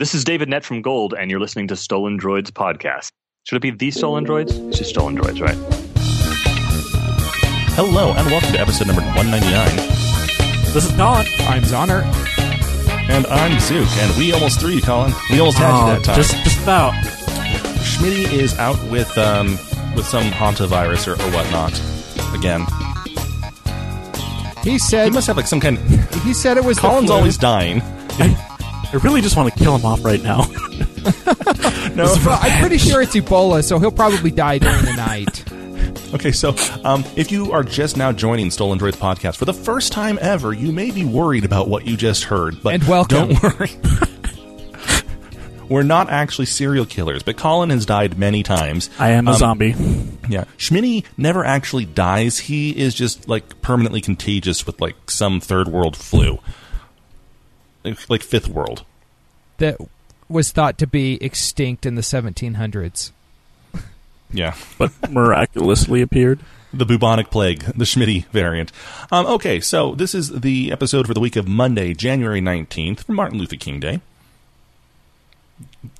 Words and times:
This 0.00 0.14
is 0.14 0.24
David 0.24 0.48
Nett 0.48 0.64
from 0.64 0.80
Gold, 0.80 1.12
and 1.12 1.30
you're 1.30 1.38
listening 1.40 1.68
to 1.68 1.76
Stolen 1.76 2.18
Droids 2.18 2.50
podcast. 2.50 3.10
Should 3.44 3.56
it 3.56 3.60
be 3.60 3.70
the 3.70 3.90
Stolen 3.90 4.24
Droids? 4.24 4.50
It's 4.70 4.78
just 4.78 4.88
Stolen 4.90 5.14
Droids, 5.14 5.42
right? 5.42 5.56
Hello, 7.76 8.12
and 8.14 8.26
welcome 8.30 8.50
to 8.52 8.58
episode 8.58 8.86
number 8.86 9.02
199. 9.02 9.76
This 10.72 10.86
is 10.86 10.92
Colin. 10.92 11.26
I'm 11.40 11.62
Zoner. 11.64 12.02
And 13.10 13.26
I'm 13.26 13.60
Zook, 13.60 13.86
and 13.98 14.16
we 14.16 14.32
almost 14.32 14.58
threw 14.58 14.70
you, 14.70 14.80
Colin. 14.80 15.12
We 15.32 15.38
almost 15.40 15.58
had 15.58 15.78
you 15.78 15.94
that 15.94 16.02
time. 16.04 16.14
Oh, 16.14 16.22
Just, 16.22 16.44
just 16.44 16.62
about. 16.62 16.94
Schmitty 17.84 18.32
is 18.32 18.56
out 18.58 18.82
with 18.90 19.18
um, 19.18 19.50
with 19.94 20.06
some 20.06 20.24
hantavirus 20.30 21.08
or, 21.08 21.12
or 21.12 21.30
whatnot. 21.34 21.78
Again, 22.34 22.62
He 24.64 24.78
said 24.78 25.08
he 25.08 25.12
said 25.12 25.12
must 25.12 25.26
have 25.26 25.36
like 25.36 25.46
some 25.46 25.60
kind. 25.60 25.76
he 26.22 26.32
said 26.32 26.56
it 26.56 26.64
was 26.64 26.78
the 26.78 26.82
Colin's 26.88 27.08
flu. 27.08 27.16
always 27.16 27.36
dying. 27.36 27.82
I 28.18 28.49
really 28.98 29.20
just 29.20 29.36
want 29.36 29.52
to 29.52 29.58
kill 29.58 29.76
him 29.76 29.84
off 29.84 30.04
right 30.04 30.22
now. 30.22 30.44
No, 31.94 32.04
Well, 32.24 32.38
I'm 32.40 32.60
pretty 32.60 32.78
sure 32.78 33.02
it's 33.02 33.14
Ebola, 33.16 33.64
so 33.64 33.78
he'll 33.80 33.90
probably 33.90 34.30
die 34.30 34.58
during 34.58 34.84
the 34.84 34.94
night. 34.94 35.44
Okay, 36.14 36.32
so 36.32 36.54
um, 36.84 37.04
if 37.16 37.30
you 37.32 37.52
are 37.52 37.62
just 37.62 37.96
now 37.96 38.10
joining 38.12 38.50
Stolen 38.50 38.78
Droids 38.80 38.96
podcast 38.96 39.36
for 39.36 39.44
the 39.44 39.54
first 39.54 39.92
time 39.92 40.18
ever, 40.20 40.52
you 40.52 40.72
may 40.72 40.90
be 40.90 41.04
worried 41.04 41.44
about 41.44 41.68
what 41.68 41.86
you 41.86 41.96
just 41.96 42.24
heard, 42.24 42.60
but 42.62 42.74
And 42.74 42.84
welcome. 42.88 43.28
don't 43.34 43.42
worry. 43.42 43.70
We're 45.68 45.84
not 45.84 46.10
actually 46.10 46.46
serial 46.46 46.84
killers, 46.84 47.22
but 47.22 47.36
Colin 47.36 47.70
has 47.70 47.86
died 47.86 48.18
many 48.18 48.42
times. 48.42 48.90
I 48.98 49.10
am 49.10 49.28
a 49.28 49.32
Um, 49.32 49.36
zombie. 49.36 49.74
Yeah, 50.28 50.44
Schmitty 50.58 51.04
never 51.16 51.44
actually 51.44 51.84
dies. 51.84 52.38
He 52.40 52.70
is 52.76 52.92
just 52.94 53.28
like 53.28 53.62
permanently 53.62 54.00
contagious 54.00 54.66
with 54.66 54.80
like 54.80 54.96
some 55.10 55.40
third 55.40 55.68
world 55.68 55.96
flu, 55.96 56.40
like, 57.84 58.10
like 58.10 58.22
fifth 58.22 58.48
world. 58.48 58.84
That 59.58 59.78
was 60.28 60.50
thought 60.52 60.78
to 60.78 60.86
be 60.86 61.18
extinct 61.22 61.84
in 61.86 61.94
the 61.96 62.02
1700s. 62.02 63.10
Yeah, 64.32 64.54
But 64.78 65.10
miraculously 65.10 66.00
appeared. 66.02 66.38
the 66.72 66.86
bubonic 66.86 67.30
plague, 67.30 67.62
the 67.64 67.84
Schmitty 67.84 68.26
variant. 68.26 68.70
Um, 69.10 69.26
okay, 69.26 69.58
so 69.60 69.94
this 69.96 70.14
is 70.14 70.40
the 70.40 70.70
episode 70.70 71.06
for 71.08 71.14
the 71.14 71.20
week 71.20 71.34
of 71.36 71.48
Monday, 71.48 71.94
January 71.94 72.40
nineteenth, 72.40 73.02
for 73.02 73.12
Martin 73.12 73.38
Luther 73.40 73.56
King 73.56 73.80
Day. 73.80 74.00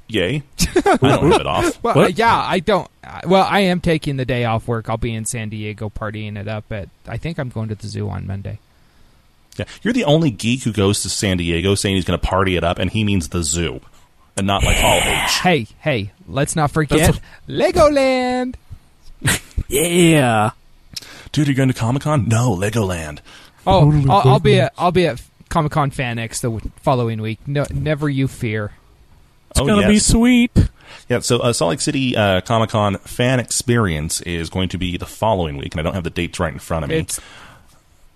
Yay! 0.09 0.43
I 0.77 0.97
don't 1.01 1.31
have 1.33 1.41
it 1.41 1.47
off. 1.47 1.79
Well, 1.83 1.95
What? 1.95 2.05
uh, 2.11 2.13
yeah, 2.17 2.37
I 2.37 2.59
don't. 2.61 2.89
Uh, 3.05 3.21
well, 3.27 3.47
I 3.49 3.61
am 3.61 3.81
taking 3.81 4.17
the 4.17 4.25
day 4.25 4.45
off 4.45 4.67
work. 4.69 4.89
I'll 4.89 4.97
be 4.97 5.15
in 5.15 5.25
San 5.25 5.49
Diego 5.49 5.89
partying 5.89 6.37
it 6.37 6.49
up. 6.49 6.71
At 6.73 6.89
I 7.09 7.17
think 7.17 7.39
I'm 7.39 7.49
going 7.49 7.69
to 7.69 7.75
the 7.75 7.87
zoo 7.89 8.09
on 8.09 8.27
Monday. 8.27 8.59
Yeah, 9.61 9.73
you're 9.83 9.95
the 9.95 10.05
only 10.05 10.31
geek 10.31 10.63
who 10.63 10.73
goes 10.73 11.03
to 11.03 11.11
San 11.11 11.37
Diego 11.37 11.75
saying 11.75 11.97
he's 11.97 12.05
going 12.05 12.19
to 12.19 12.27
party 12.27 12.57
it 12.57 12.65
up, 12.65 12.79
and 12.79 12.91
he 12.91 13.05
means 13.05 13.29
the 13.29 13.43
zoo, 13.43 13.81
and 14.37 14.47
not 14.47 14.65
like 14.65 14.83
all 14.83 14.99
age. 14.99 15.39
Hey, 15.39 15.67
hey, 15.81 16.13
let's 16.27 16.57
not 16.57 16.71
forget 16.71 16.99
That's 16.99 17.21
Legoland. 17.49 18.55
Yeah. 19.69 20.51
Dude, 21.31 21.47
you're 21.47 21.53
you 21.53 21.57
going 21.57 21.69
to 21.69 21.75
Comic 21.75 22.03
Con? 22.03 22.27
No, 22.27 22.57
Legoland. 22.57 23.21
Oh, 23.65 23.93
I'll, 24.09 24.33
I'll 24.33 24.41
be 24.41 24.53
different. 24.53 24.73
at 24.73 24.83
I'll 24.83 24.91
be 24.91 25.07
at 25.07 25.23
Comic 25.49 25.71
Con 25.71 25.93
FanX 25.93 26.41
the 26.41 26.71
following 26.81 27.21
week. 27.21 27.39
No, 27.47 27.65
never 27.73 28.09
you 28.09 28.27
fear. 28.27 28.73
It's 29.51 29.61
oh, 29.61 29.67
gonna 29.67 29.83
yes. 29.83 29.89
be 29.89 29.99
sweet. 29.99 30.71
Yeah, 31.09 31.21
so 31.21 31.39
uh, 31.39 31.53
Salt 31.53 31.71
Lake 31.71 31.81
City 31.81 32.17
uh, 32.17 32.41
Comic 32.41 32.71
Con 32.71 32.97
fan 32.99 33.39
experience 33.39 34.21
is 34.23 34.51
going 34.51 34.71
to 34.71 34.79
be 34.79 34.97
the 34.97 35.07
following 35.07 35.57
week, 35.57 35.75
and 35.75 35.81
I 35.81 35.83
don't 35.83 35.95
have 35.95 36.05
the 36.05 36.11
dates 36.11 36.41
right 36.41 36.53
in 36.53 36.59
front 36.59 36.85
of 36.85 36.91
me. 36.91 36.99
It's 36.99 37.21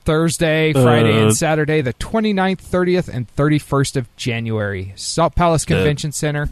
Thursday, 0.05 0.73
Friday, 0.73 1.19
Uh, 1.19 1.23
and 1.25 1.37
Saturday, 1.37 1.81
the 1.81 1.95
29th, 1.95 2.61
30th, 2.63 3.09
and 3.13 3.27
31st 3.37 3.97
of 3.97 4.15
January. 4.17 4.93
Salt 4.97 5.35
Palace 5.35 5.65
Convention 5.65 6.13
Center. 6.13 6.51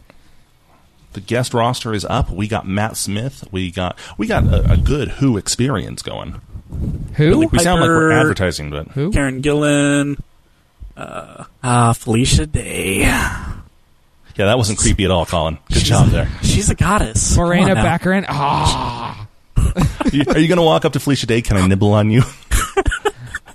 the 1.13 1.21
guest 1.21 1.53
roster 1.53 1.93
is 1.93 2.03
up. 2.05 2.31
We 2.31 2.47
got 2.47 2.67
Matt 2.67 2.97
Smith. 2.97 3.43
We 3.51 3.69
got 3.71 3.97
we 4.17 4.25
got 4.27 4.45
a, 4.45 4.71
a 4.73 4.77
good 4.77 5.09
Who 5.19 5.37
experience 5.37 6.01
going. 6.01 6.41
Who? 7.15 7.47
We 7.51 7.59
sound 7.59 7.81
like 7.81 7.87
we're 7.89 8.11
advertising, 8.11 8.71
but 8.71 8.87
Who? 8.89 9.11
Karen 9.11 9.41
Gillan. 9.43 10.17
Uh, 10.97 11.43
ah, 11.63 11.93
Felicia 11.93 12.45
Day. 12.47 12.99
yeah, 13.01 13.53
that 14.37 14.57
wasn't 14.57 14.79
creepy 14.79 15.05
at 15.05 15.11
all, 15.11 15.25
Colin. 15.27 15.57
Good 15.71 15.83
job 15.83 16.09
there. 16.09 16.29
She's 16.41 16.69
a 16.71 16.75
goddess. 16.75 17.35
Come 17.35 17.45
Morena 17.45 17.75
on. 17.75 17.85
Baccarin. 17.85 18.25
Ah. 18.27 19.27
You- 20.11 20.23
Are 20.27 20.37
you 20.37 20.47
going 20.47 20.57
to 20.57 20.63
walk 20.63 20.85
up 20.85 20.93
to 20.93 20.99
Felicia 20.99 21.25
Day? 21.25 21.41
Can 21.41 21.57
I 21.57 21.65
nibble 21.65 21.93
on 21.93 22.11
you? 22.11 22.21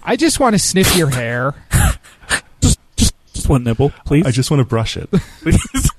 I 0.08 0.16
just 0.16 0.40
want 0.40 0.54
to 0.54 0.58
sniff 0.58 0.96
your 0.96 1.10
hair. 1.10 1.54
Just, 2.62 2.80
just, 2.96 3.14
just 3.34 3.48
one 3.48 3.62
nibble, 3.62 3.90
please. 4.04 4.26
I 4.26 4.30
just 4.30 4.50
want 4.50 4.60
to 4.60 4.64
brush 4.64 4.96
it. 4.96 5.10
Please. 5.10 5.60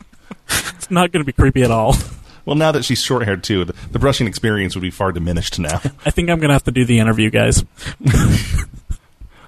it's 0.49 0.91
not 0.91 1.11
going 1.11 1.21
to 1.21 1.25
be 1.25 1.31
creepy 1.31 1.63
at 1.63 1.71
all. 1.71 1.95
Well, 2.43 2.55
now 2.55 2.71
that 2.71 2.83
she's 2.83 3.01
short 3.01 3.23
haired 3.23 3.43
too, 3.43 3.65
the, 3.65 3.73
the 3.91 3.99
brushing 3.99 4.27
experience 4.27 4.75
would 4.75 4.81
be 4.81 4.89
far 4.89 5.11
diminished 5.11 5.59
now. 5.59 5.75
I 6.05 6.09
think 6.09 6.29
I'm 6.29 6.39
going 6.39 6.49
to 6.49 6.53
have 6.53 6.63
to 6.63 6.71
do 6.71 6.85
the 6.85 6.99
interview, 6.99 7.29
guys. 7.29 7.63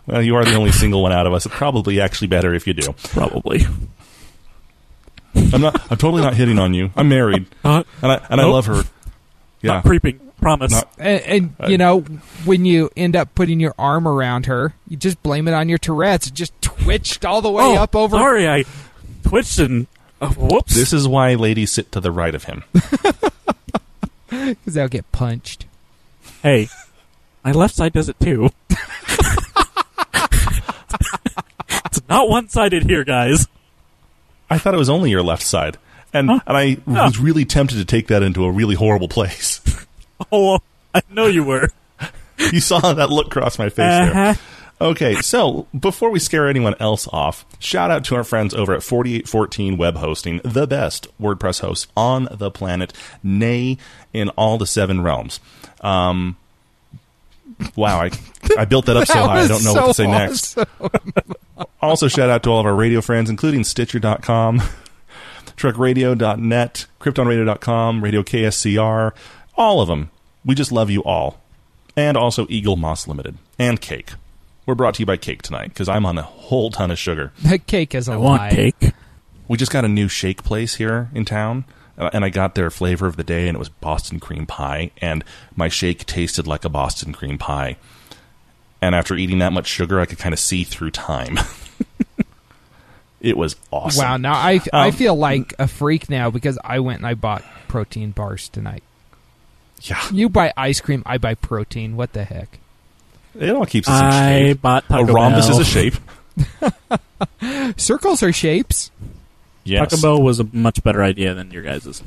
well, 0.05 0.21
you 0.21 0.35
are 0.35 0.45
the 0.45 0.53
only 0.55 0.71
single 0.71 1.01
one 1.01 1.11
out 1.11 1.25
of 1.27 1.33
us. 1.33 1.45
It's 1.45 1.55
probably 1.55 1.99
actually 1.99 2.27
better 2.27 2.53
if 2.53 2.67
you 2.67 2.73
do. 2.73 2.93
Probably. 3.09 3.65
I'm 5.35 5.61
not. 5.61 5.81
I'm 5.91 5.97
totally 5.97 6.21
not 6.21 6.35
hitting 6.35 6.59
on 6.59 6.73
you. 6.73 6.91
I'm 6.95 7.09
married, 7.09 7.47
Not, 7.63 7.87
and 8.01 8.11
I 8.11 8.25
and 8.29 8.39
I 8.39 8.45
love 8.45 8.67
her. 8.67 8.83
Yeah. 9.61 9.73
not 9.73 9.83
creeping. 9.85 10.30
Promise. 10.41 10.71
Not- 10.71 10.89
And, 10.97 11.53
and 11.59 11.71
you 11.71 11.77
know, 11.77 12.01
when 12.45 12.65
you 12.65 12.89
end 12.97 13.15
up 13.15 13.33
putting 13.35 13.59
your 13.59 13.73
arm 13.77 14.07
around 14.07 14.47
her, 14.47 14.73
you 14.87 14.97
just 14.97 15.21
blame 15.23 15.47
it 15.47 15.53
on 15.53 15.69
your 15.69 15.77
Tourette's. 15.77 16.27
It 16.27 16.33
just 16.33 16.59
twitched 16.61 17.23
all 17.25 17.41
the 17.41 17.51
way 17.51 17.63
oh, 17.63 17.75
up 17.75 17.95
over. 17.95 18.17
Sorry, 18.17 18.49
I 18.49 18.65
twitched 19.23 19.59
and. 19.59 19.87
Uh, 20.19 20.29
whoops. 20.33 20.75
This 20.75 20.93
is 20.93 21.07
why 21.07 21.33
ladies 21.35 21.71
sit 21.71 21.91
to 21.93 21.99
the 21.99 22.11
right 22.11 22.35
of 22.35 22.43
him. 22.45 22.63
Because 24.29 24.75
they'll 24.75 24.87
get 24.87 25.11
punched. 25.11 25.65
Hey, 26.41 26.69
my 27.43 27.51
left 27.51 27.75
side 27.75 27.91
does 27.91 28.07
it 28.07 28.17
too. 28.21 28.49
it's 31.85 32.01
not 32.09 32.29
one 32.29 32.47
sided 32.49 32.83
here, 32.83 33.03
guys. 33.03 33.47
I 34.49 34.57
thought 34.57 34.73
it 34.73 34.77
was 34.77 34.89
only 34.89 35.09
your 35.09 35.21
left 35.23 35.43
side, 35.43 35.77
and 36.13 36.29
Huh? 36.29 36.39
and 36.47 36.57
I 36.57 36.77
Oh. 36.87 37.05
was 37.05 37.19
really 37.19 37.43
tempted 37.45 37.75
to 37.75 37.85
take 37.85 38.07
that 38.07 38.23
into 38.23 38.45
a 38.45 38.51
really 38.51 38.75
horrible 38.75 39.09
place. 39.09 39.59
Oh, 40.31 40.59
I 40.93 41.01
know 41.09 41.27
you 41.27 41.43
were. 41.43 41.69
you 42.51 42.59
saw 42.59 42.93
that 42.93 43.09
look 43.09 43.31
cross 43.31 43.57
my 43.59 43.69
face 43.69 43.85
Uh-huh. 43.85 44.13
there. 44.13 44.35
Okay, 44.79 45.15
so 45.21 45.67
before 45.79 46.09
we 46.09 46.17
scare 46.17 46.47
anyone 46.47 46.73
else 46.79 47.07
off, 47.13 47.45
shout 47.59 47.91
out 47.91 48.03
to 48.05 48.15
our 48.15 48.23
friends 48.23 48.53
over 48.55 48.73
at 48.73 48.81
4814 48.81 49.77
Web 49.77 49.97
Hosting, 49.97 50.41
the 50.43 50.65
best 50.65 51.07
WordPress 51.21 51.59
host 51.61 51.87
on 51.95 52.27
the 52.31 52.49
planet, 52.49 52.91
nay, 53.21 53.77
in 54.11 54.29
all 54.29 54.57
the 54.57 54.65
seven 54.65 55.01
realms. 55.01 55.39
Um, 55.81 56.35
wow, 57.75 58.01
I, 58.01 58.09
I 58.57 58.65
built 58.65 58.87
that 58.87 58.97
up 58.97 59.05
so 59.07 59.13
high, 59.21 59.41
I 59.41 59.47
don't 59.47 59.63
know 59.63 59.73
what 59.73 59.87
to 59.89 59.93
so 59.93 60.03
say 60.03 60.07
next. 60.09 60.57
Also, 61.79 62.07
shout 62.07 62.31
out 62.31 62.41
to 62.43 62.49
all 62.49 62.59
of 62.59 62.65
our 62.65 62.73
radio 62.73 63.01
friends, 63.01 63.29
including 63.29 63.63
Stitcher.com, 63.63 64.63
TruckRadio.net, 65.57 66.85
KryptonRadio.com, 66.99 68.03
Radio 68.03 68.23
KSCR, 68.23 69.11
all 69.55 69.81
of 69.81 69.87
them. 69.87 70.11
We 70.45 70.55
just 70.55 70.71
love 70.71 70.89
you 70.89 71.03
all. 71.03 71.39
And 71.95 72.15
also 72.17 72.45
Eaglemoss 72.45 73.07
Limited 73.07 73.37
and 73.59 73.79
Cake. 73.81 74.13
We're 74.65 74.75
brought 74.75 74.95
to 74.95 74.99
you 75.01 75.05
by 75.05 75.17
Cake 75.17 75.41
tonight 75.41 75.69
because 75.69 75.89
I'm 75.89 76.05
on 76.05 76.17
a 76.17 76.21
whole 76.23 76.69
ton 76.71 76.91
of 76.91 76.97
sugar. 76.99 77.31
The 77.43 77.57
cake 77.59 77.93
is 77.93 78.07
a 78.07 78.13
I 78.13 78.15
lie. 78.15 78.21
want 78.23 78.51
cake. 78.53 78.93
We 79.47 79.57
just 79.57 79.71
got 79.71 79.83
a 79.83 79.89
new 79.89 80.07
shake 80.07 80.43
place 80.43 80.75
here 80.75 81.09
in 81.13 81.25
town, 81.25 81.65
uh, 81.97 82.09
and 82.13 82.23
I 82.23 82.29
got 82.29 82.55
their 82.55 82.69
flavor 82.69 83.07
of 83.07 83.17
the 83.17 83.23
day, 83.23 83.47
and 83.49 83.55
it 83.55 83.59
was 83.59 83.67
Boston 83.69 84.19
cream 84.19 84.45
pie. 84.45 84.91
And 85.01 85.23
my 85.55 85.67
shake 85.67 86.05
tasted 86.05 86.47
like 86.47 86.63
a 86.63 86.69
Boston 86.69 87.11
cream 87.11 87.37
pie. 87.37 87.75
And 88.81 88.95
after 88.95 89.15
eating 89.15 89.39
that 89.39 89.51
much 89.51 89.67
sugar, 89.67 89.99
I 89.99 90.05
could 90.05 90.17
kind 90.19 90.31
of 90.33 90.39
see 90.39 90.63
through 90.63 90.91
time. 90.91 91.37
it 93.19 93.35
was 93.37 93.55
awesome. 93.71 94.03
Wow, 94.03 94.17
now 94.17 94.33
I 94.33 94.59
I 94.71 94.87
Um, 94.87 94.93
feel 94.93 95.15
like 95.15 95.53
a 95.59 95.67
freak 95.67 96.09
now 96.09 96.29
because 96.31 96.57
I 96.63 96.79
went 96.79 96.99
and 96.99 97.07
I 97.07 97.13
bought 97.13 97.43
protein 97.67 98.11
bars 98.11 98.47
tonight. 98.47 98.83
Yeah, 99.81 100.01
You 100.11 100.29
buy 100.29 100.53
ice 100.55 100.79
cream, 100.81 101.01
I 101.05 101.17
buy 101.17 101.33
protein. 101.35 101.95
What 101.95 102.13
the 102.13 102.23
heck? 102.23 102.59
it 103.39 103.49
all 103.55 103.65
keeps 103.65 103.87
us 103.87 103.99
in 103.99 104.05
I 104.07 104.39
shape. 104.49 104.61
bought 104.61 104.83
A 104.89 105.03
rhombus 105.05 105.47
Bell. 105.47 105.59
is 105.59 105.67
a 105.67 105.69
shape. 105.69 105.95
Circles 107.77 108.23
are 108.23 108.33
shapes. 108.33 108.91
Yes. 109.63 109.89
Taco 109.91 110.01
Bell 110.01 110.21
was 110.21 110.39
a 110.39 110.47
much 110.51 110.83
better 110.83 111.03
idea 111.03 111.33
than 111.33 111.51
your 111.51 111.63
guys's. 111.63 112.01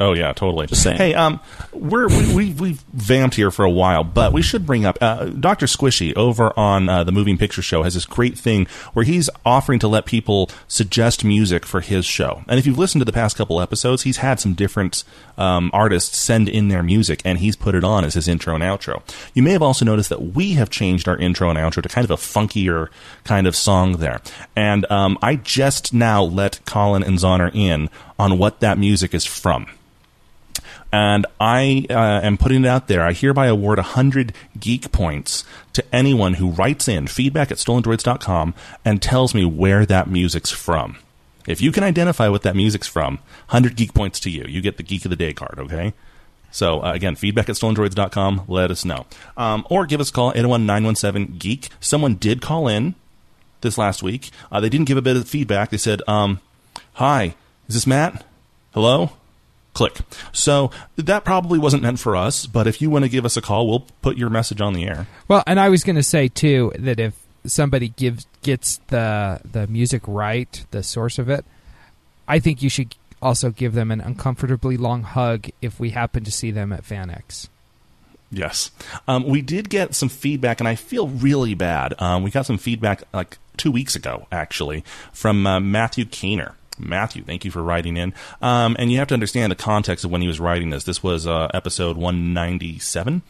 Oh 0.00 0.12
yeah, 0.12 0.32
totally. 0.32 0.68
Just 0.68 0.84
saying. 0.84 0.96
Hey, 0.96 1.14
um, 1.14 1.40
we're 1.72 2.06
we, 2.06 2.32
we 2.32 2.52
we've 2.52 2.80
vamped 2.94 3.34
here 3.34 3.50
for 3.50 3.64
a 3.64 3.70
while, 3.70 4.04
but 4.04 4.32
we 4.32 4.42
should 4.42 4.64
bring 4.64 4.84
up 4.86 4.96
uh, 5.00 5.24
Doctor 5.24 5.66
Squishy 5.66 6.14
over 6.16 6.56
on 6.56 6.88
uh, 6.88 7.02
the 7.02 7.10
Moving 7.10 7.36
Picture 7.36 7.62
Show 7.62 7.82
has 7.82 7.94
this 7.94 8.06
great 8.06 8.38
thing 8.38 8.66
where 8.92 9.04
he's 9.04 9.28
offering 9.44 9.80
to 9.80 9.88
let 9.88 10.06
people 10.06 10.50
suggest 10.68 11.24
music 11.24 11.66
for 11.66 11.80
his 11.80 12.06
show. 12.06 12.42
And 12.46 12.60
if 12.60 12.66
you've 12.66 12.78
listened 12.78 13.00
to 13.00 13.04
the 13.06 13.12
past 13.12 13.36
couple 13.36 13.60
episodes, 13.60 14.02
he's 14.04 14.18
had 14.18 14.38
some 14.38 14.54
different 14.54 15.02
um, 15.38 15.70
artists 15.72 16.18
send 16.18 16.48
in 16.48 16.68
their 16.68 16.82
music, 16.82 17.22
and 17.24 17.38
he's 17.38 17.56
put 17.56 17.74
it 17.74 17.84
on 17.84 18.04
as 18.04 18.14
his 18.14 18.28
intro 18.28 18.54
and 18.54 18.62
outro. 18.62 19.02
You 19.34 19.42
may 19.42 19.52
have 19.52 19.62
also 19.62 19.84
noticed 19.84 20.10
that 20.10 20.34
we 20.34 20.52
have 20.54 20.70
changed 20.70 21.08
our 21.08 21.16
intro 21.16 21.48
and 21.48 21.58
outro 21.58 21.82
to 21.82 21.88
kind 21.88 22.04
of 22.04 22.10
a 22.10 22.16
funkier 22.16 22.88
kind 23.24 23.46
of 23.46 23.56
song 23.56 23.98
there. 23.98 24.20
And 24.54 24.90
um, 24.90 25.18
I 25.22 25.36
just 25.36 25.94
now 25.94 26.22
let 26.22 26.64
Colin 26.66 27.02
and 27.02 27.18
Zonner 27.18 27.50
in 27.54 27.88
on 28.18 28.38
what 28.38 28.60
that 28.60 28.78
music 28.78 29.14
is 29.14 29.24
from 29.24 29.66
and 30.92 31.26
I 31.38 31.86
uh, 31.90 32.20
am 32.22 32.38
putting 32.38 32.64
it 32.64 32.68
out 32.68 32.88
there. 32.88 33.02
I 33.02 33.12
hereby 33.12 33.46
award 33.46 33.78
100 33.78 34.32
geek 34.58 34.90
points 34.90 35.44
to 35.74 35.84
anyone 35.94 36.34
who 36.34 36.50
writes 36.50 36.88
in 36.88 37.06
feedback 37.06 37.50
at 37.50 37.58
stolendroids.com 37.58 38.54
and 38.84 39.02
tells 39.02 39.34
me 39.34 39.44
where 39.44 39.84
that 39.86 40.08
music's 40.08 40.50
from. 40.50 40.96
If 41.48 41.62
you 41.62 41.72
can 41.72 41.82
identify 41.82 42.28
what 42.28 42.42
that 42.42 42.54
music's 42.54 42.86
from, 42.86 43.16
100 43.48 43.74
geek 43.74 43.94
points 43.94 44.20
to 44.20 44.30
you. 44.30 44.44
You 44.46 44.60
get 44.60 44.76
the 44.76 44.82
Geek 44.82 45.04
of 45.06 45.10
the 45.10 45.16
Day 45.16 45.32
card, 45.32 45.58
okay? 45.58 45.94
So, 46.50 46.84
uh, 46.84 46.92
again, 46.92 47.16
feedback 47.16 47.48
at 47.48 47.56
stolendroids.com. 47.56 48.44
Let 48.46 48.70
us 48.70 48.84
know. 48.84 49.06
Um, 49.36 49.66
or 49.70 49.86
give 49.86 50.00
us 50.00 50.10
a 50.10 50.12
call, 50.12 50.30
801 50.30 50.66
917 50.66 51.38
Geek. 51.38 51.68
Someone 51.80 52.16
did 52.16 52.42
call 52.42 52.68
in 52.68 52.94
this 53.62 53.78
last 53.78 54.02
week. 54.02 54.30
Uh, 54.52 54.60
they 54.60 54.68
didn't 54.68 54.86
give 54.86 54.98
a 54.98 55.02
bit 55.02 55.16
of 55.16 55.26
feedback. 55.26 55.70
They 55.70 55.78
said, 55.78 56.02
um, 56.06 56.40
Hi, 56.94 57.34
is 57.66 57.74
this 57.74 57.86
Matt? 57.86 58.24
Hello? 58.72 59.12
click. 59.74 60.00
So 60.32 60.72
that 60.96 61.24
probably 61.24 61.56
wasn't 61.56 61.84
meant 61.84 62.00
for 62.00 62.16
us, 62.16 62.46
but 62.46 62.66
if 62.66 62.82
you 62.82 62.90
want 62.90 63.04
to 63.04 63.08
give 63.08 63.24
us 63.24 63.36
a 63.36 63.40
call, 63.40 63.68
we'll 63.68 63.86
put 64.02 64.16
your 64.16 64.28
message 64.28 64.60
on 64.60 64.72
the 64.72 64.84
air. 64.84 65.06
Well, 65.28 65.44
and 65.46 65.60
I 65.60 65.68
was 65.68 65.84
going 65.84 65.94
to 65.94 66.02
say 66.02 66.26
too 66.26 66.72
that 66.76 66.98
if 66.98 67.14
somebody 67.44 67.88
gives 67.88 68.26
gets 68.42 68.78
the 68.88 69.40
the 69.50 69.66
music 69.66 70.02
right, 70.06 70.64
the 70.70 70.82
source 70.82 71.18
of 71.18 71.28
it, 71.28 71.44
I 72.26 72.38
think 72.38 72.62
you 72.62 72.68
should 72.68 72.94
also 73.20 73.50
give 73.50 73.74
them 73.74 73.90
an 73.90 74.00
uncomfortably 74.00 74.76
long 74.76 75.02
hug 75.02 75.48
if 75.60 75.80
we 75.80 75.90
happen 75.90 76.24
to 76.24 76.30
see 76.30 76.50
them 76.50 76.72
at 76.72 76.84
FanX. 76.84 77.48
Yes. 78.30 78.70
Um, 79.06 79.26
we 79.26 79.40
did 79.40 79.70
get 79.70 79.94
some 79.94 80.08
feedback, 80.08 80.60
and 80.60 80.68
I 80.68 80.74
feel 80.74 81.08
really 81.08 81.54
bad. 81.54 81.94
Um, 82.00 82.22
we 82.22 82.30
got 82.30 82.46
some 82.46 82.58
feedback 82.58 83.02
like 83.12 83.38
two 83.56 83.72
weeks 83.72 83.96
ago, 83.96 84.26
actually, 84.30 84.84
from 85.12 85.46
uh, 85.46 85.60
Matthew 85.60 86.04
Keener. 86.04 86.54
Matthew, 86.78 87.24
thank 87.24 87.44
you 87.44 87.50
for 87.50 87.62
writing 87.62 87.96
in. 87.96 88.14
Um, 88.40 88.76
and 88.78 88.92
you 88.92 88.98
have 88.98 89.08
to 89.08 89.14
understand 89.14 89.50
the 89.50 89.56
context 89.56 90.04
of 90.04 90.10
when 90.10 90.22
he 90.22 90.28
was 90.28 90.38
writing 90.38 90.70
this. 90.70 90.84
This 90.84 91.02
was 91.02 91.26
uh, 91.26 91.48
episode 91.52 91.96
197. 91.96 93.22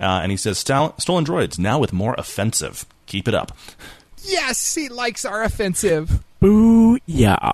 Uh, 0.00 0.02
and 0.02 0.30
he 0.30 0.36
says, 0.36 0.58
Stolen 0.58 0.92
Droids, 1.24 1.58
now 1.58 1.78
with 1.78 1.92
more 1.92 2.14
offensive. 2.18 2.84
Keep 3.06 3.28
it 3.28 3.34
up. 3.34 3.56
Yes, 4.22 4.74
he 4.74 4.88
likes 4.88 5.24
our 5.24 5.42
offensive. 5.42 6.22
Boo, 6.40 6.98
yeah. 7.06 7.52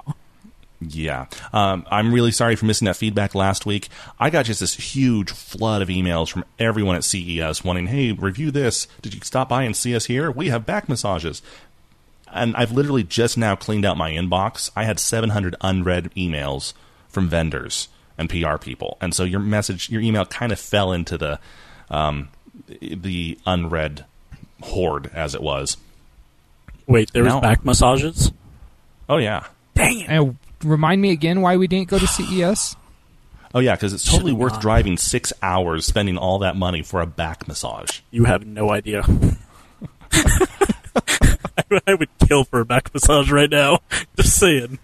Yeah. 0.81 1.27
Um, 1.53 1.87
I'm 1.91 2.13
really 2.13 2.33
sorry 2.33 2.57
for 2.57 2.67
missing 2.67 2.87
that 2.87 2.97
feedback 2.97 3.35
last 3.35 3.67
week. 3.67 3.89
I 4.19 4.31
got 4.31 4.47
just 4.47 4.61
this 4.61 4.75
huge 4.75 5.31
flood 5.31 5.83
of 5.83 5.89
emails 5.89 6.29
from 6.31 6.45
everyone 6.59 6.97
at 6.97 7.05
CES 7.05 7.63
wanting, 7.63 7.87
hey, 7.87 8.13
review 8.13 8.51
this. 8.51 8.89
Did 9.01 9.15
you 9.15 9.21
stop 9.23 9.49
by 9.49 9.63
and 9.63 9.77
see 9.77 9.95
us 9.95 10.07
here? 10.07 10.31
We 10.31 10.49
have 10.49 10.67
back 10.67 10.89
massages 10.89 11.43
and 12.33 12.57
I've 12.57 12.73
literally 12.73 13.05
just 13.05 13.37
now 13.37 13.55
cleaned 13.55 13.85
out 13.85 13.97
my 13.97 14.11
inbox. 14.11 14.71
I 14.75 14.85
had 14.85 14.99
700 14.99 15.55
unread 15.61 16.11
emails 16.17 16.73
from 17.09 17.29
vendors 17.29 17.89
and 18.19 18.29
PR 18.29 18.57
people, 18.57 18.97
and 19.01 19.15
so 19.15 19.25
your 19.25 19.41
message, 19.41 19.91
your 19.91 20.01
email, 20.01 20.25
kind 20.25 20.53
of 20.53 20.59
fell 20.59 20.93
into 20.93 21.19
the 21.19 21.39
um, 21.91 22.31
the 22.81 23.39
unread 23.47 24.07
horde 24.63 25.11
as 25.15 25.35
it 25.35 25.43
was. 25.43 25.77
Wait, 26.87 27.13
there 27.13 27.23
Now- 27.25 27.35
was 27.37 27.43
back 27.43 27.65
massages? 27.65 28.33
Oh 29.09 29.19
yeah, 29.19 29.45
Dang 29.75 30.01
it. 30.01 30.09
And 30.09 30.37
remind 30.65 31.01
me 31.03 31.11
again 31.11 31.41
why 31.41 31.57
we 31.57 31.67
didn't 31.67 31.89
go 31.89 31.99
to 31.99 32.07
CES. 32.07 32.77
oh 33.55 33.59
yeah, 33.61 33.75
because 33.75 33.93
it's 33.93 34.05
totally 34.11 34.33
Should 34.33 34.39
worth 34.39 34.53
not. 34.55 34.63
driving 34.63 34.97
six 34.97 35.33
hours, 35.43 35.85
spending 35.87 36.17
all 36.17 36.39
that 36.41 36.57
money 36.57 36.83
for 36.83 37.01
a 37.01 37.07
back 37.07 37.47
massage. 37.49 38.01
You 38.11 38.25
have 38.25 38.47
no 38.47 38.71
idea. 38.71 39.03
I 41.87 41.95
would 41.95 42.09
kill 42.27 42.45
for 42.45 42.61
a 42.61 42.65
back 42.65 42.93
massage 42.93 43.31
right 43.31 43.51
now. 43.51 43.79
Just 44.17 44.39
saying. 44.39 44.79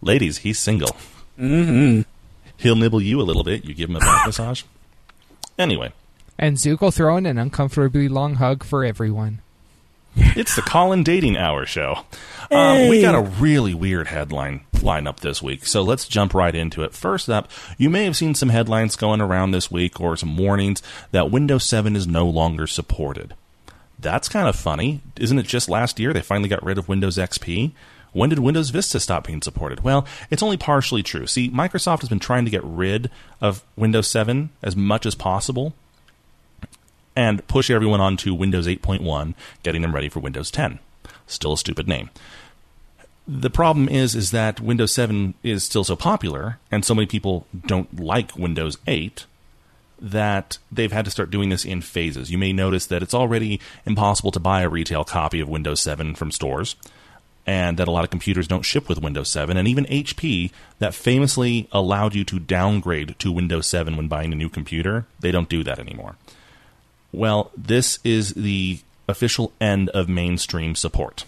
Ladies, 0.00 0.38
he's 0.38 0.58
single. 0.58 0.96
Mm-hmm. 1.38 2.02
He'll 2.58 2.76
nibble 2.76 3.02
you 3.02 3.20
a 3.20 3.24
little 3.24 3.42
bit. 3.44 3.64
You 3.64 3.74
give 3.74 3.90
him 3.90 3.96
a 3.96 4.00
back 4.00 4.26
massage. 4.26 4.62
Anyway, 5.58 5.92
And 6.38 6.58
Zook 6.58 6.80
will 6.80 6.90
throw 6.90 7.16
in 7.16 7.26
an 7.26 7.38
uncomfortably 7.38 8.08
long 8.08 8.34
hug 8.34 8.64
for 8.64 8.84
everyone. 8.84 9.40
It's 10.16 10.56
the 10.56 10.62
Colin 10.62 11.02
Dating 11.02 11.36
Hour 11.36 11.66
show. 11.66 12.00
Um, 12.50 12.88
we 12.88 13.02
got 13.02 13.14
a 13.14 13.20
really 13.20 13.74
weird 13.74 14.08
headline 14.08 14.64
lineup 14.74 15.20
this 15.20 15.42
week, 15.42 15.66
so 15.66 15.82
let's 15.82 16.08
jump 16.08 16.32
right 16.32 16.54
into 16.54 16.82
it. 16.82 16.94
First 16.94 17.28
up, 17.28 17.50
you 17.76 17.90
may 17.90 18.04
have 18.04 18.16
seen 18.16 18.34
some 18.34 18.48
headlines 18.48 18.96
going 18.96 19.20
around 19.20 19.50
this 19.50 19.70
week 19.70 20.00
or 20.00 20.16
some 20.16 20.36
warnings 20.36 20.82
that 21.10 21.30
Windows 21.30 21.64
7 21.64 21.96
is 21.96 22.06
no 22.06 22.26
longer 22.26 22.66
supported. 22.66 23.34
That's 23.98 24.28
kind 24.28 24.48
of 24.48 24.56
funny. 24.56 25.00
Isn't 25.18 25.38
it 25.38 25.46
just 25.46 25.68
last 25.68 25.98
year 25.98 26.12
they 26.12 26.22
finally 26.22 26.48
got 26.48 26.64
rid 26.64 26.78
of 26.78 26.88
Windows 26.88 27.18
XP? 27.18 27.72
When 28.12 28.30
did 28.30 28.38
Windows 28.38 28.70
Vista 28.70 29.00
stop 29.00 29.26
being 29.26 29.42
supported? 29.42 29.84
Well, 29.84 30.06
it's 30.30 30.42
only 30.42 30.56
partially 30.56 31.02
true. 31.02 31.26
See, 31.26 31.50
Microsoft 31.50 32.00
has 32.00 32.08
been 32.08 32.18
trying 32.18 32.46
to 32.46 32.50
get 32.50 32.64
rid 32.64 33.10
of 33.40 33.62
Windows 33.76 34.08
7 34.08 34.50
as 34.62 34.76
much 34.76 35.04
as 35.04 35.14
possible 35.14 35.74
and 37.16 37.46
push 37.48 37.70
everyone 37.70 38.00
onto 38.00 38.34
Windows 38.34 38.66
8.1, 38.66 39.34
getting 39.62 39.82
them 39.82 39.94
ready 39.94 40.10
for 40.10 40.20
Windows 40.20 40.50
10. 40.50 40.78
Still 41.26 41.54
a 41.54 41.58
stupid 41.58 41.88
name. 41.88 42.10
The 43.26 43.50
problem 43.50 43.88
is 43.88 44.14
is 44.14 44.30
that 44.30 44.60
Windows 44.60 44.92
7 44.92 45.34
is 45.42 45.64
still 45.64 45.82
so 45.82 45.96
popular 45.96 46.58
and 46.70 46.84
so 46.84 46.94
many 46.94 47.06
people 47.06 47.46
don't 47.66 47.98
like 47.98 48.36
Windows 48.36 48.78
8 48.86 49.24
that 50.00 50.58
they've 50.70 50.92
had 50.92 51.06
to 51.06 51.10
start 51.10 51.30
doing 51.30 51.48
this 51.48 51.64
in 51.64 51.80
phases. 51.80 52.30
You 52.30 52.38
may 52.38 52.52
notice 52.52 52.86
that 52.86 53.02
it's 53.02 53.14
already 53.14 53.60
impossible 53.84 54.30
to 54.32 54.38
buy 54.38 54.60
a 54.60 54.68
retail 54.68 55.04
copy 55.04 55.40
of 55.40 55.48
Windows 55.48 55.80
7 55.80 56.14
from 56.14 56.30
stores 56.30 56.76
and 57.46 57.78
that 57.78 57.88
a 57.88 57.90
lot 57.90 58.04
of 58.04 58.10
computers 58.10 58.46
don't 58.46 58.64
ship 58.64 58.88
with 58.88 59.02
Windows 59.02 59.30
7 59.30 59.56
and 59.56 59.66
even 59.66 59.86
HP 59.86 60.52
that 60.78 60.94
famously 60.94 61.68
allowed 61.72 62.14
you 62.14 62.24
to 62.24 62.38
downgrade 62.38 63.18
to 63.18 63.32
Windows 63.32 63.66
7 63.66 63.96
when 63.96 64.06
buying 64.06 64.32
a 64.32 64.36
new 64.36 64.48
computer, 64.48 65.06
they 65.18 65.32
don't 65.32 65.48
do 65.48 65.64
that 65.64 65.80
anymore. 65.80 66.16
Well, 67.16 67.50
this 67.56 67.98
is 68.04 68.34
the 68.34 68.80
official 69.08 69.50
end 69.58 69.88
of 69.90 70.06
mainstream 70.06 70.74
support. 70.74 71.24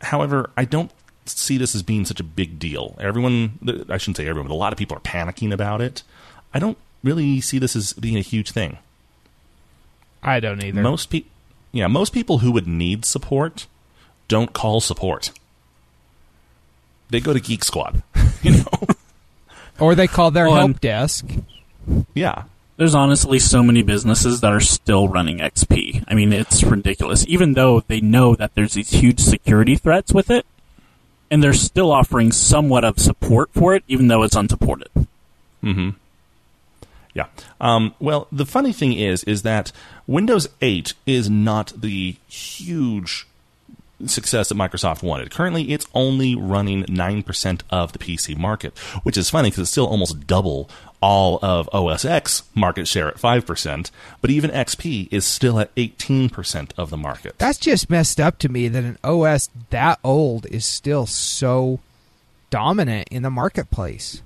However, 0.00 0.50
I 0.56 0.64
don't 0.64 0.92
see 1.26 1.58
this 1.58 1.74
as 1.74 1.82
being 1.82 2.04
such 2.04 2.20
a 2.20 2.24
big 2.24 2.60
deal. 2.60 2.96
Everyone, 3.00 3.58
I 3.88 3.96
shouldn't 3.98 4.18
say 4.18 4.28
everyone, 4.28 4.46
but 4.48 4.54
a 4.54 4.56
lot 4.56 4.72
of 4.72 4.78
people 4.78 4.96
are 4.96 5.00
panicking 5.00 5.52
about 5.52 5.80
it. 5.80 6.04
I 6.52 6.60
don't 6.60 6.78
really 7.02 7.40
see 7.40 7.58
this 7.58 7.74
as 7.74 7.94
being 7.94 8.16
a 8.16 8.20
huge 8.20 8.52
thing. 8.52 8.78
I 10.22 10.38
don't 10.38 10.62
either. 10.62 10.80
Most 10.80 11.10
people, 11.10 11.30
yeah, 11.72 11.88
most 11.88 12.12
people 12.12 12.38
who 12.38 12.52
would 12.52 12.68
need 12.68 13.04
support 13.04 13.66
don't 14.28 14.52
call 14.52 14.80
support. 14.80 15.32
They 17.10 17.18
go 17.20 17.32
to 17.32 17.40
Geek 17.40 17.64
Squad, 17.64 18.02
you 18.42 18.58
know. 18.58 18.86
or 19.80 19.94
they 19.96 20.06
call 20.06 20.30
their 20.30 20.46
Well, 20.48 20.68
help 20.68 20.80
desk. 20.80 21.26
yeah, 22.14 22.44
There's 22.76 22.94
honestly 22.94 23.38
so 23.38 23.62
many 23.62 23.82
businesses 23.82 24.40
that 24.40 24.52
are 24.52 24.60
still 24.60 25.06
running 25.08 25.38
XP. 25.38 26.04
I 26.08 26.14
mean, 26.14 26.32
it's 26.32 26.64
ridiculous. 26.64 27.24
Even 27.28 27.52
though 27.52 27.80
they 27.80 28.00
know 28.00 28.34
that 28.34 28.54
there's 28.54 28.74
these 28.74 28.90
huge 28.90 29.20
security 29.20 29.76
threats 29.76 30.12
with 30.12 30.30
it, 30.30 30.44
and 31.30 31.42
they're 31.42 31.52
still 31.52 31.92
offering 31.92 32.32
somewhat 32.32 32.84
of 32.84 32.98
support 32.98 33.50
for 33.52 33.74
it, 33.74 33.84
even 33.86 34.08
though 34.08 34.22
it's 34.24 34.36
unsupported. 34.36 34.88
Mhm. 35.62 35.94
Yeah. 37.14 37.26
Um, 37.60 37.94
well, 38.00 38.26
the 38.32 38.44
funny 38.44 38.72
thing 38.72 38.92
is, 38.92 39.22
is 39.24 39.42
that 39.42 39.70
Windows 40.06 40.48
8 40.60 40.94
is 41.06 41.30
not 41.30 41.72
the 41.80 42.16
huge 42.28 43.26
success 44.06 44.48
that 44.48 44.56
Microsoft 44.56 45.02
wanted. 45.02 45.30
Currently, 45.30 45.70
it's 45.72 45.86
only 45.94 46.34
running 46.34 46.84
9% 46.84 47.62
of 47.70 47.92
the 47.92 47.98
PC 47.98 48.36
market, 48.36 48.76
which 49.04 49.16
is 49.16 49.30
funny 49.30 49.48
because 49.50 49.60
it's 49.62 49.70
still 49.70 49.86
almost 49.86 50.26
double 50.26 50.68
all 51.06 51.38
of 51.42 51.68
OS 51.74 52.02
X 52.06 52.44
market 52.54 52.88
share 52.88 53.08
at 53.08 53.16
5%, 53.16 53.90
but 54.22 54.30
even 54.30 54.50
XP 54.50 55.06
is 55.10 55.26
still 55.26 55.58
at 55.60 55.74
18% 55.74 56.70
of 56.78 56.88
the 56.88 56.96
market. 56.96 57.38
That's 57.38 57.58
just 57.58 57.90
messed 57.90 58.18
up 58.18 58.38
to 58.38 58.48
me 58.48 58.68
that 58.68 58.84
an 58.84 58.96
OS 59.04 59.50
that 59.68 59.98
old 60.02 60.46
is 60.46 60.64
still 60.64 61.04
so 61.04 61.78
dominant 62.48 63.08
in 63.10 63.22
the 63.22 63.28
marketplace. 63.30 64.22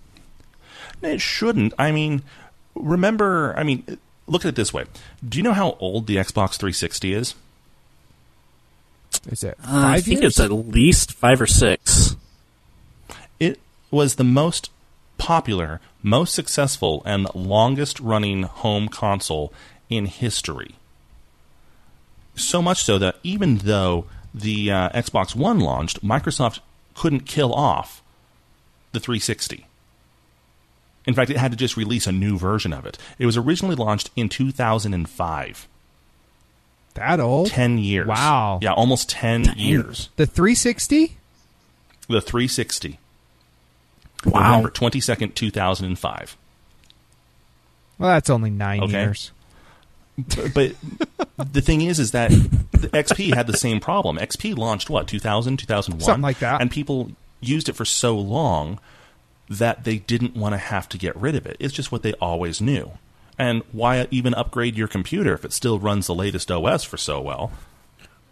It 1.03 1.21
shouldn't. 1.21 1.75
I 1.81 1.91
mean, 1.91 2.23
remember, 2.77 3.55
I 3.57 3.65
mean, 3.65 3.99
look 4.29 4.45
at 4.45 4.51
it 4.51 4.55
this 4.55 4.73
way. 4.73 4.85
Do 5.29 5.37
you 5.37 5.43
know 5.43 5.55
how 5.55 5.77
old 5.81 6.07
the 6.07 6.15
Xbox 6.17 6.57
360 6.59 7.13
is? 7.13 7.35
Is 9.29 9.43
it 9.43 9.59
Uh, 9.67 9.83
I 9.85 10.01
think 10.01 10.21
years? 10.21 10.39
it's 10.39 10.41
at 10.41 10.53
least 10.53 11.13
five 11.13 11.41
or 11.41 11.47
six. 11.47 12.15
It 13.41 13.59
was 13.91 14.15
the 14.15 14.25
most 14.25 14.71
popular, 15.19 15.81
most 16.03 16.35
successful, 16.35 17.03
and 17.05 17.27
longest 17.35 18.01
running 18.01 18.45
home 18.45 18.89
console 18.89 19.53
in 19.91 20.07
history. 20.07 20.77
So 22.35 22.63
much 22.63 22.83
so 22.83 22.99
that 22.99 23.17
even 23.23 23.59
though 23.59 24.07
the 24.33 24.71
uh, 24.71 24.89
Xbox 24.91 25.35
One 25.35 25.61
launched, 25.61 26.05
Microsoft 26.05 26.61
couldn't 26.95 27.27
kill 27.27 27.53
off 27.53 28.03
the 28.93 29.01
360. 29.01 29.67
In 31.07 31.15
fact, 31.15 31.31
it 31.31 31.37
had 31.37 31.51
to 31.53 31.57
just 31.57 31.77
release 31.77 32.07
a 32.07 32.13
new 32.13 32.39
version 32.39 32.73
of 32.73 32.85
it. 32.85 32.99
It 33.19 33.27
was 33.27 33.37
originally 33.37 33.75
launched 33.77 34.11
in 34.15 34.29
2005. 34.29 35.69
That 36.95 37.21
old? 37.21 37.49
10 37.49 37.79
years. 37.79 38.07
Wow. 38.07 38.59
Yeah, 38.61 38.73
almost 38.73 39.09
10 39.09 39.55
years. 39.57 40.11
The 40.17 40.27
360? 40.27 41.17
The 42.09 42.21
360. 42.21 42.99
Wow. 44.25 44.51
November 44.61 44.71
22nd, 44.71 45.35
2005. 45.35 46.37
Well, 47.99 48.11
that's 48.11 48.31
only 48.31 48.51
nine 48.51 48.83
Okay. 48.85 49.01
years. 49.03 49.33
But 50.55 50.75
the 51.53 51.61
thing 51.61 51.83
is, 51.83 51.99
is 51.99 52.11
that 52.13 52.31
the 52.73 52.89
XP 52.89 53.35
had 53.35 53.47
the 53.47 53.57
same 53.57 53.81
problem. 53.81 54.19
XP 54.19 54.57
launched, 54.57 54.91
what, 54.91 55.07
2000, 55.07 55.57
2001? 55.59 56.01
Something 56.05 56.23
like 56.23 56.39
that. 56.41 56.61
And 56.61 56.71
people 56.71 57.13
used 57.41 57.69
it 57.69 57.75
for 57.75 57.85
so 57.85 58.17
long 58.19 58.81
that 59.49 59.85
they 59.85 59.99
didn't 59.99 60.37
want 60.37 60.53
to 60.55 60.59
have 60.59 60.89
to 60.91 60.99
get 60.99 61.17
rid 61.17 61.35
of 61.35 61.47
it. 61.47 61.57
It's 61.61 61.73
just 61.73 61.91
what 61.93 62.03
they 62.03 62.13
always 62.15 62.61
knew. 62.61 62.93
And 63.39 63.63
why 63.73 64.07
even 64.11 64.35
upgrade 64.35 64.77
your 64.77 64.89
computer 64.89 65.33
if 65.35 65.45
it 65.45 65.53
still 65.53 65.79
runs 65.79 66.09
the 66.09 66.15
latest 66.15 66.51
OS 66.51 66.83
for 66.83 66.97
so 66.97 67.21
well? 67.21 67.53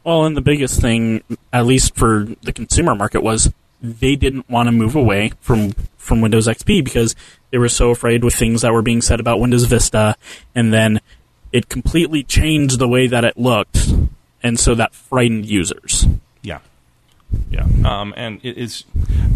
Well, 0.03 0.25
and 0.25 0.37
the 0.37 0.41
biggest 0.41 0.81
thing, 0.81 1.23
at 1.53 1.67
least 1.67 1.95
for 1.97 2.27
the 2.43 2.53
consumer 2.53 2.95
market, 2.95 3.23
was 3.23 3.53
they 3.87 4.17
didn't 4.17 4.49
want 4.49 4.67
to 4.69 4.73
move 4.73 4.95
away 4.95 5.33
from 5.41 5.73
from 5.97 6.21
Windows 6.21 6.47
XP 6.47 6.85
because 6.85 7.17
they 7.51 7.59
were 7.59 7.69
so 7.69 7.91
afraid 7.91 8.23
with 8.23 8.35
things 8.35 8.63
that 8.63 8.73
were 8.73 8.83
being 8.83 9.01
said 9.01 9.21
about 9.21 9.41
Windows 9.41 9.65
Vista, 9.65 10.17
and 10.55 10.73
then 10.73 11.01
it 11.53 11.69
completely 11.69 12.23
changed 12.23 12.79
the 12.79 12.89
way 12.89 13.07
that 13.07 13.25
it 13.25 13.37
looked, 13.37 13.93
and 14.43 14.59
so 14.59 14.75
that 14.75 14.95
frightened 14.95 15.47
users. 15.47 16.07
Yeah, 16.43 16.61
yeah, 17.51 17.67
um, 17.85 18.13
and 18.17 18.41
it 18.43 18.57
is 18.57 18.85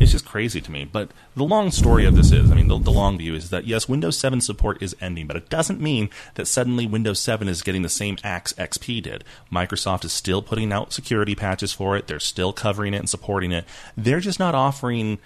it's 0.01 0.13
just 0.13 0.25
crazy 0.25 0.61
to 0.61 0.71
me. 0.71 0.85
But 0.85 1.11
the 1.37 1.45
long 1.45 1.71
story 1.71 2.07
of 2.07 2.17
this 2.17 2.33
is, 2.33 2.51
I 2.51 2.55
mean, 2.55 2.69
the, 2.69 2.79
the 2.79 2.91
long 2.91 3.19
view 3.19 3.35
is 3.35 3.51
that 3.51 3.67
yes, 3.67 3.89
Windows 3.89 4.19
7 4.19 4.41
support 4.41 4.83
is 4.83 4.97
ending, 5.01 5.27
but 5.27 5.37
it 5.37 5.49
doesn't 5.49 5.81
mean 5.81 6.11
that 6.35 6.47
suddenly 6.47 6.87
Windows 6.87 7.21
7 7.21 7.49
is 7.49 7.63
getting 7.63 7.83
the 7.83 7.89
same 7.89 8.17
axe 8.25 8.53
XP 8.55 9.03
did. 9.03 9.25
Microsoft 9.53 10.05
is 10.05 10.13
still 10.13 10.43
putting 10.43 10.73
out 10.73 10.93
security 10.93 11.35
patches 11.35 11.73
for 11.73 11.97
it. 11.97 12.07
They're 12.07 12.21
still 12.21 12.53
covering 12.53 12.95
it 12.95 12.99
and 12.99 13.11
supporting 13.11 13.53
it. 13.53 13.65
They're 13.97 14.21
just 14.21 14.39
not 14.39 14.55
offering 14.55 15.19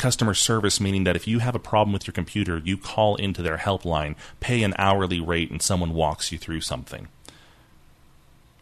customer 0.00 0.34
service, 0.34 0.80
meaning 0.80 1.04
that 1.04 1.16
if 1.16 1.28
you 1.28 1.38
have 1.38 1.54
a 1.54 1.60
problem 1.60 1.92
with 1.92 2.06
your 2.06 2.12
computer, 2.12 2.58
you 2.64 2.76
call 2.76 3.16
into 3.16 3.42
their 3.42 3.58
helpline, 3.58 4.16
pay 4.40 4.62
an 4.62 4.74
hourly 4.78 5.20
rate, 5.20 5.50
and 5.50 5.62
someone 5.62 5.94
walks 5.94 6.32
you 6.32 6.38
through 6.38 6.62
something. 6.62 7.08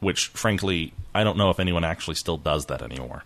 Which, 0.00 0.28
frankly, 0.28 0.92
I 1.14 1.24
don't 1.24 1.38
know 1.38 1.50
if 1.50 1.58
anyone 1.58 1.84
actually 1.84 2.16
still 2.16 2.36
does 2.36 2.66
that 2.66 2.82
anymore. 2.82 3.24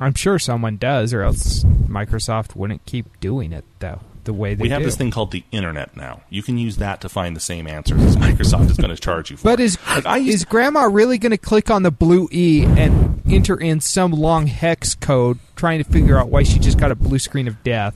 I'm 0.00 0.14
sure 0.14 0.38
someone 0.38 0.76
does, 0.76 1.12
or 1.12 1.22
else 1.22 1.64
Microsoft 1.64 2.56
wouldn't 2.56 2.84
keep 2.86 3.20
doing 3.20 3.52
it 3.52 3.64
though 3.78 4.00
the 4.24 4.32
way 4.32 4.54
they 4.54 4.62
we 4.62 4.68
have 4.70 4.80
do. 4.80 4.86
this 4.86 4.96
thing 4.96 5.10
called 5.10 5.30
the 5.30 5.44
internet 5.52 5.96
now. 5.96 6.22
You 6.30 6.42
can 6.42 6.58
use 6.58 6.78
that 6.78 7.00
to 7.02 7.08
find 7.08 7.36
the 7.36 7.40
same 7.40 7.66
answers 7.66 8.00
as 8.02 8.16
Microsoft 8.16 8.70
is 8.70 8.76
going 8.76 8.90
to 8.90 9.00
charge 9.00 9.30
you 9.30 9.36
for. 9.36 9.44
But 9.44 9.60
is 9.60 9.78
Like, 9.86 10.22
used 10.22 10.34
is 10.34 10.44
Grandma 10.44 10.84
really 10.84 11.18
going 11.18 11.30
to 11.30 11.38
click 11.38 11.70
on 11.70 11.82
the 11.82 11.90
blue 11.90 12.28
E 12.32 12.64
and 12.64 13.22
enter 13.30 13.58
in 13.58 13.80
some 13.80 14.12
long 14.12 14.46
hex 14.46 14.94
code 14.94 15.38
trying 15.56 15.82
to 15.82 15.88
figure 15.88 16.18
out 16.18 16.28
why 16.28 16.42
she 16.42 16.58
just 16.58 16.78
got 16.78 16.90
a 16.90 16.94
blue 16.94 17.18
screen 17.18 17.48
of 17.48 17.62
death? 17.62 17.94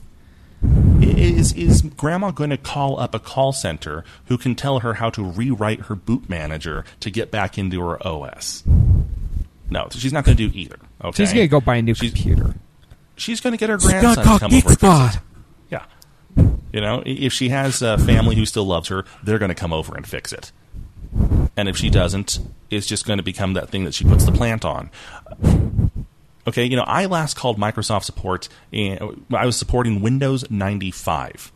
is 1.01 1.53
is 1.53 1.81
Grandma 1.81 2.31
going 2.31 2.49
to 2.49 2.57
call 2.57 2.99
up 2.99 3.15
a 3.15 3.19
call 3.19 3.53
center 3.53 4.03
who 4.25 4.37
can 4.37 4.55
tell 4.55 4.79
her 4.79 4.95
how 4.95 5.09
to 5.09 5.23
rewrite 5.23 5.81
her 5.81 5.95
boot 5.95 6.29
manager 6.29 6.83
to 6.99 7.09
get 7.09 7.31
back 7.31 7.57
into 7.57 7.81
her 7.81 8.05
OS? 8.05 8.63
No, 9.69 9.87
she's 9.91 10.13
not 10.13 10.25
going 10.25 10.35
to 10.37 10.47
do 10.49 10.57
either. 10.57 10.77
Okay, 11.03 11.23
She's 11.23 11.33
going 11.33 11.43
to 11.45 11.47
go 11.49 11.61
buy 11.61 11.75
a 11.77 11.81
new 11.81 11.93
She's- 11.93 12.13
computer. 12.13 12.55
She's 13.15 13.41
going 13.41 13.51
to 13.51 13.57
get 13.57 13.69
her 13.69 13.77
grandson 13.77 14.15
to 14.15 14.23
come 14.23 14.53
over. 14.53 14.55
and 14.55 14.63
fix 14.63 15.15
it. 15.15 15.21
Yeah. 15.69 15.83
You 16.71 16.79
know, 16.81 16.99
i- 17.01 17.03
if 17.09 17.33
she 17.33 17.49
has 17.49 17.81
a 17.81 17.97
family 17.97 18.35
who 18.35 18.45
still 18.45 18.65
loves 18.65 18.87
her, 18.89 19.03
they're 19.23 19.39
going 19.39 19.49
to 19.49 19.55
come 19.55 19.73
over 19.73 19.95
and 19.95 20.07
fix 20.07 20.31
it. 20.33 20.51
And 21.57 21.67
if 21.67 21.75
she 21.75 21.89
doesn't, 21.89 22.39
it's 22.69 22.87
just 22.87 23.05
going 23.05 23.17
to 23.17 23.23
become 23.23 23.53
that 23.53 23.69
thing 23.69 23.83
that 23.83 23.93
she 23.93 24.03
puts 24.05 24.23
the 24.25 24.31
plant 24.31 24.63
on. 24.63 24.89
Okay, 26.47 26.63
you 26.65 26.75
know, 26.77 26.83
I 26.87 27.05
last 27.05 27.35
called 27.35 27.57
Microsoft 27.59 28.03
support. 28.03 28.47
In, 28.71 29.23
I 29.33 29.45
was 29.45 29.57
supporting 29.57 30.01
Windows 30.01 30.49
95. 30.49 31.51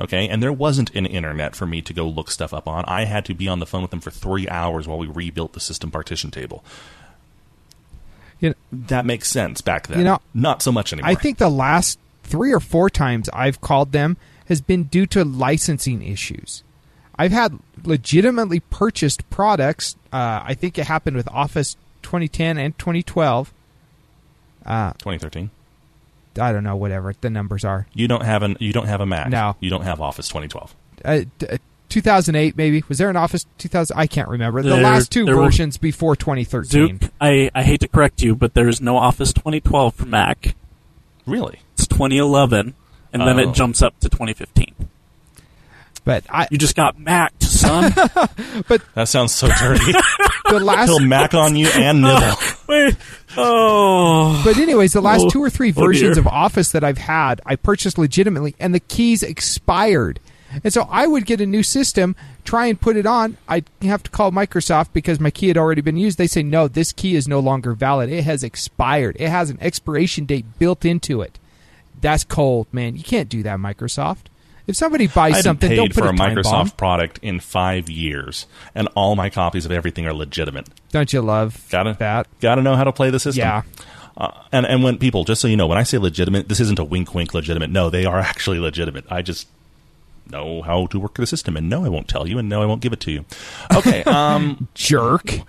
Okay, 0.00 0.28
and 0.28 0.42
there 0.42 0.52
wasn't 0.52 0.92
an 0.96 1.06
internet 1.06 1.54
for 1.54 1.66
me 1.66 1.80
to 1.82 1.92
go 1.92 2.08
look 2.08 2.30
stuff 2.30 2.52
up 2.52 2.66
on. 2.66 2.84
I 2.88 3.04
had 3.04 3.24
to 3.26 3.34
be 3.34 3.46
on 3.46 3.60
the 3.60 3.66
phone 3.66 3.82
with 3.82 3.92
them 3.92 4.00
for 4.00 4.10
three 4.10 4.48
hours 4.48 4.88
while 4.88 4.98
we 4.98 5.06
rebuilt 5.06 5.52
the 5.52 5.60
system 5.60 5.90
partition 5.92 6.30
table. 6.32 6.64
You 8.44 8.50
know, 8.50 8.86
That 8.88 9.06
makes 9.06 9.28
sense 9.28 9.60
back 9.60 9.86
then. 9.86 9.98
You 9.98 10.04
know, 10.04 10.20
not 10.34 10.62
so 10.62 10.70
much 10.70 10.92
anymore. 10.92 11.10
I 11.10 11.14
think 11.14 11.38
the 11.38 11.48
last 11.48 11.98
three 12.22 12.52
or 12.52 12.60
four 12.60 12.90
times 12.90 13.28
I've 13.32 13.60
called 13.60 13.92
them 13.92 14.16
has 14.46 14.60
been 14.60 14.84
due 14.84 15.06
to 15.06 15.24
licensing 15.24 16.02
issues. 16.02 16.62
I've 17.16 17.32
had 17.32 17.58
legitimately 17.84 18.60
purchased 18.60 19.28
products. 19.30 19.96
Uh, 20.12 20.42
I 20.44 20.54
think 20.54 20.78
it 20.78 20.86
happened 20.86 21.16
with 21.16 21.28
Office 21.28 21.76
2010 22.02 22.58
and 22.58 22.78
2012. 22.78 23.52
2013. 24.98 25.50
I 26.40 26.52
don't 26.52 26.64
know, 26.64 26.76
whatever 26.76 27.14
the 27.20 27.30
numbers 27.30 27.64
are. 27.64 27.86
You 27.94 28.08
don't 28.08 28.24
have 28.24 28.42
an 28.42 28.56
you 28.58 28.72
don't 28.72 28.86
have 28.88 29.00
a 29.00 29.06
Mac. 29.06 29.28
No. 29.30 29.56
You 29.60 29.70
don't 29.70 29.82
have 29.82 30.00
Office 30.00 30.28
2012. 30.28 30.74
Uh, 31.04 31.20
d- 31.38 31.46
uh, 31.46 31.56
2008 31.88 32.56
maybe 32.56 32.82
was 32.88 32.98
there 32.98 33.10
an 33.10 33.16
Office 33.16 33.46
2000? 33.58 33.96
I 33.96 34.06
can't 34.06 34.28
remember. 34.28 34.62
The 34.62 34.70
There- 34.70 34.82
last 34.82 35.10
two 35.12 35.24
there 35.24 35.36
were- 35.36 35.44
versions 35.44 35.76
before 35.76 36.16
2013. 36.16 36.98
Zoop, 37.00 37.12
I, 37.20 37.50
I 37.54 37.62
hate 37.62 37.80
to 37.80 37.88
correct 37.88 38.22
you, 38.22 38.34
but 38.34 38.54
there's 38.54 38.80
no 38.80 38.96
Office 38.96 39.32
2012 39.32 39.94
for 39.94 40.06
Mac. 40.06 40.54
Really? 41.26 41.60
It's 41.74 41.86
2011, 41.86 42.74
and 43.12 43.22
then 43.22 43.38
Oh. 43.38 43.50
it 43.50 43.54
jumps 43.54 43.80
up 43.82 43.98
to 44.00 44.08
2015. 44.08 44.74
But 46.04 46.24
I, 46.28 46.46
You 46.50 46.58
just 46.58 46.76
got 46.76 46.98
Mac, 46.98 47.32
son. 47.40 47.92
But 48.68 48.82
that 48.94 49.08
sounds 49.08 49.32
so 49.32 49.48
dirty. 49.48 49.92
the 50.50 50.60
last 50.60 50.88
He'll 50.90 51.00
Mac 51.00 51.32
on 51.32 51.56
you 51.56 51.66
and 51.68 52.04
oh, 52.04 52.18
nibble. 52.20 52.36
Wait. 52.68 52.96
Oh. 53.38 54.40
But 54.44 54.58
anyways, 54.58 54.92
the 54.92 55.00
last 55.00 55.22
Oh. 55.26 55.30
two 55.30 55.42
or 55.42 55.48
three 55.48 55.70
versions 55.70 56.16
dear. 56.16 56.20
of 56.20 56.26
Office 56.26 56.72
that 56.72 56.84
I've 56.84 56.98
had, 56.98 57.40
I 57.46 57.56
purchased 57.56 57.96
legitimately, 57.98 58.54
and 58.60 58.74
the 58.74 58.80
keys 58.80 59.22
expired. 59.22 60.20
And 60.62 60.72
so 60.72 60.86
I 60.90 61.06
would 61.06 61.26
get 61.26 61.40
a 61.40 61.46
new 61.46 61.62
system, 61.62 62.14
try 62.44 62.66
and 62.66 62.80
put 62.80 62.96
it 62.96 63.06
on. 63.06 63.36
I'd 63.48 63.68
have 63.82 64.02
to 64.04 64.10
call 64.10 64.30
Microsoft 64.30 64.92
because 64.92 65.18
my 65.18 65.30
key 65.30 65.48
had 65.48 65.56
already 65.56 65.80
been 65.80 65.96
used. 65.96 66.18
They 66.18 66.26
say, 66.26 66.42
no, 66.42 66.68
this 66.68 66.92
key 66.92 67.16
is 67.16 67.26
no 67.26 67.40
longer 67.40 67.72
valid. 67.74 68.10
It 68.10 68.24
has 68.24 68.44
expired. 68.44 69.16
It 69.18 69.28
has 69.28 69.50
an 69.50 69.58
expiration 69.60 70.26
date 70.26 70.44
built 70.58 70.84
into 70.84 71.22
it. 71.22 71.38
That's 72.00 72.24
cold, 72.24 72.66
man. 72.72 72.96
You 72.96 73.02
can't 73.02 73.28
do 73.28 73.42
that, 73.44 73.58
Microsoft. 73.58 74.26
If 74.66 74.76
somebody 74.76 75.06
buys 75.08 75.42
something, 75.42 75.68
paid 75.68 75.76
don't 75.76 75.94
put 75.94 76.04
for 76.04 76.06
a 76.06 76.10
a 76.10 76.14
Microsoft 76.14 76.44
bomb. 76.44 76.70
product 76.70 77.18
in 77.22 77.38
five 77.38 77.90
years, 77.90 78.46
and 78.74 78.88
all 78.94 79.14
my 79.14 79.28
copies 79.28 79.66
of 79.66 79.72
everything 79.72 80.06
are 80.06 80.14
legitimate. 80.14 80.68
Don't 80.90 81.12
you 81.12 81.20
love 81.20 81.66
Gotta 81.70 81.94
that? 81.98 82.28
Gotta 82.40 82.62
know 82.62 82.74
how 82.74 82.84
to 82.84 82.92
play 82.92 83.10
the 83.10 83.20
system. 83.20 83.42
Yeah. 83.42 83.62
Uh, 84.16 84.30
and 84.52 84.64
and 84.64 84.82
when 84.82 84.96
people, 84.96 85.24
just 85.24 85.42
so 85.42 85.48
you 85.48 85.56
know, 85.56 85.66
when 85.66 85.76
I 85.76 85.82
say 85.82 85.98
legitimate, 85.98 86.48
this 86.48 86.60
isn't 86.60 86.78
a 86.78 86.84
wink 86.84 87.14
wink 87.14 87.34
legitimate. 87.34 87.70
No, 87.70 87.90
they 87.90 88.06
are 88.06 88.18
actually 88.20 88.58
legitimate. 88.58 89.04
I 89.10 89.20
just 89.20 89.48
know 90.30 90.62
how 90.62 90.86
to 90.86 91.00
work 91.00 91.14
the 91.14 91.26
system, 91.26 91.56
and 91.56 91.68
no, 91.68 91.84
I 91.84 91.88
won't 91.88 92.08
tell 92.08 92.26
you, 92.26 92.38
and 92.38 92.48
no, 92.48 92.62
I 92.62 92.66
won't 92.66 92.80
give 92.80 92.92
it 92.92 93.00
to 93.00 93.10
you. 93.10 93.24
Okay. 93.74 94.02
Um. 94.14 94.68
Jerk. 94.74 95.40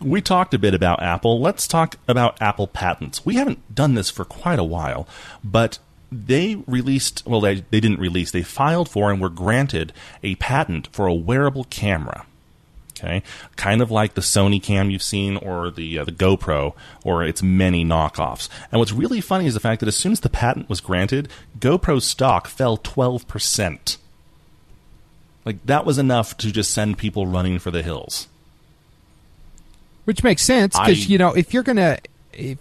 We 0.00 0.20
talked 0.20 0.52
a 0.52 0.58
bit 0.58 0.74
about 0.74 1.02
Apple. 1.02 1.40
Let's 1.40 1.66
talk 1.66 1.96
about 2.06 2.40
Apple 2.42 2.66
patents. 2.66 3.24
We 3.24 3.36
haven't 3.36 3.74
done 3.74 3.94
this 3.94 4.10
for 4.10 4.24
quite 4.24 4.58
a 4.58 4.64
while, 4.64 5.08
but 5.42 5.78
they 6.12 6.56
released, 6.66 7.22
well, 7.26 7.40
they, 7.40 7.60
they 7.70 7.80
didn't 7.80 8.00
release, 8.00 8.30
they 8.30 8.42
filed 8.42 8.88
for 8.88 9.10
and 9.10 9.20
were 9.20 9.28
granted 9.28 9.92
a 10.22 10.34
patent 10.36 10.88
for 10.92 11.06
a 11.06 11.14
wearable 11.14 11.64
camera. 11.64 12.26
Okay, 12.96 13.22
kind 13.56 13.82
of 13.82 13.90
like 13.90 14.14
the 14.14 14.20
Sony 14.20 14.62
Cam 14.62 14.88
you've 14.88 15.02
seen, 15.02 15.36
or 15.38 15.70
the 15.70 15.98
uh, 15.98 16.04
the 16.04 16.12
GoPro, 16.12 16.74
or 17.04 17.24
its 17.24 17.42
many 17.42 17.84
knockoffs. 17.84 18.48
And 18.70 18.78
what's 18.78 18.92
really 18.92 19.20
funny 19.20 19.46
is 19.46 19.54
the 19.54 19.60
fact 19.60 19.80
that 19.80 19.88
as 19.88 19.96
soon 19.96 20.12
as 20.12 20.20
the 20.20 20.28
patent 20.28 20.68
was 20.68 20.80
granted, 20.80 21.28
GoPro 21.58 22.00
stock 22.00 22.46
fell 22.46 22.76
twelve 22.76 23.26
percent. 23.26 23.98
Like 25.44 25.64
that 25.66 25.84
was 25.84 25.98
enough 25.98 26.36
to 26.38 26.50
just 26.50 26.72
send 26.72 26.98
people 26.98 27.26
running 27.26 27.58
for 27.58 27.70
the 27.70 27.82
hills. 27.82 28.28
Which 30.04 30.22
makes 30.22 30.42
sense 30.42 30.78
because 30.78 31.08
you 31.08 31.18
know 31.18 31.32
if 31.32 31.54
you're 31.54 31.62
gonna, 31.62 31.98
if, 32.32 32.58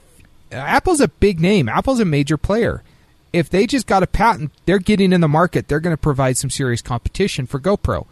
Apple's 0.53 1.01
a 1.01 1.07
big 1.07 1.39
name. 1.39 1.67
Apple's 1.67 1.99
a 1.99 2.05
major 2.05 2.37
player. 2.37 2.83
If 3.31 3.49
they 3.49 3.65
just 3.65 3.87
got 3.87 4.03
a 4.03 4.07
patent, 4.07 4.51
they're 4.65 4.79
getting 4.79 5.11
in 5.11 5.21
the 5.21 5.27
market. 5.27 5.67
They're 5.67 5.79
going 5.79 5.95
to 5.95 6.01
provide 6.01 6.37
some 6.37 6.49
serious 6.49 6.81
competition 6.81 7.47
for 7.47 7.59
GoPro. 7.59 8.05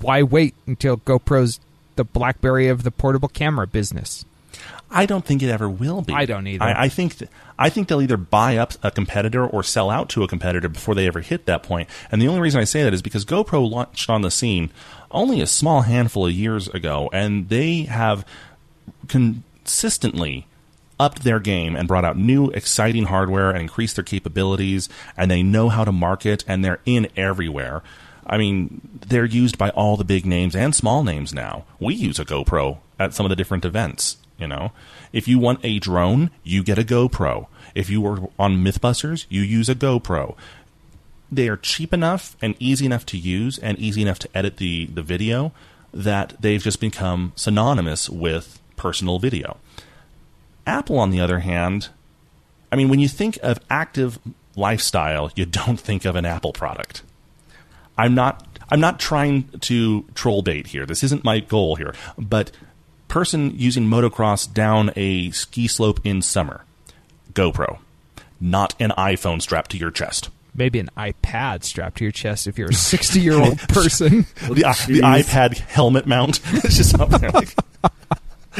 Why 0.00 0.22
wait 0.22 0.54
until 0.66 0.98
GoPro's 0.98 1.58
the 1.96 2.04
BlackBerry 2.04 2.68
of 2.68 2.84
the 2.84 2.92
portable 2.92 3.28
camera 3.28 3.66
business? 3.66 4.24
I 4.90 5.06
don't 5.06 5.24
think 5.24 5.42
it 5.42 5.50
ever 5.50 5.68
will 5.68 6.02
be. 6.02 6.14
I 6.14 6.24
don't 6.24 6.46
either. 6.46 6.64
I, 6.64 6.84
I 6.84 6.88
think 6.88 7.18
th- 7.18 7.30
I 7.58 7.68
think 7.68 7.88
they'll 7.88 8.00
either 8.00 8.16
buy 8.16 8.56
up 8.56 8.72
a 8.82 8.90
competitor 8.90 9.46
or 9.46 9.62
sell 9.62 9.90
out 9.90 10.08
to 10.10 10.22
a 10.22 10.28
competitor 10.28 10.68
before 10.68 10.94
they 10.94 11.06
ever 11.06 11.20
hit 11.20 11.46
that 11.46 11.62
point. 11.62 11.88
And 12.10 12.22
the 12.22 12.28
only 12.28 12.40
reason 12.40 12.60
I 12.60 12.64
say 12.64 12.82
that 12.84 12.94
is 12.94 13.02
because 13.02 13.24
GoPro 13.24 13.68
launched 13.68 14.08
on 14.08 14.22
the 14.22 14.30
scene 14.30 14.70
only 15.10 15.40
a 15.40 15.46
small 15.46 15.82
handful 15.82 16.26
of 16.26 16.32
years 16.32 16.68
ago, 16.68 17.10
and 17.12 17.48
they 17.48 17.82
have 17.82 18.24
consistently 19.08 20.46
upped 21.00 21.22
their 21.22 21.38
game 21.38 21.76
and 21.76 21.86
brought 21.86 22.04
out 22.04 22.16
new 22.16 22.50
exciting 22.50 23.04
hardware 23.04 23.50
and 23.50 23.60
increased 23.60 23.96
their 23.96 24.04
capabilities 24.04 24.88
and 25.16 25.30
they 25.30 25.42
know 25.42 25.68
how 25.68 25.84
to 25.84 25.92
market 25.92 26.44
and 26.48 26.64
they're 26.64 26.80
in 26.84 27.08
everywhere. 27.16 27.82
I 28.26 28.36
mean, 28.36 28.80
they're 29.06 29.24
used 29.24 29.56
by 29.56 29.70
all 29.70 29.96
the 29.96 30.04
big 30.04 30.26
names 30.26 30.54
and 30.54 30.74
small 30.74 31.04
names 31.04 31.32
now. 31.32 31.64
We 31.78 31.94
use 31.94 32.18
a 32.18 32.24
GoPro 32.24 32.78
at 32.98 33.14
some 33.14 33.24
of 33.24 33.30
the 33.30 33.36
different 33.36 33.64
events, 33.64 34.16
you 34.38 34.46
know. 34.46 34.72
If 35.12 35.28
you 35.28 35.38
want 35.38 35.60
a 35.62 35.78
drone, 35.78 36.30
you 36.42 36.62
get 36.62 36.78
a 36.78 36.82
GoPro. 36.82 37.46
If 37.74 37.90
you 37.90 38.00
were 38.00 38.28
on 38.38 38.64
Mythbusters, 38.64 39.26
you 39.28 39.42
use 39.42 39.68
a 39.68 39.74
GoPro. 39.74 40.36
They 41.30 41.48
are 41.48 41.56
cheap 41.56 41.92
enough 41.92 42.36
and 42.40 42.54
easy 42.58 42.86
enough 42.86 43.04
to 43.06 43.18
use 43.18 43.58
and 43.58 43.78
easy 43.78 44.02
enough 44.02 44.18
to 44.20 44.28
edit 44.34 44.56
the, 44.56 44.86
the 44.86 45.02
video 45.02 45.52
that 45.92 46.34
they've 46.40 46.62
just 46.62 46.80
become 46.80 47.32
synonymous 47.36 48.08
with 48.08 48.60
personal 48.76 49.18
video. 49.18 49.58
Apple, 50.66 50.98
on 50.98 51.10
the 51.10 51.20
other 51.20 51.40
hand, 51.40 51.88
I 52.70 52.76
mean, 52.76 52.88
when 52.88 53.00
you 53.00 53.08
think 53.08 53.38
of 53.42 53.58
active 53.70 54.18
lifestyle, 54.56 55.30
you 55.34 55.46
don't 55.46 55.80
think 55.80 56.04
of 56.04 56.16
an 56.16 56.24
Apple 56.24 56.52
product. 56.52 57.02
I'm 57.96 58.14
not. 58.14 58.44
I'm 58.70 58.80
not 58.80 59.00
trying 59.00 59.44
to 59.60 60.04
troll 60.14 60.42
bait 60.42 60.66
here. 60.66 60.84
This 60.84 61.02
isn't 61.02 61.24
my 61.24 61.40
goal 61.40 61.76
here. 61.76 61.94
But 62.18 62.50
person 63.08 63.52
using 63.58 63.84
motocross 63.86 64.52
down 64.52 64.90
a 64.96 65.30
ski 65.30 65.66
slope 65.68 66.00
in 66.04 66.22
summer, 66.22 66.64
GoPro, 67.32 67.78
not 68.40 68.74
an 68.80 68.90
iPhone 68.98 69.40
strapped 69.42 69.70
to 69.72 69.76
your 69.78 69.90
chest. 69.90 70.30
Maybe 70.54 70.78
an 70.80 70.90
iPad 70.96 71.62
strapped 71.64 71.98
to 71.98 72.04
your 72.04 72.12
chest 72.12 72.46
if 72.46 72.58
you're 72.58 72.70
a 72.70 72.74
60 72.74 73.20
year 73.20 73.38
old 73.40 73.58
person. 73.68 74.26
the, 74.50 74.64
uh, 74.64 74.74
the 74.86 75.00
iPad 75.02 75.56
helmet 75.58 76.06
mount 76.06 76.40
is 76.64 76.76
just 76.76 76.98
up 76.98 77.10
there. 77.10 77.30
Like, 77.30 77.54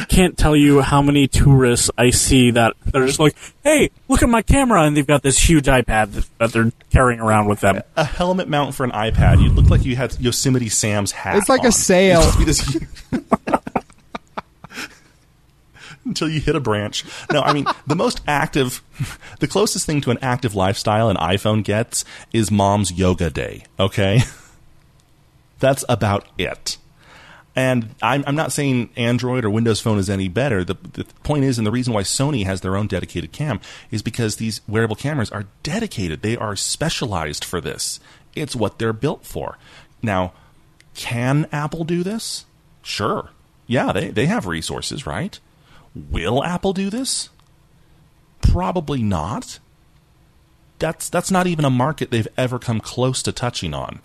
Can't 0.07 0.37
tell 0.37 0.55
you 0.55 0.79
how 0.79 1.01
many 1.01 1.27
tourists 1.27 1.91
I 1.97 2.11
see 2.11 2.51
that 2.51 2.73
they're 2.85 3.05
just 3.05 3.19
like, 3.19 3.35
"Hey, 3.63 3.89
look 4.07 4.23
at 4.23 4.29
my 4.29 4.41
camera," 4.41 4.83
and 4.83 4.95
they've 4.95 5.05
got 5.05 5.23
this 5.23 5.37
huge 5.37 5.65
iPad 5.65 6.13
that- 6.13 6.27
that 6.37 6.53
they're 6.53 6.71
carrying 6.89 7.19
around 7.19 7.47
with 7.49 7.59
them. 7.59 7.81
a 7.97 8.05
helmet 8.05 8.47
mount 8.47 8.75
for 8.75 8.85
an 8.85 8.91
iPad. 8.91 9.41
You 9.43 9.49
look 9.49 9.69
like 9.69 9.83
you 9.83 9.97
had 9.97 10.17
Yosemite 10.21 10.69
Sam's 10.69 11.11
hat. 11.11 11.35
It's 11.35 11.49
like 11.49 11.63
a 11.63 11.65
on. 11.65 11.71
sail. 11.73 12.21
It's 12.23 12.31
supposed 12.31 12.71
to 12.71 12.79
be 12.79 12.85
this- 12.85 13.99
Until 16.09 16.27
you 16.27 16.41
hit 16.41 16.55
a 16.55 16.59
branch. 16.59 17.05
No, 17.31 17.41
I 17.41 17.53
mean 17.53 17.65
the 17.85 17.95
most 17.95 18.19
active, 18.27 18.81
the 19.39 19.47
closest 19.47 19.85
thing 19.85 20.01
to 20.01 20.11
an 20.11 20.17
active 20.21 20.55
lifestyle 20.55 21.07
an 21.09 21.17
iPhone 21.17 21.63
gets 21.63 22.03
is 22.33 22.49
Mom's 22.49 22.91
Yoga 22.91 23.29
Day. 23.29 23.63
Okay, 23.79 24.21
that's 25.59 25.85
about 25.87 26.27
it. 26.37 26.77
And 27.55 27.93
I'm, 28.01 28.23
I'm 28.25 28.35
not 28.35 28.51
saying 28.51 28.89
Android 28.95 29.45
or 29.45 29.49
Windows 29.49 29.81
Phone 29.81 29.99
is 29.99 30.09
any 30.09 30.29
better. 30.29 30.63
The, 30.63 30.77
the 30.93 31.03
point 31.23 31.43
is, 31.43 31.57
and 31.57 31.67
the 31.67 31.71
reason 31.71 31.93
why 31.93 32.01
Sony 32.01 32.45
has 32.45 32.61
their 32.61 32.75
own 32.75 32.87
dedicated 32.87 33.31
cam 33.31 33.59
is 33.91 34.01
because 34.01 34.37
these 34.37 34.61
wearable 34.67 34.95
cameras 34.95 35.29
are 35.29 35.45
dedicated. 35.61 36.21
They 36.21 36.37
are 36.37 36.55
specialized 36.55 37.43
for 37.43 37.61
this. 37.61 37.99
It's 38.35 38.55
what 38.55 38.79
they're 38.79 38.93
built 38.93 39.25
for. 39.25 39.57
Now, 40.01 40.33
can 40.95 41.47
Apple 41.51 41.83
do 41.83 42.01
this? 42.01 42.45
Sure. 42.81 43.29
Yeah, 43.67 43.91
they, 43.91 44.09
they 44.09 44.25
have 44.25 44.47
resources, 44.47 45.05
right? 45.05 45.39
Will 45.95 46.43
Apple 46.43 46.73
do 46.73 46.89
this? 46.89 47.29
Probably 48.41 49.01
not. 49.01 49.59
That's 50.79 51.09
that's 51.09 51.29
not 51.31 51.47
even 51.47 51.65
a 51.65 51.69
market 51.69 52.09
they've 52.09 52.27
ever 52.37 52.57
come 52.57 52.79
close 52.79 53.21
to 53.23 53.31
touching 53.31 53.73
on. 53.73 53.99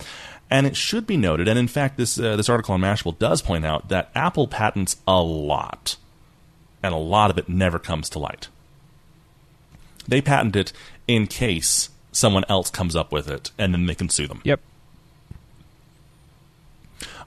And 0.50 0.66
it 0.66 0.76
should 0.76 1.06
be 1.06 1.16
noted, 1.16 1.48
and 1.48 1.58
in 1.58 1.68
fact, 1.68 1.96
this 1.96 2.18
uh, 2.18 2.36
this 2.36 2.48
article 2.48 2.74
on 2.74 2.80
Mashable 2.80 3.18
does 3.18 3.42
point 3.42 3.64
out 3.64 3.88
that 3.88 4.10
Apple 4.14 4.46
patents 4.46 4.96
a 5.06 5.22
lot, 5.22 5.96
and 6.82 6.92
a 6.92 6.98
lot 6.98 7.30
of 7.30 7.38
it 7.38 7.48
never 7.48 7.78
comes 7.78 8.08
to 8.10 8.18
light. 8.18 8.48
They 10.06 10.20
patent 10.20 10.54
it 10.56 10.72
in 11.08 11.26
case 11.26 11.88
someone 12.12 12.44
else 12.48 12.70
comes 12.70 12.94
up 12.94 13.10
with 13.12 13.28
it, 13.28 13.50
and 13.58 13.72
then 13.72 13.86
they 13.86 13.94
can 13.94 14.08
sue 14.08 14.26
them. 14.26 14.42
Yep. 14.44 14.60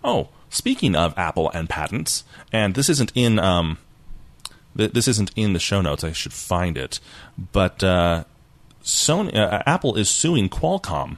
Oh, 0.04 0.30
speaking 0.50 0.96
of 0.96 1.18
Apple 1.18 1.50
and 1.52 1.70
patents, 1.70 2.24
and 2.52 2.76
this 2.76 2.90
isn't 2.90 3.12
in 3.16 3.40
um, 3.40 3.78
th- 4.77 4.93
this 4.93 5.07
isn't 5.07 5.31
in 5.36 5.53
the 5.53 5.60
show 5.60 5.81
notes. 5.81 6.03
I 6.03 6.12
should 6.12 6.34
find 6.34 6.77
it, 6.77 7.00
but 7.51 7.84
uh, 7.84 8.24
Sony, 8.84 9.36
uh, 9.36 9.63
Apple 9.65 9.96
is 9.96 10.10
suing 10.10 10.50
Qualcomm, 10.50 11.17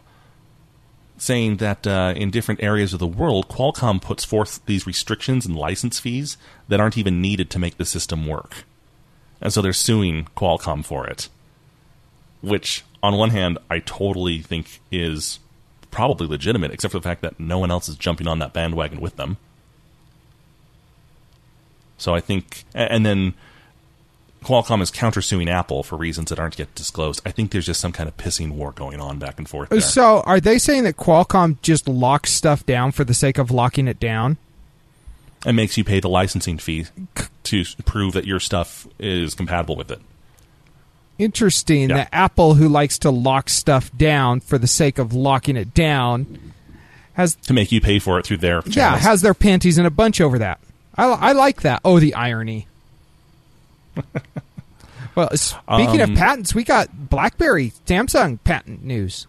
saying 1.17 1.57
that 1.57 1.85
uh, 1.85 2.13
in 2.15 2.31
different 2.31 2.63
areas 2.63 2.93
of 2.93 2.99
the 2.99 3.07
world, 3.07 3.49
Qualcomm 3.49 4.01
puts 4.01 4.25
forth 4.25 4.65
these 4.65 4.87
restrictions 4.87 5.45
and 5.45 5.55
license 5.55 5.99
fees 5.99 6.37
that 6.67 6.79
aren't 6.79 6.97
even 6.97 7.21
needed 7.21 7.49
to 7.51 7.59
make 7.59 7.77
the 7.77 7.85
system 7.85 8.25
work, 8.25 8.63
and 9.41 9.53
so 9.53 9.61
they're 9.61 9.73
suing 9.73 10.27
Qualcomm 10.35 10.83
for 10.83 11.07
it. 11.07 11.29
Which, 12.41 12.85
on 13.03 13.17
one 13.17 13.31
hand, 13.31 13.57
I 13.69 13.79
totally 13.79 14.39
think 14.39 14.79
is 14.91 15.39
probably 15.91 16.27
legitimate, 16.27 16.71
except 16.71 16.91
for 16.93 16.99
the 16.99 17.03
fact 17.03 17.21
that 17.21 17.39
no 17.39 17.59
one 17.59 17.71
else 17.71 17.89
is 17.89 17.97
jumping 17.97 18.27
on 18.27 18.39
that 18.39 18.53
bandwagon 18.53 19.01
with 19.01 19.17
them. 19.17 19.37
So 21.97 22.15
I 22.15 22.21
think, 22.21 22.63
and 22.73 23.05
then 23.05 23.33
Qualcomm 24.43 24.81
is 24.81 24.89
countersuing 24.89 25.47
Apple 25.49 25.83
for 25.83 25.97
reasons 25.97 26.29
that 26.29 26.39
aren't 26.39 26.57
yet 26.57 26.73
disclosed. 26.73 27.21
I 27.25 27.31
think 27.31 27.51
there's 27.51 27.65
just 27.65 27.81
some 27.81 27.91
kind 27.91 28.07
of 28.07 28.15
pissing 28.17 28.51
war 28.51 28.71
going 28.71 28.99
on 29.01 29.19
back 29.19 29.37
and 29.37 29.47
forth. 29.49 29.69
There. 29.69 29.81
So, 29.81 30.21
are 30.21 30.39
they 30.39 30.57
saying 30.57 30.83
that 30.85 30.95
Qualcomm 30.97 31.57
just 31.61 31.87
locks 31.89 32.31
stuff 32.31 32.65
down 32.65 32.91
for 32.93 33.03
the 33.03 33.13
sake 33.13 33.37
of 33.37 33.51
locking 33.51 33.87
it 33.87 33.99
down? 33.99 34.37
and 35.45 35.55
makes 35.55 35.77
you 35.77 35.85
pay 35.85 36.01
the 36.01 36.09
licensing 36.09 36.57
fee 36.57 36.85
to 37.43 37.63
prove 37.85 38.11
that 38.13 38.25
your 38.25 38.41
stuff 38.41 38.85
is 38.99 39.33
compatible 39.33 39.77
with 39.77 39.89
it. 39.89 40.01
Interesting 41.17 41.89
Yeah. 41.89 41.95
that 41.97 42.09
Apple, 42.13 42.53
who 42.55 42.67
likes 42.69 42.97
to 42.99 43.11
lock 43.11 43.49
stuff 43.49 43.89
down 43.97 44.39
for 44.39 44.57
the 44.57 44.67
sake 44.67 44.97
of 44.97 45.13
locking 45.13 45.57
it 45.57 45.73
down, 45.73 46.53
has 47.13 47.35
To 47.35 47.53
make 47.53 47.71
you 47.71 47.81
pay 47.81 47.99
for 47.99 48.19
it 48.19 48.25
through 48.25 48.37
their 48.37 48.61
channels. 48.61 48.75
yeah 48.75 48.97
has 48.97 49.21
their 49.21 49.33
panties 49.33 49.77
in 49.77 49.85
a 49.85 49.89
bunch 49.89 50.19
over 50.21 50.39
that. 50.39 50.59
I, 50.95 51.05
I 51.05 51.31
like 51.33 51.61
that. 51.61 51.81
Oh, 51.85 51.99
the 51.99 52.13
irony. 52.15 52.67
well, 55.15 55.29
speaking 55.35 56.01
Um, 56.01 56.11
of 56.11 56.17
patents, 56.17 56.53
we 56.55 56.63
got 56.63 57.09
BlackBerry, 57.09 57.71
Samsung 57.85 58.39
patent 58.43 58.83
news. 58.83 59.27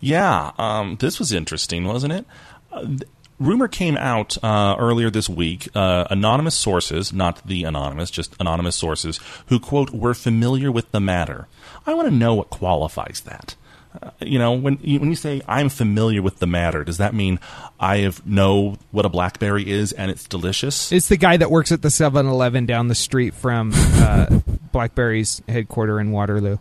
Yeah, 0.00 0.52
um, 0.58 0.96
this 1.00 1.18
was 1.18 1.32
interesting, 1.32 1.84
wasn't 1.84 2.12
it? 2.12 2.26
Uh, 2.72 2.82
th- 2.86 3.02
rumor 3.40 3.68
came 3.68 3.96
out 3.96 4.36
uh, 4.44 4.76
earlier 4.78 5.10
this 5.10 5.28
week. 5.28 5.68
Uh, 5.74 6.04
anonymous 6.10 6.54
sources, 6.54 7.12
not 7.12 7.46
the 7.46 7.64
anonymous, 7.64 8.10
just 8.10 8.34
anonymous 8.38 8.76
sources, 8.76 9.18
who 9.46 9.58
quote 9.58 9.90
were 9.90 10.14
familiar 10.14 10.70
with 10.70 10.90
the 10.92 11.00
matter. 11.00 11.48
I 11.86 11.94
want 11.94 12.08
to 12.08 12.14
know 12.14 12.34
what 12.34 12.50
qualifies 12.50 13.22
that. 13.24 13.54
Uh, 14.02 14.10
you 14.20 14.38
know, 14.38 14.52
when 14.52 14.78
you, 14.82 14.98
when 15.00 15.08
you 15.08 15.16
say 15.16 15.40
I'm 15.46 15.68
familiar 15.68 16.20
with 16.20 16.38
the 16.38 16.46
matter, 16.46 16.84
does 16.84 16.98
that 16.98 17.14
mean 17.14 17.38
I 17.78 17.98
have 17.98 18.26
know 18.26 18.78
what 18.90 19.04
a 19.04 19.08
BlackBerry 19.08 19.68
is 19.68 19.92
and 19.92 20.10
it's 20.10 20.26
delicious? 20.26 20.90
It's 20.90 21.08
the 21.08 21.16
guy 21.16 21.36
that 21.36 21.50
works 21.50 21.70
at 21.70 21.82
the 21.82 21.88
7-Eleven 21.88 22.66
down 22.66 22.88
the 22.88 22.94
street 22.94 23.34
from 23.34 23.72
uh, 23.74 24.40
BlackBerry's 24.72 25.42
headquarters 25.48 26.00
in 26.00 26.10
Waterloo. 26.10 26.58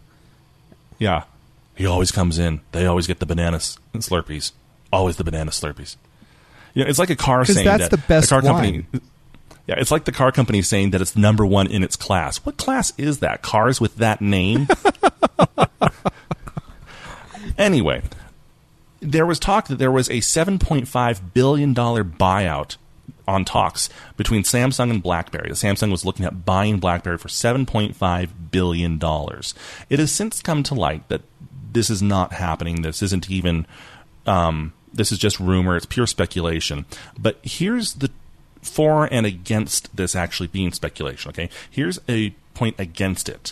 Yeah. 1.00 1.24
He 1.76 1.86
always 1.86 2.12
comes 2.12 2.38
in. 2.38 2.62
They 2.72 2.86
always 2.86 3.08
get 3.08 3.20
the 3.20 3.26
bananas 3.26 3.80
and 3.94 4.04
Slurpees. 4.04 4.52
Always 4.92 5.18
the 5.18 5.24
banana 5.24 5.52
Slurpees. 5.52 5.96
You 6.76 6.84
know, 6.84 6.90
it's 6.90 7.00
like 7.00 7.10
a 7.10 7.16
car 7.16 7.46
saying 7.46 7.66
that's 7.66 7.90
that 7.90 7.92
the 7.92 7.98
best 7.98 8.30
car 8.30 8.42
company. 8.42 8.86
wine. 8.94 9.02
Yeah, 9.66 9.76
it's 9.78 9.92
like 9.92 10.04
the 10.04 10.12
car 10.12 10.32
company 10.32 10.62
saying 10.62 10.92
that 10.92 11.02
it's 11.02 11.16
number 11.16 11.46
one 11.46 11.68
in 11.68 11.84
its 11.84 11.96
class. 11.96 12.38
What 12.38 12.58
class 12.58 12.92
is 12.98 13.20
that? 13.20 13.42
Cars 13.42 13.80
with 13.80 13.96
that 13.98 14.22
name? 14.22 14.68
anyway, 17.64 18.02
there 19.00 19.26
was 19.26 19.40
talk 19.40 19.68
that 19.68 19.80
there 19.80 19.92
was 19.92 20.10
a 20.10 20.20
$7.5 20.20 21.34
billion 21.34 21.74
buyout 21.74 22.78
on 23.28 23.46
talks 23.46 23.90
between 24.18 24.44
Samsung 24.44 24.90
and 24.92 25.02
BlackBerry. 25.02 25.50
Samsung 25.52 25.92
was 25.92 26.06
looking 26.06 26.26
at 26.26 26.46
buying 26.46 26.80
BlackBerry 26.80 27.18
for 27.18 27.30
$7.5 27.30 28.30
billion. 28.52 29.00
It 29.90 30.00
has 30.00 30.12
since 30.12 30.42
come 30.42 30.64
to 30.64 30.76
light 30.76 31.08
that 31.10 31.22
this 31.72 31.90
is 31.90 32.02
not 32.02 32.34
happening. 32.34 32.82
This 32.82 33.02
isn't 33.02 33.30
even, 33.30 33.66
um, 34.28 34.74
this 34.94 35.12
is 35.12 35.18
just 35.18 35.40
rumor. 35.40 35.76
It's 35.76 35.86
pure 35.86 36.08
speculation. 36.08 36.86
But 37.18 37.40
here's 37.44 37.96
the 37.96 38.12
for 38.62 39.12
and 39.12 39.26
against 39.26 39.94
this 39.96 40.16
actually 40.16 40.48
being 40.48 40.72
speculation, 40.72 41.30
okay? 41.30 41.50
Here's 41.70 42.00
a 42.08 42.30
point 42.54 42.76
against 42.80 43.28
it. 43.28 43.52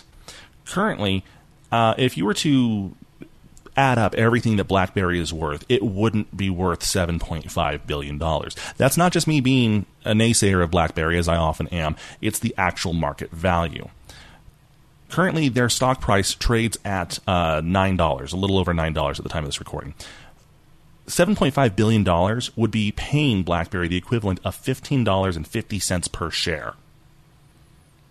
Currently, 0.64 1.22
uh, 1.70 1.94
if 1.98 2.16
you 2.16 2.24
were 2.24 2.34
to 2.34 2.94
add 3.76 3.98
up 3.98 4.14
everything 4.14 4.56
that 4.56 4.64
BlackBerry 4.64 5.18
is 5.18 5.32
worth, 5.32 5.64
it 5.68 5.82
wouldn't 5.82 6.36
be 6.36 6.50
worth 6.50 6.80
$7.5 6.80 7.86
billion. 7.86 8.18
That's 8.76 8.96
not 8.96 9.12
just 9.12 9.26
me 9.26 9.40
being 9.40 9.86
a 10.04 10.12
naysayer 10.12 10.62
of 10.62 10.70
BlackBerry, 10.70 11.18
as 11.18 11.28
I 11.28 11.36
often 11.36 11.68
am, 11.68 11.96
it's 12.20 12.38
the 12.38 12.54
actual 12.58 12.92
market 12.92 13.30
value. 13.30 13.88
Currently, 15.08 15.50
their 15.50 15.68
stock 15.68 16.00
price 16.00 16.34
trades 16.34 16.78
at 16.84 17.18
uh, 17.26 17.60
$9, 17.60 18.32
a 18.32 18.36
little 18.36 18.58
over 18.58 18.72
$9 18.72 19.18
at 19.18 19.22
the 19.22 19.28
time 19.28 19.44
of 19.44 19.48
this 19.48 19.60
recording. 19.60 19.94
$7.5 21.06 21.76
billion 21.76 22.40
would 22.56 22.70
be 22.70 22.92
paying 22.92 23.42
BlackBerry 23.42 23.88
the 23.88 23.96
equivalent 23.96 24.40
of 24.44 24.56
$15.50 24.56 26.12
per 26.12 26.30
share. 26.30 26.74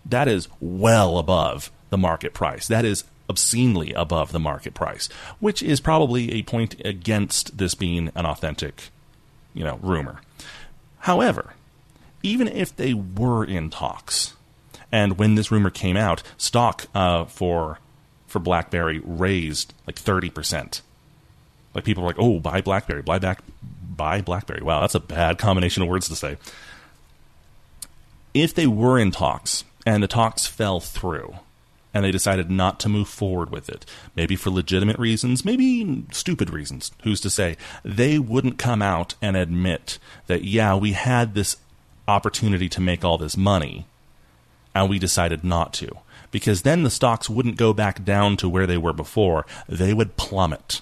That 0.04 0.28
is 0.28 0.48
well 0.60 1.18
above 1.18 1.72
the 1.90 1.98
market 1.98 2.34
price. 2.34 2.68
That 2.68 2.84
is 2.84 3.04
obscenely 3.28 3.92
above 3.92 4.32
the 4.32 4.40
market 4.40 4.74
price, 4.74 5.08
which 5.40 5.62
is 5.62 5.80
probably 5.80 6.32
a 6.32 6.42
point 6.42 6.76
against 6.84 7.56
this 7.58 7.74
being 7.74 8.10
an 8.14 8.26
authentic, 8.26 8.90
you 9.54 9.64
know, 9.64 9.78
rumor. 9.82 10.20
However, 11.00 11.54
even 12.22 12.48
if 12.48 12.74
they 12.74 12.94
were 12.94 13.44
in 13.44 13.70
talks, 13.70 14.34
and 14.90 15.18
when 15.18 15.34
this 15.34 15.50
rumor 15.50 15.70
came 15.70 15.96
out, 15.96 16.22
stock 16.36 16.86
uh, 16.94 17.24
for 17.24 17.78
for 18.26 18.38
BlackBerry 18.38 19.00
raised 19.04 19.74
like 19.86 19.98
thirty 19.98 20.30
percent. 20.30 20.82
Like 21.74 21.84
people 21.84 22.02
were 22.02 22.10
like, 22.10 22.18
"Oh, 22.18 22.38
buy 22.38 22.60
BlackBerry, 22.60 23.02
buy 23.02 23.18
back, 23.18 23.40
buy 23.82 24.20
BlackBerry." 24.20 24.62
Wow, 24.62 24.80
that's 24.80 24.94
a 24.94 25.00
bad 25.00 25.38
combination 25.38 25.82
of 25.82 25.88
words 25.88 26.08
to 26.08 26.16
say. 26.16 26.36
If 28.34 28.54
they 28.54 28.66
were 28.66 28.98
in 28.98 29.10
talks 29.10 29.64
and 29.84 30.02
the 30.02 30.08
talks 30.08 30.46
fell 30.46 30.80
through, 30.80 31.34
and 31.94 32.04
they 32.04 32.10
decided 32.10 32.50
not 32.50 32.80
to 32.80 32.88
move 32.88 33.08
forward 33.08 33.50
with 33.50 33.68
it. 33.68 33.84
Maybe 34.16 34.36
for 34.36 34.50
legitimate 34.50 34.98
reasons, 34.98 35.44
maybe 35.44 36.04
stupid 36.12 36.50
reasons. 36.50 36.92
Who's 37.02 37.20
to 37.20 37.30
say? 37.30 37.56
They 37.84 38.18
wouldn't 38.18 38.58
come 38.58 38.82
out 38.82 39.14
and 39.20 39.36
admit 39.36 39.98
that, 40.26 40.44
yeah, 40.44 40.74
we 40.74 40.92
had 40.92 41.34
this 41.34 41.56
opportunity 42.08 42.68
to 42.68 42.80
make 42.80 43.04
all 43.04 43.18
this 43.18 43.36
money, 43.36 43.86
and 44.74 44.88
we 44.88 44.98
decided 44.98 45.44
not 45.44 45.72
to. 45.74 45.88
Because 46.30 46.62
then 46.62 46.82
the 46.82 46.90
stocks 46.90 47.28
wouldn't 47.28 47.56
go 47.56 47.72
back 47.72 48.04
down 48.04 48.36
to 48.38 48.48
where 48.48 48.66
they 48.66 48.78
were 48.78 48.94
before, 48.94 49.46
they 49.68 49.92
would 49.92 50.16
plummet. 50.16 50.80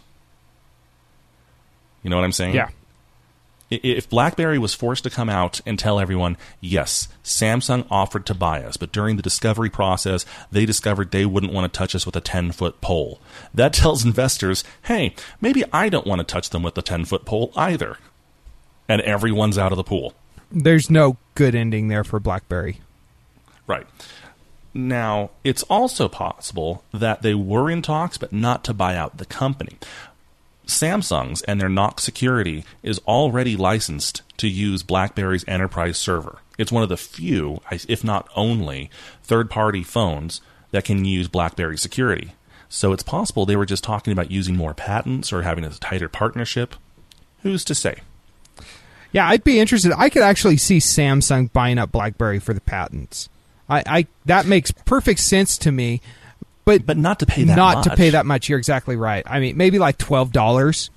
You 2.02 2.10
know 2.10 2.16
what 2.16 2.24
I'm 2.24 2.32
saying? 2.32 2.54
Yeah. 2.54 2.70
If 3.70 4.10
BlackBerry 4.10 4.58
was 4.58 4.74
forced 4.74 5.04
to 5.04 5.10
come 5.10 5.28
out 5.28 5.60
and 5.64 5.78
tell 5.78 6.00
everyone, 6.00 6.36
yes, 6.60 7.06
Samsung 7.22 7.86
offered 7.88 8.26
to 8.26 8.34
buy 8.34 8.64
us, 8.64 8.76
but 8.76 8.90
during 8.90 9.16
the 9.16 9.22
discovery 9.22 9.70
process, 9.70 10.26
they 10.50 10.66
discovered 10.66 11.10
they 11.10 11.24
wouldn't 11.24 11.52
want 11.52 11.72
to 11.72 11.78
touch 11.78 11.94
us 11.94 12.04
with 12.04 12.16
a 12.16 12.20
10 12.20 12.50
foot 12.50 12.80
pole. 12.80 13.20
That 13.54 13.72
tells 13.72 14.04
investors, 14.04 14.64
hey, 14.82 15.14
maybe 15.40 15.62
I 15.72 15.88
don't 15.88 16.06
want 16.06 16.18
to 16.18 16.24
touch 16.24 16.50
them 16.50 16.64
with 16.64 16.76
a 16.76 16.82
10 16.82 17.04
foot 17.04 17.24
pole 17.24 17.52
either. 17.54 17.98
And 18.88 19.00
everyone's 19.02 19.56
out 19.56 19.70
of 19.70 19.76
the 19.76 19.84
pool. 19.84 20.14
There's 20.50 20.90
no 20.90 21.16
good 21.36 21.54
ending 21.54 21.86
there 21.86 22.02
for 22.02 22.18
BlackBerry. 22.18 22.80
Right. 23.68 23.86
Now, 24.74 25.30
it's 25.44 25.62
also 25.64 26.08
possible 26.08 26.84
that 26.92 27.22
they 27.22 27.34
were 27.34 27.70
in 27.70 27.82
talks, 27.82 28.18
but 28.18 28.32
not 28.32 28.64
to 28.64 28.74
buy 28.74 28.96
out 28.96 29.18
the 29.18 29.26
company. 29.26 29.78
Samsung's 30.70 31.42
and 31.42 31.60
their 31.60 31.68
Knox 31.68 32.02
security 32.02 32.64
is 32.82 32.98
already 33.00 33.56
licensed 33.56 34.22
to 34.38 34.48
use 34.48 34.82
BlackBerry's 34.82 35.44
enterprise 35.46 35.98
server. 35.98 36.38
It's 36.58 36.72
one 36.72 36.82
of 36.82 36.88
the 36.88 36.96
few, 36.96 37.60
if 37.70 38.04
not 38.04 38.28
only, 38.36 38.90
third 39.22 39.50
party 39.50 39.82
phones 39.82 40.40
that 40.70 40.84
can 40.84 41.04
use 41.04 41.28
BlackBerry 41.28 41.78
security. 41.78 42.32
So 42.68 42.92
it's 42.92 43.02
possible 43.02 43.44
they 43.44 43.56
were 43.56 43.66
just 43.66 43.82
talking 43.82 44.12
about 44.12 44.30
using 44.30 44.56
more 44.56 44.74
patents 44.74 45.32
or 45.32 45.42
having 45.42 45.64
a 45.64 45.70
tighter 45.70 46.08
partnership. 46.08 46.76
Who's 47.42 47.64
to 47.64 47.74
say? 47.74 48.00
Yeah, 49.12 49.28
I'd 49.28 49.42
be 49.42 49.58
interested. 49.58 49.92
I 49.96 50.08
could 50.08 50.22
actually 50.22 50.56
see 50.56 50.78
Samsung 50.78 51.52
buying 51.52 51.78
up 51.78 51.90
BlackBerry 51.90 52.38
for 52.38 52.54
the 52.54 52.60
patents. 52.60 53.28
I, 53.68 53.82
I 53.86 54.06
that 54.26 54.46
makes 54.46 54.70
perfect 54.70 55.20
sense 55.20 55.58
to 55.58 55.72
me 55.72 56.00
but 56.64 56.86
but 56.86 56.96
not 56.96 57.20
to 57.20 57.26
pay 57.26 57.44
that 57.44 57.56
not 57.56 57.78
much. 57.78 57.84
to 57.84 57.96
pay 57.96 58.10
that 58.10 58.26
much. 58.26 58.48
You're 58.48 58.58
exactly 58.58 58.96
right. 58.96 59.24
I 59.26 59.40
mean, 59.40 59.56
maybe 59.56 59.78
like 59.78 59.98
twelve 59.98 60.32
dollars, 60.32 60.90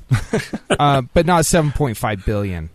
uh, 0.70 1.02
but 1.14 1.26
not 1.26 1.46
seven 1.46 1.72
point 1.72 1.96
five 1.96 2.24
billion. 2.24 2.70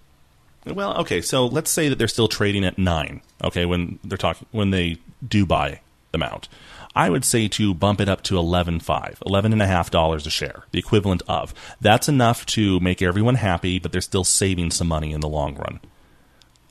Well, 0.65 0.97
okay, 1.01 1.21
so 1.21 1.45
let's 1.45 1.71
say 1.71 1.89
that 1.89 1.97
they're 1.97 2.07
still 2.07 2.27
trading 2.27 2.65
at 2.65 2.77
nine. 2.77 3.21
Okay, 3.43 3.65
when 3.65 3.99
they're 4.03 4.17
talking 4.17 4.47
when 4.51 4.71
they 4.71 4.97
do 5.25 5.45
buy 5.45 5.81
them 6.11 6.23
out, 6.23 6.47
I 6.95 7.09
would 7.09 7.23
say 7.23 7.47
to 7.49 7.73
bump 7.73 8.01
it 8.01 8.09
up 8.09 8.23
to 8.23 8.37
eleven 8.37 8.79
five, 8.79 9.21
eleven 9.25 9.53
and 9.53 9.61
a 9.61 9.67
half 9.67 9.91
dollars 9.91 10.25
a 10.25 10.29
share, 10.29 10.63
the 10.71 10.79
equivalent 10.79 11.21
of. 11.27 11.53
That's 11.79 12.09
enough 12.09 12.45
to 12.47 12.79
make 12.79 13.01
everyone 13.01 13.35
happy, 13.35 13.79
but 13.79 13.91
they're 13.91 14.01
still 14.01 14.23
saving 14.23 14.71
some 14.71 14.87
money 14.87 15.13
in 15.13 15.21
the 15.21 15.29
long 15.29 15.55
run. 15.55 15.79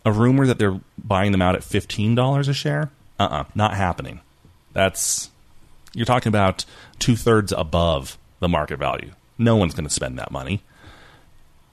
A 0.04 0.12
rumor 0.12 0.46
that 0.46 0.58
they're 0.58 0.80
buying 0.98 1.32
them 1.32 1.42
out 1.42 1.54
at 1.56 1.64
fifteen 1.64 2.14
dollars 2.14 2.48
a 2.48 2.54
share, 2.54 2.90
uh, 3.18 3.28
uh 3.30 3.44
not 3.54 3.74
happening. 3.74 4.20
That's 4.76 5.30
you're 5.94 6.04
talking 6.04 6.28
about 6.28 6.66
two 6.98 7.16
thirds 7.16 7.50
above 7.50 8.18
the 8.40 8.48
market 8.48 8.76
value. 8.78 9.12
No 9.38 9.56
one's 9.56 9.72
going 9.72 9.86
to 9.88 9.92
spend 9.92 10.18
that 10.18 10.30
money. 10.30 10.60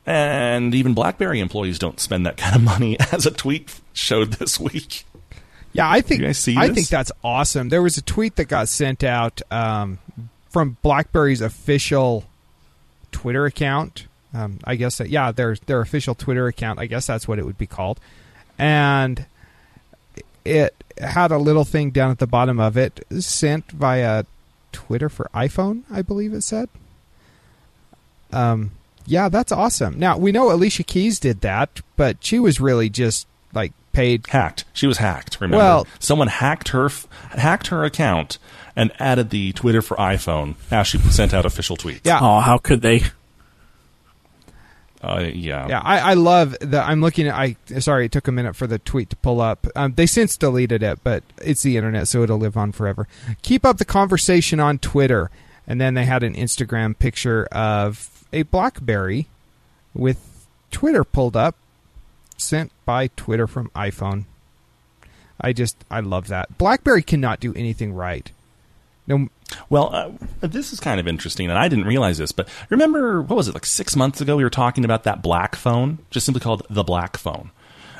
And 0.05 0.73
even 0.73 0.93
BlackBerry 0.93 1.41
employees 1.41 1.77
don't 1.77 1.99
spend 1.99 2.25
that 2.25 2.37
kind 2.37 2.55
of 2.55 2.61
money, 2.61 2.97
as 3.11 3.25
a 3.25 3.31
tweet 3.31 3.77
showed 3.91 4.33
this 4.33 4.57
week. 4.57 5.03
Yeah, 5.73 5.89
I 5.89 5.99
think 5.99 6.23
I 6.23 6.69
think 6.69 6.87
that's 6.87 7.11
awesome. 7.25 7.67
There 7.67 7.81
was 7.81 7.97
a 7.97 8.01
tweet 8.01 8.37
that 8.37 8.45
got 8.45 8.69
sent 8.69 9.03
out 9.03 9.41
um, 9.51 9.99
from 10.49 10.77
BlackBerry's 10.81 11.41
official 11.41 12.23
Twitter 13.11 13.45
account. 13.45 14.07
Um, 14.33 14.59
I 14.63 14.75
guess 14.75 14.99
that 14.99 15.09
yeah, 15.09 15.33
their 15.33 15.57
their 15.65 15.81
official 15.81 16.15
Twitter 16.15 16.47
account. 16.47 16.79
I 16.79 16.85
guess 16.85 17.07
that's 17.07 17.27
what 17.27 17.37
it 17.37 17.45
would 17.45 17.57
be 17.57 17.67
called, 17.67 17.99
and 18.57 19.25
it 20.45 20.75
had 20.97 21.31
a 21.31 21.37
little 21.37 21.65
thing 21.65 21.91
down 21.91 22.11
at 22.11 22.19
the 22.19 22.27
bottom 22.27 22.59
of 22.59 22.77
it 22.77 23.05
sent 23.19 23.71
via 23.71 24.25
Twitter 24.71 25.09
for 25.09 25.29
iPhone, 25.33 25.83
I 25.91 26.01
believe 26.01 26.33
it 26.33 26.41
said. 26.41 26.69
Um, 28.31 28.71
yeah, 29.05 29.29
that's 29.29 29.51
awesome. 29.51 29.99
Now 29.99 30.17
we 30.17 30.31
know 30.31 30.51
Alicia 30.51 30.83
Keys 30.83 31.19
did 31.19 31.41
that, 31.41 31.81
but 31.95 32.17
she 32.21 32.39
was 32.39 32.59
really 32.59 32.89
just 32.89 33.27
like 33.53 33.73
paid 33.91 34.25
hacked. 34.27 34.65
She 34.73 34.87
was 34.87 34.97
hacked. 34.97 35.39
Remember, 35.39 35.57
well, 35.57 35.87
someone 35.99 36.27
hacked 36.27 36.69
her 36.69 36.89
hacked 37.31 37.67
her 37.67 37.83
account 37.83 38.37
and 38.75 38.91
added 38.99 39.29
the 39.29 39.51
Twitter 39.53 39.81
for 39.81 39.95
iPhone 39.97 40.55
as 40.71 40.87
she 40.87 40.97
sent 40.97 41.33
out 41.33 41.45
official 41.45 41.77
tweets. 41.77 42.01
Yeah. 42.03 42.19
Oh, 42.21 42.39
how 42.39 42.57
could 42.57 42.81
they? 42.81 43.03
Uh, 45.03 45.29
yeah, 45.33 45.67
yeah. 45.67 45.81
I, 45.83 46.11
I 46.11 46.13
love 46.13 46.55
that. 46.61 46.87
I'm 46.87 47.01
looking 47.01 47.27
at. 47.27 47.35
I 47.35 47.57
sorry, 47.79 48.05
it 48.05 48.13
took 48.13 48.29
a 48.29 48.31
minute 48.31 48.55
for 48.55 48.67
the 48.67 48.79
tweet 48.79 49.09
to 49.09 49.17
pull 49.17 49.41
up. 49.41 49.67
Um, 49.75 49.93
they 49.95 50.05
since 50.05 50.37
deleted 50.37 50.81
it, 50.81 50.99
but 51.03 51.23
it's 51.41 51.61
the 51.61 51.75
internet, 51.75 52.07
so 52.07 52.23
it'll 52.23 52.37
live 52.37 52.55
on 52.55 52.71
forever. 52.71 53.07
Keep 53.41 53.65
up 53.65 53.79
the 53.79 53.85
conversation 53.85 54.61
on 54.61 54.79
Twitter, 54.79 55.29
and 55.67 55.81
then 55.81 55.93
they 55.93 56.05
had 56.05 56.23
an 56.23 56.35
Instagram 56.35 56.97
picture 56.97 57.45
of 57.51 58.25
a 58.31 58.43
BlackBerry 58.43 59.27
with 59.93 60.47
Twitter 60.71 61.03
pulled 61.03 61.35
up, 61.35 61.55
sent 62.37 62.71
by 62.85 63.07
Twitter 63.07 63.45
from 63.45 63.69
iPhone. 63.75 64.23
I 65.41 65.51
just 65.51 65.75
I 65.91 65.99
love 65.99 66.29
that. 66.29 66.57
BlackBerry 66.57 67.03
cannot 67.03 67.41
do 67.41 67.53
anything 67.55 67.93
right. 67.93 68.31
No, 69.05 69.27
well, 69.69 69.93
uh, 69.93 70.11
this 70.41 70.71
is 70.71 70.79
kind 70.79 70.99
of 70.99 71.07
interesting, 71.07 71.49
and 71.49 71.59
I 71.59 71.67
didn't 71.67 71.85
realize 71.85 72.17
this, 72.17 72.31
but 72.31 72.47
remember, 72.69 73.21
what 73.21 73.35
was 73.35 73.47
it, 73.47 73.53
like 73.53 73.65
six 73.65 73.95
months 73.95 74.21
ago, 74.21 74.37
we 74.37 74.43
were 74.43 74.49
talking 74.49 74.85
about 74.85 75.03
that 75.03 75.21
black 75.21 75.55
phone, 75.55 75.99
just 76.09 76.25
simply 76.25 76.39
called 76.39 76.65
the 76.69 76.83
black 76.83 77.17
phone. 77.17 77.51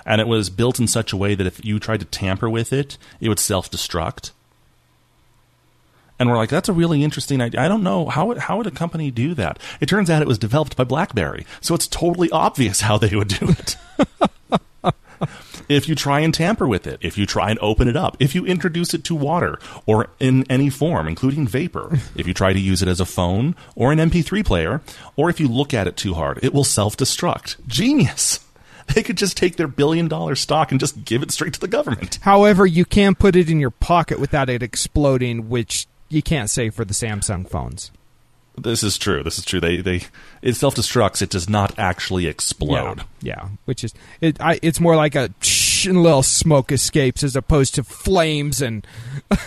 And 0.06 0.20
it 0.20 0.28
was 0.28 0.50
built 0.50 0.80
in 0.80 0.88
such 0.88 1.14
a 1.14 1.18
way 1.18 1.36
that 1.36 1.48
if 1.48 1.64
you 1.64 1.80
tried 1.80 2.02
to 2.02 2.06
tamper 2.06 2.50
with 2.50 2.74
it, 2.74 2.98
it 3.22 3.30
would 3.30 3.40
self 3.40 3.70
destruct. 3.72 4.32
And 6.20 6.30
we're 6.30 6.38
like, 6.38 6.50
that's 6.50 6.70
a 6.70 6.74
really 6.74 7.04
interesting 7.04 7.42
idea. 7.42 7.62
I 7.62 7.68
don't 7.68 7.84
know 7.84 8.08
how 8.08 8.28
would, 8.28 8.38
how 8.38 8.58
would 8.58 8.68
a 8.68 8.72
company 8.72 9.12
do 9.12 9.34
that. 9.34 9.60
It 9.82 9.88
turns 9.88 10.10
out 10.10 10.22
it 10.22 10.28
was 10.28 10.38
developed 10.38 10.78
by 10.78 10.84
BlackBerry, 10.84 11.46
so 11.60 11.74
it's 11.76 11.88
totally 11.88 12.30
obvious 12.32 12.82
how 12.82 12.98
they 12.98 13.16
would 13.16 13.30
do 13.30 13.50
it. 13.50 13.78
if 15.70 15.88
you 15.88 15.96
try 15.96 16.20
and 16.20 16.34
tamper 16.34 16.68
with 16.68 16.88
it, 16.88 17.00
if 17.02 17.18
you 17.18 17.26
try 17.26 17.50
and 17.50 17.60
open 17.60 17.88
it 17.88 17.96
up, 17.96 18.18
if 18.20 18.36
you 18.36 18.46
introduce 18.46 18.94
it 18.94 19.04
to 19.06 19.16
water 19.16 19.60
or 19.86 20.10
in 20.20 20.50
any 20.50 20.70
form, 20.70 21.08
including 21.08 21.48
vapor, 21.48 22.00
if 22.16 22.28
you 22.28 22.34
try 22.34 22.54
to 22.54 22.60
use 22.60 22.82
it 22.82 22.88
as 22.88 23.00
a 23.00 23.06
phone 23.06 23.56
or 23.76 23.92
an 23.92 24.00
MP3 24.00 24.46
player, 24.46 24.82
or 25.16 25.30
if 25.30 25.40
you 25.40 25.48
look 25.48 25.74
at 25.74 25.88
it 25.88 25.98
too 25.98 26.14
hard, 26.14 26.40
it 26.44 26.54
will 26.54 26.64
self 26.64 26.98
destruct. 26.98 27.56
Genius! 27.68 28.40
They 28.94 29.02
could 29.02 29.16
just 29.16 29.38
take 29.38 29.56
their 29.56 29.70
billion 29.70 30.10
dollar 30.10 30.36
stock 30.36 30.72
and 30.72 30.78
just 30.80 31.06
give 31.06 31.24
it 31.24 31.32
straight 31.32 31.54
to 31.54 31.60
the 31.62 31.70
government. 31.70 32.20
However, 32.22 32.66
you 32.66 32.84
can't 32.84 33.18
put 33.18 33.34
it 33.34 33.50
in 33.50 33.58
your 33.58 33.70
pocket 33.70 34.20
without 34.20 34.50
it 34.50 34.62
exploding, 34.62 35.48
which 35.48 35.88
you 36.10 36.22
can't 36.22 36.50
say 36.50 36.70
for 36.70 36.84
the 36.84 36.94
Samsung 36.94 37.50
phones. 37.50 37.92
This 38.58 38.84
is 38.84 38.98
true. 38.98 39.24
This 39.24 39.40
is 39.40 39.46
true. 39.46 39.60
They 39.60 39.78
they 39.78 40.04
it 40.42 40.56
self 40.56 40.76
destructs. 40.76 41.22
It 41.22 41.30
does 41.30 41.50
not 41.50 41.78
actually 41.80 42.28
explode. 42.28 43.00
Yeah, 43.22 43.36
yeah. 43.44 43.48
which 43.66 43.84
is 43.84 43.94
it. 44.22 44.40
I, 44.40 44.60
it's 44.62 44.80
more 44.80 44.96
like 44.96 45.16
a 45.16 45.30
and 45.86 46.02
little 46.02 46.24
smoke 46.24 46.72
escapes 46.72 47.24
as 47.24 47.36
opposed 47.36 47.76
to 47.76 47.84
flames 47.84 48.62
and. 48.62 48.86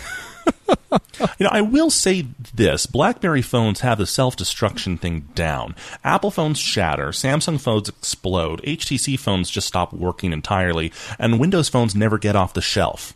you 0.91 1.43
know, 1.43 1.49
I 1.51 1.61
will 1.61 1.89
say 1.89 2.27
this 2.53 2.85
Blackberry 2.85 3.41
phones 3.41 3.81
have 3.81 3.97
the 3.97 4.05
self 4.05 4.35
destruction 4.35 4.97
thing 4.97 5.29
down. 5.35 5.75
Apple 6.03 6.31
phones 6.31 6.59
shatter, 6.59 7.09
Samsung 7.09 7.59
phones 7.59 7.89
explode, 7.89 8.61
HTC 8.63 9.19
phones 9.19 9.49
just 9.49 9.67
stop 9.67 9.93
working 9.93 10.33
entirely, 10.33 10.91
and 11.19 11.39
Windows 11.39 11.69
phones 11.69 11.95
never 11.95 12.17
get 12.17 12.35
off 12.35 12.53
the 12.53 12.61
shelf. 12.61 13.13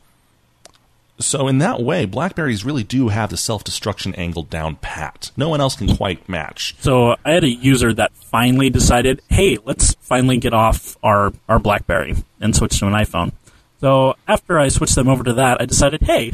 So, 1.22 1.48
in 1.48 1.60
that 1.60 1.82
way, 1.82 2.06
Blackberries 2.06 2.66
really 2.66 2.84
do 2.84 3.10
have 3.10 3.30
the 3.30 3.38
self 3.38 3.64
destruction 3.64 4.14
angle 4.16 4.44
down 4.44 4.76
pat. 4.78 5.32
No 5.38 5.50
one 5.50 5.62
else 5.62 5.76
can 5.76 5.96
quite 5.96 6.28
match. 6.28 6.76
So 6.80 7.16
I 7.26 7.32
had 7.32 7.44
a 7.44 7.50
user 7.50 7.94
that 7.94 8.14
finally 8.14 8.70
decided, 8.70 9.22
hey, 9.30 9.58
let's 9.66 9.96
finally 10.02 10.38
get 10.38 10.54
off 10.54 10.98
our, 11.04 11.34
our 11.48 11.60
BlackBerry 11.60 12.16
and 12.40 12.56
switch 12.56 12.80
to 12.80 12.88
an 12.88 12.94
iPhone. 12.94 13.32
So 13.80 14.16
after 14.28 14.60
I 14.60 14.68
switched 14.68 14.96
them 14.96 15.08
over 15.08 15.24
to 15.24 15.34
that, 15.34 15.60
I 15.60 15.66
decided, 15.66 16.04
hey, 16.04 16.34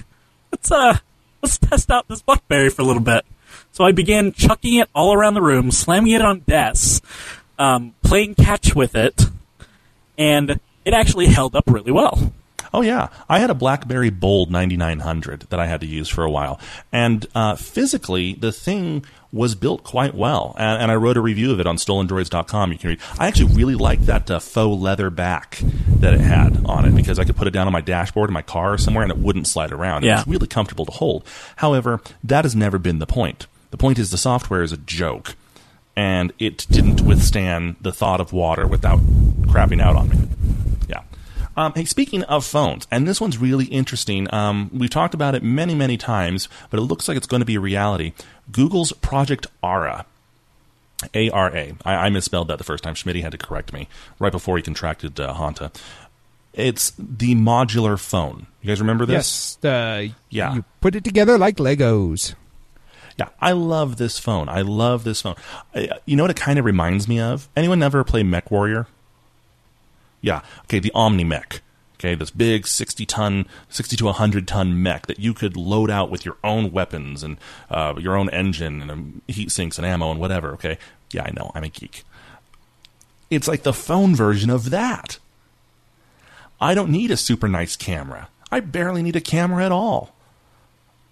let's 0.51 0.71
uh 0.71 0.97
let's 1.41 1.57
test 1.57 1.89
out 1.89 2.07
this 2.07 2.21
BlackBerry 2.21 2.69
for 2.69 2.81
a 2.81 2.85
little 2.85 3.01
bit. 3.01 3.25
So 3.71 3.85
I 3.85 3.91
began 3.91 4.31
chucking 4.33 4.75
it 4.75 4.89
all 4.93 5.13
around 5.13 5.35
the 5.35 5.41
room, 5.41 5.71
slamming 5.71 6.11
it 6.11 6.21
on 6.21 6.39
desks, 6.41 7.01
um, 7.59 7.93
playing 8.03 8.35
catch 8.35 8.75
with 8.75 8.95
it, 8.95 9.25
and 10.17 10.59
it 10.83 10.93
actually 10.93 11.27
held 11.27 11.55
up 11.55 11.65
really 11.67 11.91
well. 11.91 12.33
Oh 12.77 12.81
yeah, 12.81 13.09
I 13.27 13.39
had 13.39 13.49
a 13.49 13.55
BlackBerry 13.55 14.11
Bold 14.11 14.51
9900 14.51 15.47
that 15.49 15.59
I 15.59 15.65
had 15.65 15.81
to 15.81 15.87
use 15.87 16.07
for 16.09 16.23
a 16.23 16.29
while, 16.29 16.59
and 16.91 17.25
uh, 17.33 17.55
physically 17.55 18.35
the 18.35 18.51
thing 18.51 19.03
was 19.31 19.55
built 19.55 19.83
quite 19.83 20.13
well. 20.13 20.55
And, 20.59 20.83
and, 20.83 20.91
I 20.91 20.95
wrote 20.95 21.17
a 21.17 21.21
review 21.21 21.51
of 21.51 21.59
it 21.59 21.65
on 21.65 21.77
StolenDroids.com. 21.77 22.71
You 22.71 22.77
can 22.77 22.89
read. 22.91 22.99
I 23.17 23.25
actually 23.25 23.55
really 23.55 23.73
liked 23.73 24.05
that 24.05 24.29
uh, 24.29 24.37
faux 24.37 24.79
leather 24.79 25.09
back 25.09 25.57
that 25.63 26.13
it 26.13 26.19
had 26.19 26.67
on 26.67 26.85
it 26.85 26.95
because 26.95 27.17
I 27.17 27.23
could 27.23 27.35
put 27.35 27.47
it 27.47 27.51
down 27.51 27.65
on 27.65 27.73
my 27.73 27.81
dashboard 27.81 28.29
in 28.29 28.35
my 28.35 28.43
car 28.43 28.73
or 28.73 28.77
somewhere 28.77 29.01
and 29.01 29.11
it 29.11 29.17
wouldn't 29.17 29.47
slide 29.47 29.71
around. 29.71 30.03
Yeah. 30.03 30.13
It 30.13 30.27
was 30.27 30.27
really 30.27 30.47
comfortable 30.47 30.85
to 30.85 30.91
hold. 30.91 31.25
However, 31.55 31.99
that 32.23 32.45
has 32.45 32.55
never 32.55 32.77
been 32.77 32.99
the 32.99 33.07
point. 33.07 33.47
The 33.71 33.77
point 33.77 33.97
is 33.97 34.11
the 34.11 34.19
software 34.19 34.61
is 34.61 34.71
a 34.71 34.77
joke. 34.77 35.35
And 35.95 36.31
it 36.37 36.67
didn't 36.69 37.01
withstand 37.01 37.77
the 37.81 37.91
thought 37.91 38.21
of 38.21 38.33
water 38.33 38.67
without 38.67 38.99
crapping 39.47 39.81
out 39.81 39.95
on 39.95 40.09
me. 40.09 40.76
Um, 41.57 41.73
hey, 41.75 41.85
speaking 41.85 42.23
of 42.23 42.45
phones, 42.45 42.87
and 42.91 43.07
this 43.07 43.19
one's 43.19 43.39
really 43.39 43.65
interesting. 43.65 44.31
Um, 44.33 44.69
we've 44.71 44.91
talked 44.91 45.15
about 45.15 45.33
it 45.33 45.41
many, 45.41 45.73
many 45.73 45.97
times, 45.97 46.47
but 46.69 46.79
it 46.79 46.83
looks 46.83 47.07
like 47.07 47.17
it's 47.17 47.25
going 47.25 47.41
to 47.41 47.45
be 47.45 47.55
a 47.55 47.59
reality. 47.59 48.13
Google's 48.51 48.93
Project 48.93 49.47
Ara. 49.63 50.05
A 51.13 51.29
R 51.29 51.55
A. 51.55 51.75
I, 51.85 51.93
I 51.93 52.09
misspelled 52.09 52.47
that 52.47 52.57
the 52.57 52.63
first 52.63 52.83
time. 52.83 52.95
Schmidt 52.95 53.15
had 53.17 53.31
to 53.31 53.37
correct 53.37 53.71
me 53.73 53.87
right 54.19 54.31
before 54.31 54.57
he 54.57 54.63
contracted 54.63 55.19
uh, 55.19 55.33
Hanta. 55.33 55.71
It's 56.53 56.91
the 56.97 57.35
modular 57.35 57.99
phone. 57.99 58.47
You 58.61 58.67
guys 58.69 58.79
remember 58.81 59.05
this? 59.05 59.59
Yes. 59.61 60.13
Yeah. 60.29 60.55
You 60.55 60.65
put 60.81 60.95
it 60.95 61.03
together 61.03 61.37
like 61.37 61.57
Legos. 61.57 62.33
Yeah, 63.19 63.29
I 63.39 63.51
love 63.51 63.97
this 63.97 64.17
phone. 64.17 64.49
I 64.49 64.61
love 64.61 65.03
this 65.03 65.21
phone. 65.21 65.35
I, 65.75 65.89
you 66.05 66.15
know 66.15 66.23
what 66.23 66.31
it 66.31 66.37
kind 66.37 66.57
of 66.57 66.65
reminds 66.65 67.07
me 67.07 67.19
of? 67.19 67.47
Anyone 67.55 67.83
ever 67.83 68.03
play 68.03 68.23
Mech 68.23 68.49
Warrior? 68.49 68.87
Yeah. 70.27 70.41
Okay, 70.65 70.79
the 70.79 70.91
Omni 70.93 71.23
Mech. 71.23 71.61
Okay, 71.95 72.13
this 72.13 72.31
big 72.31 72.67
60 72.67 73.05
ton, 73.05 73.47
60 73.69 73.95
to 73.95 74.05
100 74.05 74.45
ton 74.45 74.83
mech 74.83 75.07
that 75.07 75.19
you 75.19 75.33
could 75.33 75.55
load 75.55 75.89
out 75.89 76.11
with 76.11 76.25
your 76.25 76.35
own 76.43 76.71
weapons 76.73 77.23
and 77.23 77.37
uh, 77.71 77.93
your 77.97 78.17
own 78.17 78.29
engine 78.29 78.81
and 78.81 78.91
um, 78.91 79.21
heat 79.27 79.51
sinks 79.51 79.77
and 79.77 79.87
ammo 79.87 80.11
and 80.11 80.19
whatever. 80.19 80.51
Okay, 80.51 80.77
yeah, 81.11 81.23
I 81.23 81.31
know, 81.31 81.51
I'm 81.55 81.63
a 81.63 81.69
geek. 81.69 82.03
It's 83.29 83.47
like 83.47 83.63
the 83.63 83.73
phone 83.73 84.15
version 84.15 84.49
of 84.49 84.69
that. 84.69 85.17
I 86.59 86.73
don't 86.75 86.91
need 86.91 87.09
a 87.09 87.17
super 87.17 87.47
nice 87.47 87.77
camera. 87.77 88.27
I 88.51 88.59
barely 88.59 89.01
need 89.01 89.15
a 89.15 89.21
camera 89.21 89.65
at 89.65 89.71
all. 89.71 90.13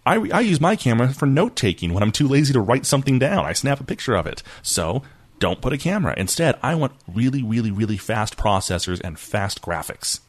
I, 0.05 0.29
I 0.29 0.41
use 0.41 0.59
my 0.59 0.75
camera 0.75 1.13
for 1.13 1.25
note 1.25 1.55
taking 1.55 1.93
when 1.93 2.03
I'm 2.03 2.11
too 2.11 2.27
lazy 2.27 2.51
to 2.53 2.59
write 2.59 2.85
something 2.85 3.17
down. 3.17 3.45
I 3.45 3.53
snap 3.53 3.79
a 3.79 3.85
picture 3.85 4.15
of 4.15 4.27
it. 4.27 4.43
So 4.61 5.03
don't 5.39 5.61
put 5.61 5.73
a 5.73 5.77
camera. 5.77 6.13
Instead, 6.17 6.57
I 6.61 6.75
want 6.75 6.93
really, 7.07 7.43
really, 7.43 7.71
really 7.71 7.97
fast 7.97 8.37
processors 8.37 9.01
and 9.03 9.19
fast 9.19 9.61
graphics. 9.61 10.19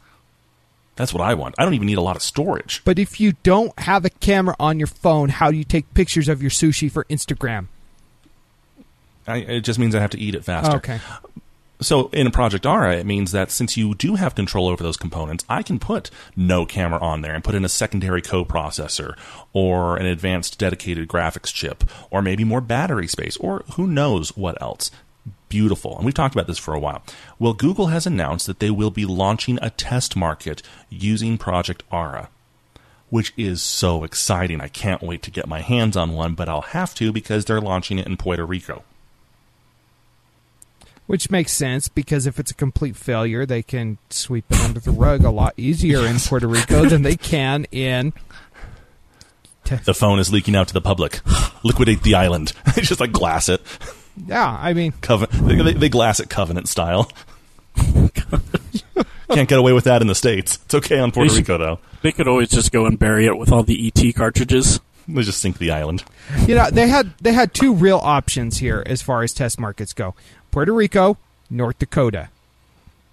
That's 0.96 1.12
what 1.12 1.22
I 1.22 1.34
want. 1.34 1.54
I 1.58 1.64
don't 1.64 1.74
even 1.74 1.86
need 1.86 1.98
a 1.98 2.02
lot 2.02 2.16
of 2.16 2.22
storage. 2.22 2.82
But 2.84 2.98
if 2.98 3.20
you 3.20 3.34
don't 3.42 3.78
have 3.78 4.04
a 4.04 4.10
camera 4.10 4.56
on 4.58 4.80
your 4.80 4.86
phone, 4.86 5.28
how 5.28 5.50
do 5.50 5.56
you 5.56 5.64
take 5.64 5.92
pictures 5.92 6.28
of 6.28 6.42
your 6.42 6.50
sushi 6.50 6.90
for 6.90 7.04
Instagram? 7.04 7.66
I, 9.26 9.38
it 9.38 9.60
just 9.60 9.78
means 9.78 9.94
I 9.94 10.00
have 10.00 10.10
to 10.10 10.18
eat 10.18 10.34
it 10.34 10.44
faster. 10.44 10.76
Okay. 10.76 11.00
So 11.80 12.08
in 12.08 12.30
Project 12.30 12.64
Ara, 12.64 12.96
it 12.96 13.04
means 13.04 13.32
that 13.32 13.50
since 13.50 13.76
you 13.76 13.94
do 13.94 14.14
have 14.14 14.34
control 14.34 14.68
over 14.68 14.82
those 14.82 14.96
components, 14.96 15.44
I 15.48 15.62
can 15.62 15.78
put 15.78 16.10
no 16.34 16.64
camera 16.64 16.98
on 17.00 17.20
there 17.20 17.34
and 17.34 17.44
put 17.44 17.54
in 17.54 17.66
a 17.66 17.68
secondary 17.68 18.22
coprocessor 18.22 19.14
or 19.52 19.96
an 19.96 20.06
advanced 20.06 20.58
dedicated 20.58 21.06
graphics 21.06 21.52
chip 21.52 21.84
or 22.10 22.22
maybe 22.22 22.44
more 22.44 22.62
battery 22.62 23.06
space 23.06 23.36
or 23.36 23.62
who 23.74 23.86
knows 23.86 24.34
what 24.36 24.60
else. 24.62 24.90
Beautiful. 25.48 25.96
And 25.96 26.04
we've 26.04 26.14
talked 26.14 26.34
about 26.34 26.46
this 26.46 26.58
for 26.58 26.72
a 26.72 26.80
while. 26.80 27.02
Well, 27.38 27.52
Google 27.52 27.88
has 27.88 28.06
announced 28.06 28.46
that 28.46 28.58
they 28.58 28.70
will 28.70 28.90
be 28.90 29.04
launching 29.04 29.58
a 29.60 29.70
test 29.70 30.16
market 30.16 30.62
using 30.88 31.36
Project 31.36 31.82
Ara, 31.92 32.30
which 33.10 33.34
is 33.36 33.62
so 33.62 34.02
exciting. 34.02 34.62
I 34.62 34.68
can't 34.68 35.02
wait 35.02 35.22
to 35.22 35.30
get 35.30 35.46
my 35.46 35.60
hands 35.60 35.96
on 35.96 36.14
one, 36.14 36.34
but 36.34 36.48
I'll 36.48 36.62
have 36.62 36.94
to 36.96 37.12
because 37.12 37.44
they're 37.44 37.60
launching 37.60 37.98
it 37.98 38.06
in 38.06 38.16
Puerto 38.16 38.46
Rico. 38.46 38.82
Which 41.06 41.30
makes 41.30 41.52
sense 41.52 41.88
because 41.88 42.26
if 42.26 42.40
it's 42.40 42.50
a 42.50 42.54
complete 42.54 42.96
failure, 42.96 43.46
they 43.46 43.62
can 43.62 43.98
sweep 44.10 44.44
it 44.50 44.58
under 44.60 44.80
the 44.80 44.90
rug 44.90 45.24
a 45.24 45.30
lot 45.30 45.54
easier 45.56 46.04
in 46.04 46.18
Puerto 46.18 46.48
Rico 46.48 46.84
than 46.86 47.02
they 47.02 47.16
can 47.16 47.64
in. 47.70 48.12
The 49.84 49.94
phone 49.94 50.18
is 50.18 50.32
leaking 50.32 50.56
out 50.56 50.68
to 50.68 50.74
the 50.74 50.80
public. 50.80 51.20
Liquidate 51.64 52.02
the 52.02 52.14
island. 52.16 52.52
just 52.76 53.00
like 53.00 53.12
glass 53.12 53.48
it. 53.48 53.60
Yeah, 54.26 54.56
I 54.60 54.72
mean, 54.74 54.92
Coven- 55.00 55.28
they, 55.46 55.72
they 55.74 55.88
glass 55.88 56.20
it 56.20 56.28
covenant 56.30 56.68
style. 56.68 57.10
Can't 57.76 59.48
get 59.48 59.58
away 59.58 59.72
with 59.72 59.84
that 59.84 60.02
in 60.02 60.08
the 60.08 60.14
states. 60.14 60.58
It's 60.64 60.74
okay 60.74 60.98
on 60.98 61.12
Puerto 61.12 61.30
should- 61.30 61.38
Rico 61.38 61.58
though. 61.58 61.78
They 62.02 62.12
could 62.12 62.28
always 62.28 62.48
just 62.48 62.72
go 62.72 62.86
and 62.86 62.98
bury 62.98 63.26
it 63.26 63.36
with 63.36 63.50
all 63.52 63.62
the 63.62 63.92
ET 63.94 64.14
cartridges. 64.14 64.80
They 65.08 65.22
just 65.22 65.40
sink 65.40 65.58
the 65.58 65.70
island. 65.70 66.04
you 66.46 66.54
know, 66.54 66.68
they 66.70 66.88
had 66.88 67.12
they 67.20 67.32
had 67.32 67.54
two 67.54 67.74
real 67.74 67.98
options 67.98 68.58
here 68.58 68.82
as 68.86 69.02
far 69.02 69.22
as 69.22 69.32
test 69.32 69.58
markets 69.60 69.92
go: 69.92 70.14
Puerto 70.56 70.72
Rico, 70.72 71.18
North 71.50 71.78
Dakota. 71.78 72.30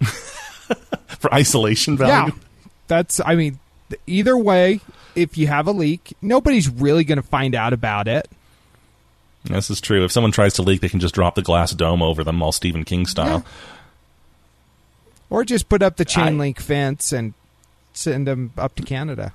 For 0.00 1.34
isolation 1.34 1.94
value. 1.94 2.32
Yeah, 2.32 2.40
that's. 2.86 3.20
I 3.22 3.34
mean, 3.34 3.58
either 4.06 4.34
way, 4.34 4.80
if 5.14 5.36
you 5.36 5.46
have 5.48 5.66
a 5.66 5.72
leak, 5.72 6.16
nobody's 6.22 6.70
really 6.70 7.04
going 7.04 7.20
to 7.20 7.22
find 7.22 7.54
out 7.54 7.74
about 7.74 8.08
it. 8.08 8.30
This 9.44 9.68
is 9.68 9.78
true. 9.82 10.06
If 10.06 10.10
someone 10.10 10.32
tries 10.32 10.54
to 10.54 10.62
leak, 10.62 10.80
they 10.80 10.88
can 10.88 11.00
just 11.00 11.14
drop 11.14 11.34
the 11.34 11.42
glass 11.42 11.72
dome 11.72 12.00
over 12.00 12.24
them, 12.24 12.42
all 12.42 12.50
Stephen 12.50 12.82
King 12.82 13.04
style. 13.04 13.44
Or 15.28 15.44
just 15.44 15.68
put 15.68 15.82
up 15.82 15.98
the 15.98 16.06
chain 16.06 16.24
I- 16.24 16.30
link 16.30 16.58
fence 16.58 17.12
and 17.12 17.34
send 17.92 18.26
them 18.26 18.52
up 18.56 18.74
to 18.76 18.82
Canada. 18.82 19.34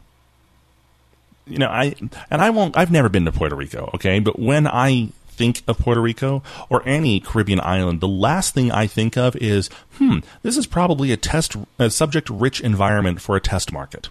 You 1.45 1.60
know, 1.60 1.69
I 1.69 1.93
and 2.32 2.41
I 2.41 2.50
won't. 2.50 2.76
I've 2.76 2.89
never 2.89 3.08
been 3.08 3.26
to 3.26 3.32
Puerto 3.32 3.56
Rico. 3.56 3.91
Okay, 3.93 4.17
but 4.17 4.39
when 4.39 4.65
I 4.65 5.10
think 5.39 5.63
of 5.67 5.80
Puerto 5.80 6.02
Rico 6.02 6.43
or 6.69 6.88
any 6.88 7.19
Caribbean 7.21 7.62
island, 7.62 8.02
the 8.02 8.08
last 8.08 8.54
thing 8.54 8.71
I 8.71 8.86
think 8.86 9.17
of 9.17 9.36
is, 9.38 9.69
hmm, 9.93 10.19
this 10.43 10.58
is 10.58 10.67
probably 10.67 11.12
a 11.12 11.17
test, 11.17 11.56
a 11.80 11.89
subject-rich 11.89 12.60
environment 12.62 13.21
for 13.21 13.36
a 13.36 13.39
test 13.41 13.71
market. 13.73 14.10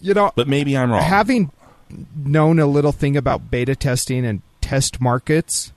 You 0.00 0.14
know, 0.14 0.32
But 0.34 0.48
maybe 0.48 0.76
I'm 0.76 0.90
wrong. 0.90 1.02
having 1.02 1.50
known 2.16 2.58
a 2.58 2.66
little 2.66 2.92
thing 2.92 3.16
about 3.16 3.50
beta 3.50 3.76
testing 3.76 4.24
and 4.24 4.40
test 4.62 5.00
markets, 5.00 5.72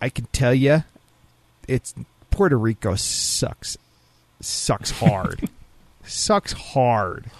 I 0.00 0.10
can 0.10 0.26
tell 0.32 0.52
you, 0.54 0.84
it's 1.66 1.94
Puerto 2.30 2.58
Rico 2.58 2.94
sucks, 2.96 3.78
sucks 4.40 4.90
hard, 4.90 5.48
sucks 6.04 6.52
hard. 6.52 7.30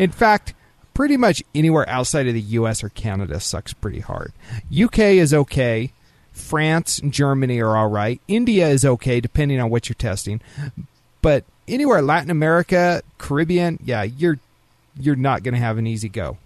In 0.00 0.10
fact, 0.10 0.52
pretty 0.96 1.18
much 1.18 1.42
anywhere 1.54 1.86
outside 1.90 2.26
of 2.26 2.32
the 2.32 2.40
U.S. 2.40 2.82
or 2.82 2.88
Canada 2.88 3.38
sucks 3.38 3.74
pretty 3.74 4.00
hard. 4.00 4.32
UK 4.74 4.98
is 4.98 5.34
okay. 5.34 5.92
France 6.32 6.98
and 6.98 7.12
Germany 7.12 7.60
are 7.60 7.76
all 7.76 7.88
right. 7.88 8.18
India 8.26 8.66
is 8.68 8.82
okay, 8.82 9.20
depending 9.20 9.60
on 9.60 9.68
what 9.68 9.90
you're 9.90 9.94
testing. 9.94 10.40
But 11.20 11.44
anywhere 11.68 12.00
Latin 12.00 12.30
America, 12.30 13.02
Caribbean, 13.18 13.78
yeah, 13.84 14.04
you're 14.04 14.38
you're 14.98 15.16
not 15.16 15.42
going 15.42 15.52
to 15.52 15.60
have 15.60 15.76
an 15.76 15.86
easy 15.86 16.08
go. 16.08 16.38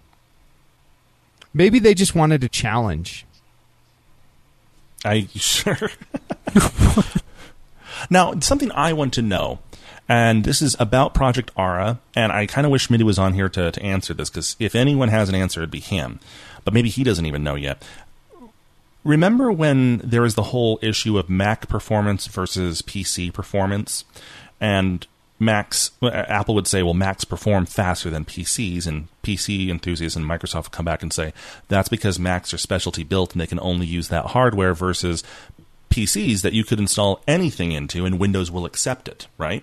Maybe 1.55 1.79
they 1.79 1.95
just 1.95 2.17
wanted 2.17 2.43
a 2.43 2.49
challenge. 2.49 3.25
I 5.05 5.29
sure. 5.37 5.93
now, 8.11 8.41
something 8.41 8.73
I 8.73 8.95
want 8.95 9.15
to 9.15 9.23
know, 9.23 9.61
and 10.11 10.43
this 10.43 10.61
is 10.61 10.75
about 10.81 11.15
Project 11.15 11.53
Ara, 11.57 12.01
and 12.17 12.33
I 12.33 12.47
kind 12.47 12.65
of 12.65 12.73
wish 12.73 12.89
Schmitty 12.89 13.05
was 13.05 13.17
on 13.17 13.35
here 13.35 13.49
to, 13.49 13.71
to 13.71 13.81
answer 13.81 14.13
this 14.13 14.29
because 14.29 14.57
if 14.59 14.75
anyone 14.75 15.09
has 15.09 15.29
an 15.29 15.37
answer, 15.37 15.61
it'd 15.61 15.71
be 15.71 15.79
him. 15.79 16.19
But 16.65 16.75
maybe 16.75 16.89
he 16.89 17.05
doesn't 17.05 17.27
even 17.27 17.45
know 17.45 17.55
yet. 17.55 17.81
Remember 19.05 19.53
when 19.53 19.99
there 19.99 20.23
was 20.23 20.35
the 20.35 20.43
whole 20.43 20.81
issue 20.83 21.17
of 21.17 21.31
Mac 21.31 21.69
performance 21.69 22.27
versus 22.27 22.83
PC 22.83 23.33
performance, 23.33 24.05
and 24.61 25.07
Macs, 25.39 25.93
uh, 26.03 26.09
Apple 26.09 26.57
would 26.57 26.67
say, 26.67 26.83
well, 26.83 26.93
Macs 26.93 27.25
perform 27.25 27.65
faster 27.65 28.11
than 28.11 28.25
PCs, 28.25 28.89
and 28.89 29.07
PC 29.23 29.69
enthusiasts 29.69 30.17
and 30.17 30.27
Microsoft 30.27 30.65
would 30.65 30.73
come 30.73 30.85
back 30.85 31.05
and 31.05 31.13
say 31.13 31.33
that's 31.69 31.89
because 31.89 32.19
Macs 32.19 32.53
are 32.53 32.59
specialty 32.59 33.05
built 33.05 33.31
and 33.31 33.41
they 33.41 33.47
can 33.47 33.61
only 33.61 33.87
use 33.87 34.09
that 34.09 34.27
hardware 34.27 34.75
versus 34.75 35.23
PCs 35.89 36.43
that 36.43 36.53
you 36.53 36.65
could 36.65 36.81
install 36.81 37.23
anything 37.29 37.71
into 37.71 38.05
and 38.05 38.19
Windows 38.19 38.51
will 38.51 38.65
accept 38.65 39.07
it, 39.07 39.29
right? 39.39 39.63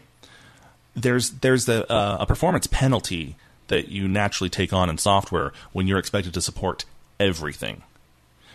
There's 0.98 1.30
there's 1.30 1.66
the, 1.66 1.90
uh, 1.92 2.18
a 2.22 2.26
performance 2.26 2.68
penalty 2.68 3.36
that 3.68 3.90
you 3.90 4.08
naturally 4.08 4.50
take 4.50 4.74
on 4.74 4.90
in 4.90 4.98
software 4.98 5.54
when 5.72 5.88
you're 5.88 6.00
expected 6.00 6.34
to 6.34 6.42
support 6.42 6.86
everything. 7.20 7.84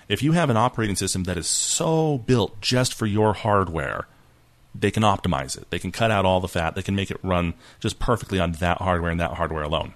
If 0.09 0.23
you 0.23 0.33
have 0.33 0.51
an 0.51 0.57
operating 0.57 0.97
system 0.97 1.25
that 1.25 1.39
is 1.39 1.47
so 1.47 2.19
built 2.19 2.61
just 2.61 2.95
for 2.95 3.07
your 3.07 3.33
hardware, 3.33 4.07
they 4.75 4.91
can 4.91 5.03
optimize 5.03 5.57
it. 5.57 5.71
They 5.71 5.79
can 5.79 5.93
cut 5.93 6.11
out 6.11 6.25
all 6.25 6.41
the 6.41 6.49
fat. 6.49 6.75
They 6.75 6.83
can 6.83 6.97
make 6.97 7.11
it 7.11 7.19
run 7.23 7.55
just 7.81 7.99
perfectly 7.99 8.41
on 8.41 8.53
that 8.53 8.79
hardware 8.79 9.11
and 9.11 9.21
that 9.21 9.35
hardware 9.35 9.63
alone. 9.63 9.95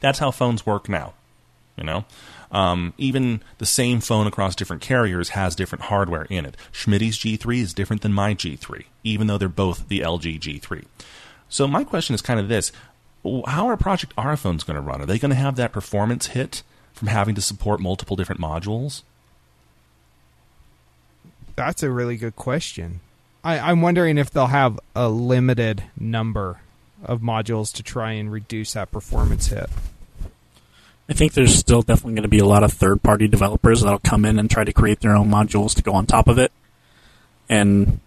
That's 0.00 0.20
how 0.20 0.30
phones 0.30 0.64
work 0.64 0.88
now. 0.88 1.14
You 1.76 1.84
know, 1.84 2.04
um, 2.50 2.92
even 2.98 3.40
the 3.58 3.66
same 3.66 4.00
phone 4.00 4.26
across 4.26 4.56
different 4.56 4.82
carriers 4.82 5.30
has 5.30 5.54
different 5.54 5.84
hardware 5.84 6.26
in 6.28 6.44
it. 6.44 6.56
Schmidt's 6.72 7.16
G3 7.18 7.60
is 7.60 7.72
different 7.72 8.02
than 8.02 8.12
my 8.12 8.34
G3, 8.34 8.84
even 9.04 9.28
though 9.28 9.38
they're 9.38 9.48
both 9.48 9.86
the 9.86 10.00
LG 10.00 10.40
G3. 10.40 10.84
So 11.48 11.66
my 11.66 11.84
question 11.84 12.14
is 12.14 12.22
kind 12.22 12.40
of 12.40 12.48
this: 12.48 12.72
How 13.24 13.66
are 13.68 13.76
Project 13.76 14.12
Ara 14.16 14.36
phones 14.36 14.64
going 14.64 14.76
to 14.76 14.80
run? 14.80 15.00
Are 15.00 15.06
they 15.06 15.18
going 15.18 15.30
to 15.30 15.36
have 15.36 15.56
that 15.56 15.72
performance 15.72 16.28
hit 16.28 16.62
from 16.92 17.08
having 17.08 17.34
to 17.34 17.40
support 17.40 17.80
multiple 17.80 18.16
different 18.16 18.40
modules? 18.40 19.02
That's 21.56 21.82
a 21.82 21.90
really 21.90 22.16
good 22.16 22.36
question. 22.36 23.00
I, 23.42 23.58
I'm 23.58 23.82
wondering 23.82 24.18
if 24.18 24.30
they'll 24.30 24.46
have 24.46 24.78
a 24.94 25.08
limited 25.08 25.84
number 25.98 26.60
of 27.04 27.20
modules 27.20 27.72
to 27.74 27.82
try 27.82 28.12
and 28.12 28.30
reduce 28.30 28.72
that 28.74 28.90
performance 28.90 29.48
hit. 29.48 29.70
I 31.08 31.14
think 31.14 31.32
there's 31.32 31.54
still 31.54 31.82
definitely 31.82 32.14
going 32.14 32.22
to 32.24 32.28
be 32.28 32.38
a 32.38 32.46
lot 32.46 32.64
of 32.64 32.72
third 32.72 33.02
party 33.02 33.28
developers 33.28 33.80
that'll 33.80 34.00
come 34.00 34.24
in 34.24 34.38
and 34.38 34.50
try 34.50 34.64
to 34.64 34.72
create 34.72 35.00
their 35.00 35.16
own 35.16 35.30
modules 35.30 35.74
to 35.76 35.82
go 35.82 35.94
on 35.94 36.04
top 36.04 36.28
of 36.28 36.38
it. 36.38 36.52
And 37.48 38.00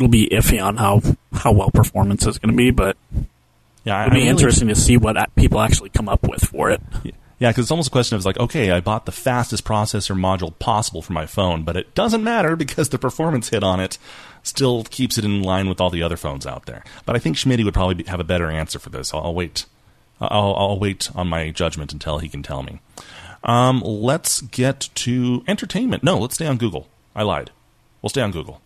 it'll 0.00 0.08
be 0.08 0.28
iffy 0.30 0.64
on 0.64 0.78
how, 0.78 1.02
how 1.32 1.52
well 1.52 1.70
performance 1.70 2.26
is 2.26 2.38
going 2.38 2.52
to 2.52 2.56
be, 2.56 2.70
but 2.70 2.96
Yeah, 3.84 4.00
it'll 4.02 4.14
be 4.14 4.16
really- 4.20 4.28
interesting 4.28 4.68
to 4.68 4.74
see 4.74 4.96
what 4.96 5.16
people 5.36 5.60
actually 5.60 5.90
come 5.90 6.08
up 6.08 6.22
with 6.26 6.42
for 6.42 6.70
it. 6.70 6.80
Yeah, 7.38 7.50
because 7.50 7.64
it's 7.66 7.70
almost 7.70 7.88
a 7.88 7.90
question 7.90 8.16
of 8.16 8.24
like, 8.24 8.38
okay, 8.38 8.70
I 8.70 8.80
bought 8.80 9.04
the 9.06 9.12
fastest 9.12 9.64
processor 9.64 10.14
module 10.18 10.58
possible 10.58 11.00
for 11.02 11.12
my 11.12 11.26
phone, 11.26 11.62
but 11.64 11.76
it 11.76 11.94
doesn't 11.94 12.24
matter 12.24 12.56
because 12.64 12.88
the 12.88 12.98
performance 12.98 13.50
hit 13.50 13.62
on 13.62 13.78
it 13.80 13.98
still 14.42 14.84
keeps 14.84 15.18
it 15.18 15.24
in 15.24 15.42
line 15.42 15.68
with 15.68 15.80
all 15.82 15.90
the 15.90 16.02
other 16.02 16.16
phones 16.16 16.46
out 16.46 16.64
there. 16.66 16.82
But 17.04 17.14
I 17.16 17.18
think 17.18 17.36
Schmidt 17.36 17.62
would 17.62 17.74
probably 17.74 17.96
be, 17.96 18.04
have 18.04 18.20
a 18.20 18.24
better 18.24 18.50
answer 18.50 18.78
for 18.78 18.88
this. 18.88 19.12
I'll, 19.12 19.20
I'll 19.22 19.34
wait. 19.34 19.66
I'll, 20.18 20.54
I'll 20.54 20.78
wait 20.78 21.10
on 21.14 21.28
my 21.28 21.50
judgment 21.50 21.92
until 21.92 22.18
he 22.18 22.28
can 22.28 22.42
tell 22.42 22.62
me. 22.62 22.80
Um, 23.44 23.80
let's 23.84 24.40
get 24.42 24.88
to 24.96 25.42
entertainment. 25.46 26.02
No, 26.02 26.18
let's 26.18 26.34
stay 26.36 26.46
on 26.46 26.56
Google. 26.58 26.88
I 27.14 27.22
lied. 27.22 27.50
We'll 28.02 28.10
stay 28.10 28.20
on 28.22 28.30
Google. 28.32 28.60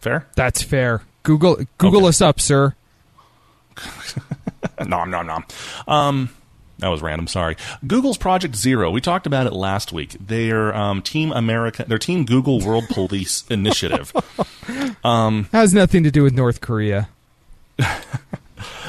Fair? 0.00 0.26
That's 0.34 0.62
fair. 0.62 1.02
Google 1.22 1.58
Google 1.78 2.00
Okay. 2.00 2.08
us 2.08 2.20
up, 2.20 2.40
sir. 2.40 2.74
nom 4.86 5.10
nom 5.10 5.26
nom. 5.26 5.44
Um, 5.86 6.30
that 6.78 6.88
was 6.88 7.02
random. 7.02 7.26
Sorry. 7.26 7.56
Google's 7.86 8.16
Project 8.16 8.56
Zero. 8.56 8.90
We 8.90 9.00
talked 9.02 9.26
about 9.26 9.46
it 9.46 9.52
last 9.52 9.92
week. 9.92 10.16
Their 10.18 10.74
um, 10.74 11.02
Team 11.02 11.30
America, 11.32 11.84
their 11.86 11.98
Team 11.98 12.24
Google 12.24 12.60
World 12.60 12.84
Police 12.88 13.44
Initiative. 13.50 14.12
um, 15.04 15.48
Has 15.52 15.74
nothing 15.74 16.02
to 16.04 16.10
do 16.10 16.22
with 16.22 16.32
North 16.34 16.60
Korea. 16.62 17.08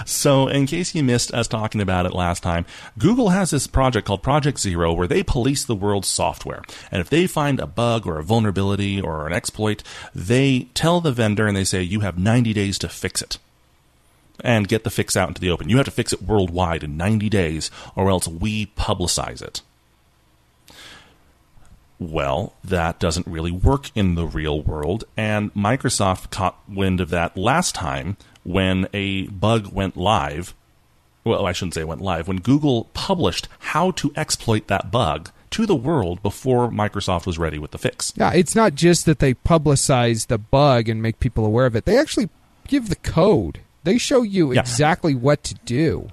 So, 0.05 0.47
in 0.47 0.65
case 0.65 0.95
you 0.95 1.03
missed 1.03 1.33
us 1.33 1.47
talking 1.47 1.81
about 1.81 2.05
it 2.05 2.13
last 2.13 2.43
time, 2.43 2.65
Google 2.97 3.29
has 3.29 3.51
this 3.51 3.67
project 3.67 4.07
called 4.07 4.23
Project 4.23 4.59
Zero 4.59 4.93
where 4.93 5.07
they 5.07 5.23
police 5.23 5.63
the 5.63 5.75
world's 5.75 6.07
software. 6.07 6.63
And 6.91 7.01
if 7.01 7.09
they 7.09 7.27
find 7.27 7.59
a 7.59 7.67
bug 7.67 8.07
or 8.07 8.19
a 8.19 8.23
vulnerability 8.23 8.99
or 8.99 9.27
an 9.27 9.33
exploit, 9.33 9.83
they 10.13 10.67
tell 10.73 11.01
the 11.01 11.11
vendor 11.11 11.47
and 11.47 11.55
they 11.55 11.63
say, 11.63 11.81
you 11.81 12.01
have 12.01 12.17
90 12.17 12.53
days 12.53 12.77
to 12.79 12.89
fix 12.89 13.21
it. 13.21 13.37
And 14.43 14.67
get 14.67 14.83
the 14.83 14.89
fix 14.89 15.15
out 15.15 15.27
into 15.27 15.41
the 15.41 15.51
open. 15.51 15.69
You 15.69 15.77
have 15.77 15.85
to 15.85 15.91
fix 15.91 16.13
it 16.13 16.23
worldwide 16.23 16.83
in 16.83 16.97
90 16.97 17.29
days, 17.29 17.69
or 17.95 18.09
else 18.09 18.27
we 18.27 18.65
publicize 18.65 19.39
it. 19.39 19.61
Well, 22.01 22.53
that 22.63 22.97
doesn't 22.97 23.27
really 23.27 23.51
work 23.51 23.91
in 23.93 24.15
the 24.15 24.25
real 24.25 24.59
world, 24.59 25.03
and 25.15 25.53
Microsoft 25.53 26.31
caught 26.31 26.57
wind 26.67 26.99
of 26.99 27.09
that 27.11 27.37
last 27.37 27.75
time 27.75 28.17
when 28.43 28.87
a 28.93 29.27
bug 29.27 29.71
went 29.71 29.95
live. 29.97 30.53
Well, 31.23 31.45
I 31.45 31.51
shouldn't 31.51 31.75
say 31.75 31.81
it 31.81 31.87
went 31.87 32.01
live. 32.01 32.27
When 32.27 32.37
Google 32.39 32.85
published 32.93 33.47
how 33.59 33.91
to 33.91 34.11
exploit 34.15 34.67
that 34.67 34.89
bug 34.91 35.29
to 35.51 35.65
the 35.65 35.75
world 35.75 36.23
before 36.23 36.69
Microsoft 36.69 37.25
was 37.27 37.37
ready 37.37 37.59
with 37.59 37.71
the 37.71 37.77
fix. 37.77 38.13
Yeah, 38.15 38.31
it's 38.33 38.55
not 38.55 38.73
just 38.73 39.05
that 39.05 39.19
they 39.19 39.33
publicize 39.33 40.27
the 40.27 40.37
bug 40.37 40.87
and 40.89 41.01
make 41.01 41.19
people 41.19 41.45
aware 41.45 41.65
of 41.65 41.75
it. 41.75 41.85
They 41.85 41.97
actually 41.97 42.29
give 42.67 42.89
the 42.89 42.95
code. 42.95 43.59
They 43.83 43.97
show 43.97 44.21
you 44.23 44.53
Yeah. 44.53 44.61
exactly 44.61 45.13
what 45.13 45.43
to 45.43 45.55
do. 45.65 46.09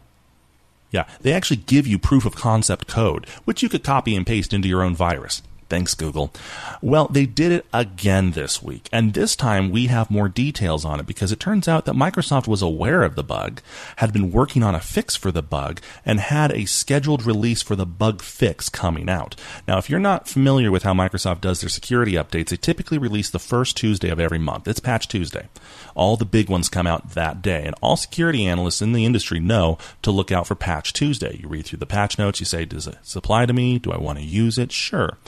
Yeah, 0.90 1.04
they 1.20 1.32
actually 1.32 1.58
give 1.58 1.86
you 1.86 1.98
proof 1.98 2.24
of 2.24 2.34
concept 2.34 2.88
code, 2.88 3.26
which 3.44 3.62
you 3.62 3.68
could 3.68 3.84
copy 3.84 4.16
and 4.16 4.26
paste 4.26 4.52
into 4.52 4.68
your 4.68 4.82
own 4.82 4.94
virus. 4.96 5.42
Thanks, 5.68 5.94
Google. 5.94 6.32
Well, 6.80 7.08
they 7.08 7.26
did 7.26 7.52
it 7.52 7.66
again 7.74 8.30
this 8.30 8.62
week, 8.62 8.88
and 8.90 9.12
this 9.12 9.36
time 9.36 9.70
we 9.70 9.88
have 9.88 10.10
more 10.10 10.28
details 10.28 10.82
on 10.82 10.98
it 10.98 11.06
because 11.06 11.30
it 11.30 11.40
turns 11.40 11.68
out 11.68 11.84
that 11.84 11.94
Microsoft 11.94 12.48
was 12.48 12.62
aware 12.62 13.02
of 13.02 13.16
the 13.16 13.22
bug, 13.22 13.60
had 13.96 14.10
been 14.10 14.32
working 14.32 14.62
on 14.62 14.74
a 14.74 14.80
fix 14.80 15.14
for 15.14 15.30
the 15.30 15.42
bug, 15.42 15.82
and 16.06 16.20
had 16.20 16.52
a 16.52 16.64
scheduled 16.64 17.26
release 17.26 17.60
for 17.60 17.76
the 17.76 17.84
bug 17.84 18.22
fix 18.22 18.70
coming 18.70 19.10
out. 19.10 19.36
Now, 19.66 19.76
if 19.76 19.90
you're 19.90 20.00
not 20.00 20.26
familiar 20.26 20.70
with 20.70 20.84
how 20.84 20.94
Microsoft 20.94 21.42
does 21.42 21.60
their 21.60 21.68
security 21.68 22.12
updates, 22.12 22.48
they 22.48 22.56
typically 22.56 22.96
release 22.96 23.28
the 23.28 23.38
first 23.38 23.76
Tuesday 23.76 24.08
of 24.08 24.18
every 24.18 24.38
month. 24.38 24.66
It's 24.66 24.80
Patch 24.80 25.06
Tuesday. 25.06 25.48
All 25.94 26.16
the 26.16 26.24
big 26.24 26.48
ones 26.48 26.70
come 26.70 26.86
out 26.86 27.10
that 27.10 27.42
day, 27.42 27.64
and 27.66 27.74
all 27.82 27.96
security 27.96 28.46
analysts 28.46 28.80
in 28.80 28.92
the 28.92 29.04
industry 29.04 29.38
know 29.38 29.76
to 30.00 30.10
look 30.10 30.32
out 30.32 30.46
for 30.46 30.54
Patch 30.54 30.94
Tuesday. 30.94 31.38
You 31.42 31.48
read 31.48 31.66
through 31.66 31.80
the 31.80 31.86
patch 31.86 32.18
notes, 32.18 32.40
you 32.40 32.46
say, 32.46 32.64
does 32.64 32.86
it 32.86 32.96
apply 33.14 33.44
to 33.44 33.52
me? 33.52 33.78
Do 33.78 33.92
I 33.92 33.98
want 33.98 34.18
to 34.18 34.24
use 34.24 34.56
it? 34.56 34.72
Sure. 34.72 35.18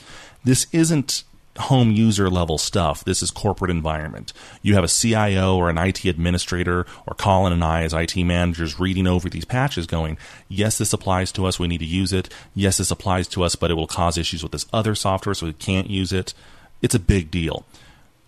This 0.45 0.67
isn't 0.73 1.25
home 1.59 1.91
user 1.91 2.31
level 2.31 2.59
stuff. 2.59 3.05
This 3.05 3.23
is 3.23 3.31
corporate 3.31 3.71
environment. 3.71 4.33
You 4.63 4.75
have 4.75 4.85
a 4.85 4.89
CIO 4.89 5.57
or 5.57 5.69
an 5.69 5.79
IT 5.79 6.05
administrator 6.05 6.87
or 7.07 7.15
Colin 7.15 7.53
and 7.53 7.65
I 7.65 7.83
as 7.83 7.93
IT 7.93 8.17
managers 8.17 8.79
reading 8.81 9.07
over 9.07 9.29
these 9.29 9.45
patches 9.45 9.87
going, 9.87 10.17
yes, 10.49 10.79
this 10.79 10.93
applies 10.93 11.33
to 11.33 11.47
us. 11.47 11.59
We 11.59 11.69
need 11.69 11.79
to 11.79 11.85
use 11.85 12.13
it. 12.13 12.33
Yes, 12.55 12.79
this 12.79 12.91
applies 12.91 13.29
to 13.29 13.43
us, 13.43 13.57
but 13.57 13.71
it 13.71 13.75
will 13.75 13.87
cause 13.87 14.17
issues 14.17 14.43
with 14.43 14.53
this 14.53 14.67
other 14.73 14.95
software, 14.95 15.35
so 15.35 15.47
we 15.47 15.53
can't 15.53 15.91
use 15.91 16.13
it. 16.13 16.35
It's 16.83 16.95
a 16.95 17.01
big 17.01 17.31
deal. 17.31 17.67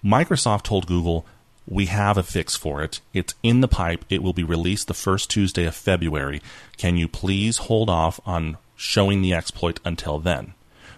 Microsoft 0.04 0.64
told 0.64 0.86
Google, 0.86 1.24
we 1.66 1.86
have 1.86 2.18
a 2.18 2.24
fix 2.24 2.56
for 2.56 2.82
it. 2.82 3.00
It's 3.14 3.34
in 3.42 3.60
the 3.60 3.68
pipe. 3.68 4.04
It 4.10 4.22
will 4.22 4.32
be 4.32 4.42
released 4.42 4.88
the 4.88 4.94
first 4.94 5.30
Tuesday 5.30 5.64
of 5.64 5.76
February. 5.76 6.42
Can 6.76 6.96
you 6.96 7.06
please 7.06 7.58
hold 7.58 7.88
off 7.88 8.20
on 8.26 8.58
showing 8.74 9.22
the 9.22 9.32
exploit 9.32 9.78
until 9.84 10.18
then? 10.18 10.54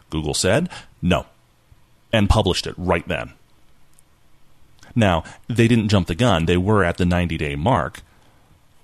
Google 0.08 0.34
said 0.34 0.70
no 1.04 1.26
and 2.12 2.30
published 2.30 2.66
it 2.66 2.74
right 2.78 3.06
then. 3.08 3.32
Now, 4.94 5.24
they 5.48 5.66
didn't 5.66 5.88
jump 5.88 6.06
the 6.06 6.14
gun. 6.14 6.46
They 6.46 6.56
were 6.56 6.84
at 6.84 6.96
the 6.96 7.04
90 7.04 7.36
day 7.36 7.56
mark, 7.56 8.02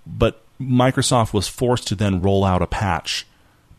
but 0.05 0.43
Microsoft 0.61 1.33
was 1.33 1.49
forced 1.49 1.87
to 1.89 1.95
then 1.95 2.21
roll 2.21 2.45
out 2.45 2.63
a 2.63 2.67
patch 2.67 3.27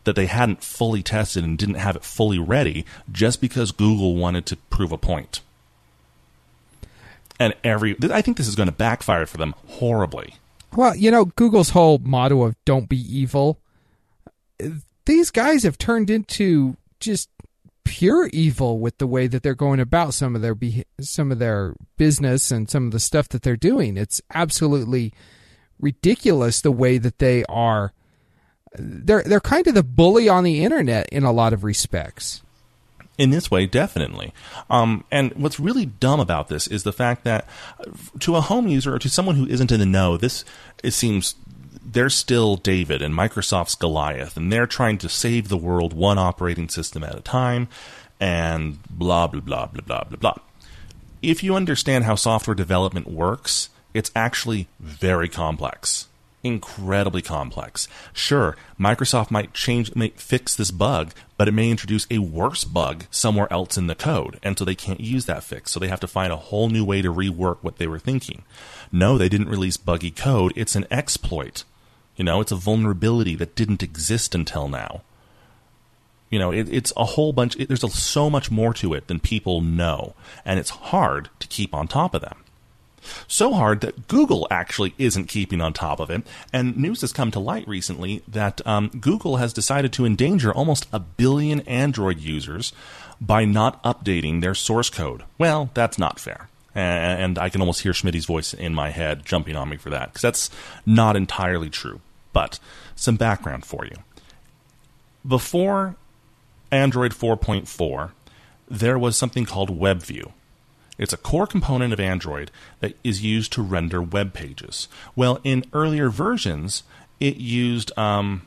that 0.04 0.16
they 0.16 0.26
hadn't 0.26 0.64
fully 0.64 1.02
tested 1.02 1.44
and 1.44 1.58
didn't 1.58 1.76
have 1.76 1.94
it 1.94 2.02
fully 2.02 2.38
ready 2.38 2.84
just 3.10 3.40
because 3.40 3.70
Google 3.70 4.16
wanted 4.16 4.46
to 4.46 4.56
prove 4.56 4.90
a 4.90 4.98
point. 4.98 5.40
And 7.38 7.54
every 7.62 7.96
I 8.10 8.22
think 8.22 8.36
this 8.36 8.48
is 8.48 8.56
going 8.56 8.68
to 8.68 8.72
backfire 8.72 9.26
for 9.26 9.36
them 9.36 9.54
horribly. 9.68 10.36
Well, 10.74 10.96
you 10.96 11.10
know, 11.10 11.26
Google's 11.26 11.70
whole 11.70 11.98
motto 11.98 12.42
of 12.42 12.56
don't 12.64 12.88
be 12.88 12.98
evil. 12.98 13.58
These 15.04 15.30
guys 15.30 15.64
have 15.64 15.76
turned 15.76 16.08
into 16.08 16.76
just 16.98 17.28
pure 17.84 18.28
evil 18.32 18.78
with 18.78 18.98
the 18.98 19.06
way 19.06 19.26
that 19.26 19.42
they're 19.42 19.54
going 19.54 19.80
about 19.80 20.14
some 20.14 20.34
of 20.36 20.42
their 20.42 20.54
be- 20.54 20.84
some 21.00 21.32
of 21.32 21.38
their 21.38 21.74
business 21.96 22.50
and 22.50 22.70
some 22.70 22.86
of 22.86 22.92
the 22.92 23.00
stuff 23.00 23.28
that 23.30 23.42
they're 23.42 23.56
doing. 23.56 23.96
It's 23.96 24.20
absolutely 24.32 25.12
ridiculous 25.80 26.60
the 26.60 26.70
way 26.72 26.98
that 26.98 27.18
they 27.18 27.44
are 27.48 27.92
they're 28.74 29.22
they're 29.24 29.40
kind 29.40 29.66
of 29.66 29.74
the 29.74 29.82
bully 29.82 30.28
on 30.28 30.44
the 30.44 30.64
internet 30.64 31.08
in 31.10 31.24
a 31.24 31.32
lot 31.32 31.52
of 31.52 31.64
respects. 31.64 32.42
in 33.18 33.30
this 33.30 33.50
way, 33.50 33.66
definitely. 33.66 34.32
Um, 34.70 35.04
and 35.10 35.32
what's 35.34 35.60
really 35.60 35.86
dumb 35.86 36.18
about 36.20 36.48
this 36.48 36.66
is 36.66 36.82
the 36.82 36.92
fact 36.92 37.24
that 37.24 37.46
uh, 37.78 37.84
to 38.20 38.36
a 38.36 38.40
home 38.40 38.66
user 38.68 38.94
or 38.94 38.98
to 38.98 39.08
someone 39.10 39.36
who 39.36 39.46
isn't 39.46 39.70
in 39.70 39.80
the 39.80 39.86
know, 39.86 40.16
this 40.16 40.44
it 40.82 40.92
seems 40.92 41.34
they're 41.84 42.10
still 42.10 42.56
David 42.56 43.02
and 43.02 43.14
Microsoft's 43.14 43.74
Goliath, 43.74 44.36
and 44.36 44.52
they're 44.52 44.66
trying 44.66 44.98
to 44.98 45.08
save 45.08 45.48
the 45.48 45.56
world 45.56 45.92
one 45.92 46.18
operating 46.18 46.68
system 46.68 47.04
at 47.04 47.18
a 47.18 47.22
time, 47.22 47.68
and 48.20 48.82
blah 48.90 49.26
blah 49.26 49.40
blah 49.40 49.66
blah 49.66 49.82
blah 49.82 50.04
blah 50.04 50.16
blah. 50.18 50.34
If 51.22 51.42
you 51.42 51.54
understand 51.54 52.04
how 52.04 52.14
software 52.14 52.54
development 52.54 53.08
works, 53.08 53.68
It's 53.94 54.10
actually 54.16 54.68
very 54.80 55.28
complex. 55.28 56.08
Incredibly 56.42 57.22
complex. 57.22 57.86
Sure, 58.12 58.56
Microsoft 58.80 59.30
might 59.30 59.54
change, 59.54 59.94
may 59.94 60.08
fix 60.08 60.56
this 60.56 60.72
bug, 60.72 61.12
but 61.36 61.46
it 61.46 61.52
may 61.52 61.70
introduce 61.70 62.06
a 62.10 62.18
worse 62.18 62.64
bug 62.64 63.04
somewhere 63.10 63.52
else 63.52 63.76
in 63.76 63.86
the 63.86 63.94
code, 63.94 64.40
and 64.42 64.58
so 64.58 64.64
they 64.64 64.74
can't 64.74 65.00
use 65.00 65.26
that 65.26 65.44
fix. 65.44 65.70
So 65.70 65.78
they 65.78 65.88
have 65.88 66.00
to 66.00 66.08
find 66.08 66.32
a 66.32 66.36
whole 66.36 66.68
new 66.68 66.84
way 66.84 67.00
to 67.00 67.12
rework 67.12 67.58
what 67.60 67.76
they 67.76 67.86
were 67.86 67.98
thinking. 68.00 68.42
No, 68.90 69.16
they 69.18 69.28
didn't 69.28 69.50
release 69.50 69.76
buggy 69.76 70.10
code. 70.10 70.52
It's 70.56 70.74
an 70.74 70.86
exploit. 70.90 71.64
You 72.16 72.24
know, 72.24 72.40
it's 72.40 72.52
a 72.52 72.56
vulnerability 72.56 73.34
that 73.36 73.54
didn't 73.54 73.82
exist 73.82 74.34
until 74.34 74.68
now. 74.68 75.02
You 76.30 76.38
know, 76.38 76.50
it, 76.50 76.68
it's 76.72 76.92
a 76.96 77.04
whole 77.04 77.32
bunch. 77.32 77.56
It, 77.56 77.68
there's 77.68 77.84
a, 77.84 77.88
so 77.88 78.30
much 78.30 78.50
more 78.50 78.72
to 78.74 78.94
it 78.94 79.06
than 79.06 79.20
people 79.20 79.60
know, 79.60 80.14
and 80.44 80.58
it's 80.58 80.70
hard 80.70 81.28
to 81.40 81.48
keep 81.48 81.74
on 81.74 81.88
top 81.88 82.14
of 82.14 82.22
them. 82.22 82.38
So 83.26 83.52
hard 83.52 83.80
that 83.80 84.06
Google 84.06 84.46
actually 84.50 84.94
isn't 84.96 85.26
keeping 85.26 85.60
on 85.60 85.72
top 85.72 85.98
of 85.98 86.08
it, 86.08 86.22
and 86.52 86.76
news 86.76 87.00
has 87.00 87.12
come 87.12 87.30
to 87.32 87.40
light 87.40 87.66
recently 87.66 88.22
that 88.28 88.64
um, 88.66 88.88
Google 88.88 89.38
has 89.38 89.52
decided 89.52 89.92
to 89.94 90.06
endanger 90.06 90.52
almost 90.52 90.86
a 90.92 91.00
billion 91.00 91.60
Android 91.60 92.20
users 92.20 92.72
by 93.20 93.44
not 93.44 93.82
updating 93.82 94.40
their 94.40 94.54
source 94.54 94.88
code. 94.88 95.24
Well, 95.36 95.70
that's 95.74 95.98
not 95.98 96.20
fair 96.20 96.48
and 96.74 97.38
I 97.38 97.48
can 97.48 97.60
almost 97.60 97.82
hear 97.82 97.92
Schmidt's 97.92 98.24
voice 98.24 98.54
in 98.54 98.74
my 98.74 98.90
head 98.90 99.24
jumping 99.24 99.56
on 99.56 99.68
me 99.68 99.76
for 99.76 99.90
that 99.90 100.08
because 100.08 100.22
that's 100.22 100.50
not 100.86 101.16
entirely 101.16 101.70
true. 101.70 102.00
But 102.32 102.58
some 102.94 103.16
background 103.16 103.64
for 103.64 103.84
you. 103.84 103.96
Before 105.26 105.96
Android 106.70 107.12
4.4, 107.12 108.12
there 108.68 108.98
was 108.98 109.16
something 109.16 109.44
called 109.44 109.78
WebView. 109.78 110.32
It's 110.98 111.12
a 111.12 111.18
core 111.18 111.46
component 111.46 111.92
of 111.92 112.00
Android 112.00 112.50
that 112.80 112.96
is 113.02 113.22
used 113.22 113.52
to 113.52 113.62
render 113.62 114.00
web 114.00 114.32
pages. 114.32 114.88
Well, 115.16 115.40
in 115.44 115.64
earlier 115.72 116.10
versions, 116.10 116.82
it 117.20 117.36
used, 117.36 117.96
um, 117.98 118.46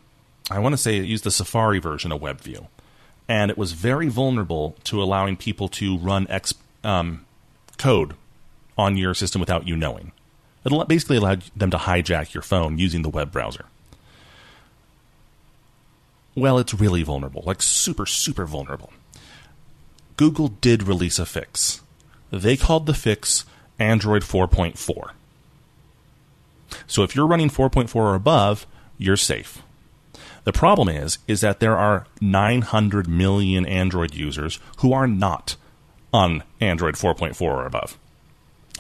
I 0.50 0.60
want 0.60 0.74
to 0.74 0.78
say 0.78 0.98
it 0.98 1.06
used 1.06 1.24
the 1.24 1.32
Safari 1.32 1.80
version 1.80 2.12
of 2.12 2.22
WebView. 2.22 2.68
And 3.28 3.50
it 3.50 3.58
was 3.58 3.72
very 3.72 4.08
vulnerable 4.08 4.76
to 4.86 5.02
allowing 5.02 5.38
people 5.38 5.68
to 5.70 5.98
run 5.98 6.28
X, 6.30 6.54
um, 6.84 7.26
code 7.78 8.16
on 8.78 8.98
your 8.98 9.14
system 9.14 9.40
without 9.40 9.68
you 9.68 9.76
knowing. 9.76 10.12
It 10.66 10.88
basically 10.88 11.18
allowed 11.18 11.44
them 11.56 11.72
to 11.72 11.78
hijack 11.78 12.34
your 12.34 12.42
phone 12.42 12.80
using 12.80 13.04
the 13.04 13.10
web 13.10 13.32
browser. 13.32 13.66
Well, 16.34 16.58
it's 16.58 16.74
really 16.74 17.04
vulnerable, 17.04 17.44
like 17.46 17.62
super, 17.62 18.06
super 18.06 18.46
vulnerable. 18.46 18.92
Google 20.18 20.50
did 20.50 20.84
release 20.84 21.20
a 21.20 21.26
fix. 21.26 21.82
They 22.32 22.58
called 22.58 22.88
the 22.88 22.94
fix 22.94 23.46
Android 23.80 24.24
4.4. 24.24 25.12
So 26.88 27.04
if 27.04 27.16
you're 27.16 27.28
running 27.28 27.50
4.4 27.50 27.96
or 27.96 28.16
above, 28.16 28.66
you're 28.98 29.18
safe. 29.18 29.62
The 30.44 30.54
problem 30.54 30.90
is 30.90 31.18
is 31.28 31.42
that 31.42 31.60
there 31.60 31.78
are 31.78 32.06
900 32.22 33.08
million 33.08 33.66
Android 33.66 34.14
users 34.14 34.60
who 34.78 34.94
are 34.94 35.08
not 35.08 35.56
on 36.16 36.44
Android 36.62 36.96
4.4 36.96 37.42
or 37.42 37.66
above. 37.66 37.98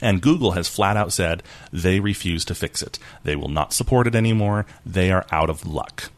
And 0.01 0.21
Google 0.21 0.51
has 0.51 0.69
flat 0.69 0.95
out 0.95 1.11
said 1.11 1.43
they 1.71 1.99
refuse 1.99 2.45
to 2.45 2.55
fix 2.55 2.81
it. 2.81 2.97
They 3.23 3.36
will 3.36 3.49
not 3.49 3.73
support 3.73 4.07
it 4.07 4.15
anymore. 4.15 4.65
They 4.86 5.11
are 5.11 5.25
out 5.31 5.49
of 5.49 5.65
luck. 5.65 6.11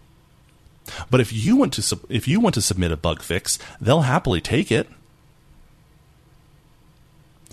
But 1.09 1.19
if 1.19 1.33
you 1.33 1.55
want 1.55 1.73
to 1.73 1.99
if 2.07 2.27
you 2.27 2.39
want 2.39 2.55
to 2.55 2.61
submit 2.61 2.91
a 2.91 2.97
bug 2.97 3.21
fix, 3.21 3.59
they'll 3.81 4.01
happily 4.01 4.41
take 4.41 4.71
it. 4.71 4.87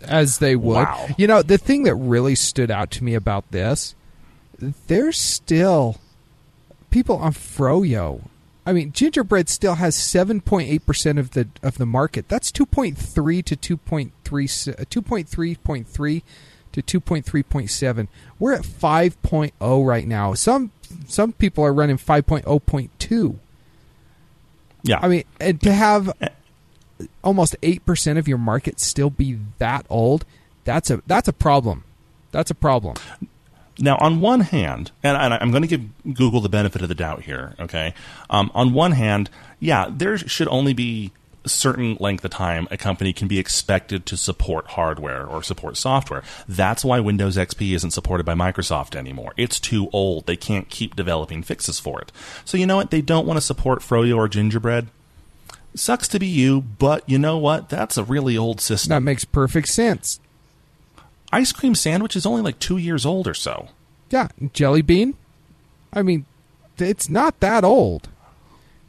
As 0.05 0.39
they 0.39 0.55
would. 0.55 0.85
Wow. 0.85 1.09
You 1.17 1.27
know, 1.27 1.43
the 1.43 1.59
thing 1.59 1.85
that 1.85 1.95
really 1.95 2.35
stood 2.35 2.71
out 2.71 2.91
to 2.93 3.05
me 3.05 3.15
about 3.15 3.51
this, 3.51 3.95
there's 4.87 5.19
still 5.19 5.97
people 6.91 7.17
on 7.17 7.33
Froyo 7.33 8.29
I 8.67 8.73
mean, 8.73 8.93
gingerbread 8.93 9.49
still 9.49 9.75
has 9.75 9.97
7.8 9.97 10.87
percent 10.87 11.19
of 11.19 11.33
the 11.33 11.49
of 11.63 11.79
the 11.79 11.87
market. 11.87 12.29
That's 12.29 12.51
2.3 12.51 13.45
to 13.45 13.57
2.3 13.79 14.11
uh, 14.69 14.85
2.3.3 14.85 16.23
to 16.73 17.01
2.3.7. 17.01 18.09
We're 18.39 18.55
at 18.55 18.63
5.0 18.63 19.87
right 19.87 20.07
now. 20.07 20.35
Some 20.35 20.73
some 21.07 21.33
people 21.33 21.65
are 21.65 21.73
running 21.73 21.99
5.0.2. 21.99 23.37
Yeah. 24.83 24.99
I 25.01 25.09
mean, 25.09 25.25
and 25.41 25.61
to 25.63 25.73
have 25.73 26.13
almost 27.23 27.57
8% 27.63 28.19
of 28.19 28.29
your 28.29 28.39
market 28.39 28.81
still 28.81 29.11
be 29.11 29.39
that 29.59 29.87
old, 29.89 30.25
that's 30.65 30.91
a 30.91 31.03
that's 31.07 31.29
a 31.29 31.33
problem. 31.33 31.85
That's 32.33 32.51
a 32.51 32.55
problem. 32.55 32.97
Now, 33.79 33.97
on 34.01 34.21
one 34.21 34.41
hand, 34.41 34.93
and, 35.03 35.17
I'm 35.17 35.51
going 35.51 35.63
to 35.63 35.69
give 35.69 36.15
Google 36.15 36.41
the 36.41 36.49
benefit 36.49 36.83
of 36.83 36.89
the 36.89 36.95
doubt 36.95 37.23
here, 37.23 37.55
okay? 37.59 37.95
Um, 38.31 38.51
on 38.55 38.73
one 38.73 38.93
hand, 38.93 39.31
yeah, 39.59 39.89
there 39.91 40.17
should 40.17 40.49
only 40.49 40.73
be 40.73 41.11
a 41.45 41.49
certain 41.49 41.97
length 42.01 42.25
of 42.25 42.31
time 42.31 42.69
a 42.71 42.77
company 42.77 43.13
can 43.13 43.29
be 43.29 43.39
expected 43.39 44.07
to 44.07 44.17
support 44.17 44.67
hardware 44.69 45.27
or 45.27 45.43
support 45.43 45.77
software. 45.77 46.23
That's 46.49 46.85
why 46.85 47.01
Windows 47.01 47.37
XP 47.37 47.75
isn't 47.75 47.91
supported 47.91 48.25
by 48.25 48.35
Microsoft 48.35 48.95
anymore. 48.95 49.33
It's 49.37 49.59
too 49.59 49.91
old. 49.93 50.27
They 50.27 50.37
can't 50.37 50.71
keep 50.71 50.95
developing 50.95 51.43
fixes 51.43 51.81
for 51.81 52.01
it. 52.01 52.13
So, 52.45 52.57
you 52.57 52.67
know 52.67 52.77
what? 52.77 52.91
They 52.91 53.03
don't 53.03 53.27
want 53.27 53.39
to 53.39 53.43
support 53.43 53.81
Froyo 53.81 54.17
or 54.17 54.29
Gingerbread. 54.29 54.87
Sucks 55.75 56.07
to 56.09 56.21
be 56.21 56.29
you, 56.29 56.61
but 56.61 57.03
you 57.09 57.19
know 57.19 57.37
what? 57.37 57.69
That's 57.69 57.99
a 57.99 58.05
really 58.05 58.39
old 58.39 58.61
system. 58.61 58.91
That 58.91 59.03
makes 59.03 59.25
perfect 59.25 59.69
sense 59.69 60.21
ice 61.35 61.53
cream 61.53 61.75
sandwich 61.75 62.15
is 62.15 62.25
only 62.25 62.43
like 62.43 62.59
two 62.61 62.77
years 62.77 63.05
old 63.05 63.27
or 63.27 63.35
so. 63.35 63.69
Yeah, 64.11 64.29
jelly 64.53 64.83
bean. 64.83 65.15
I 65.93 66.03
mean, 66.03 66.27
it's 66.79 67.09
not 67.09 67.41
that 67.41 67.65
old. 67.65 68.09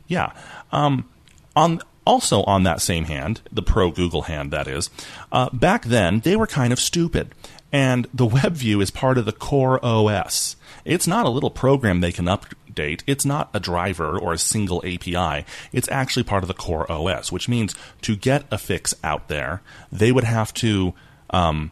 Yeah. 0.07 0.31
Um, 0.71 1.09
on 1.55 1.81
also 2.05 2.43
on 2.43 2.61
that 2.63 2.81
same 2.81 3.05
hand, 3.05 3.41
the 3.51 3.63
pro 3.63 3.89
Google 3.89 4.23
hand, 4.23 4.51
that 4.51 4.67
is. 4.67 4.91
Uh, 5.31 5.49
back 5.51 5.85
then, 5.85 6.19
they 6.19 6.35
were 6.35 6.45
kind 6.45 6.71
of 6.71 6.79
stupid, 6.79 7.33
and 7.71 8.07
the 8.13 8.27
WebView 8.27 8.81
is 8.81 8.91
part 8.91 9.17
of 9.17 9.25
the 9.25 9.31
core 9.31 9.83
OS. 9.83 10.55
It's 10.83 11.07
not 11.07 11.25
a 11.25 11.29
little 11.29 11.49
program 11.49 11.99
they 12.01 12.11
can 12.11 12.25
update. 12.25 13.01
It's 13.07 13.25
not 13.25 13.49
a 13.55 13.59
driver 13.59 14.19
or 14.19 14.33
a 14.33 14.37
single 14.37 14.83
API. 14.85 15.45
It's 15.73 15.89
actually 15.89 16.23
part 16.23 16.43
of 16.43 16.47
the 16.47 16.53
core 16.53 16.89
OS, 16.91 17.31
which 17.31 17.49
means 17.49 17.73
to 18.03 18.15
get 18.15 18.45
a 18.51 18.59
fix 18.59 18.93
out 19.03 19.29
there, 19.29 19.63
they 19.91 20.11
would 20.11 20.25
have 20.25 20.53
to 20.55 20.93
um, 21.31 21.71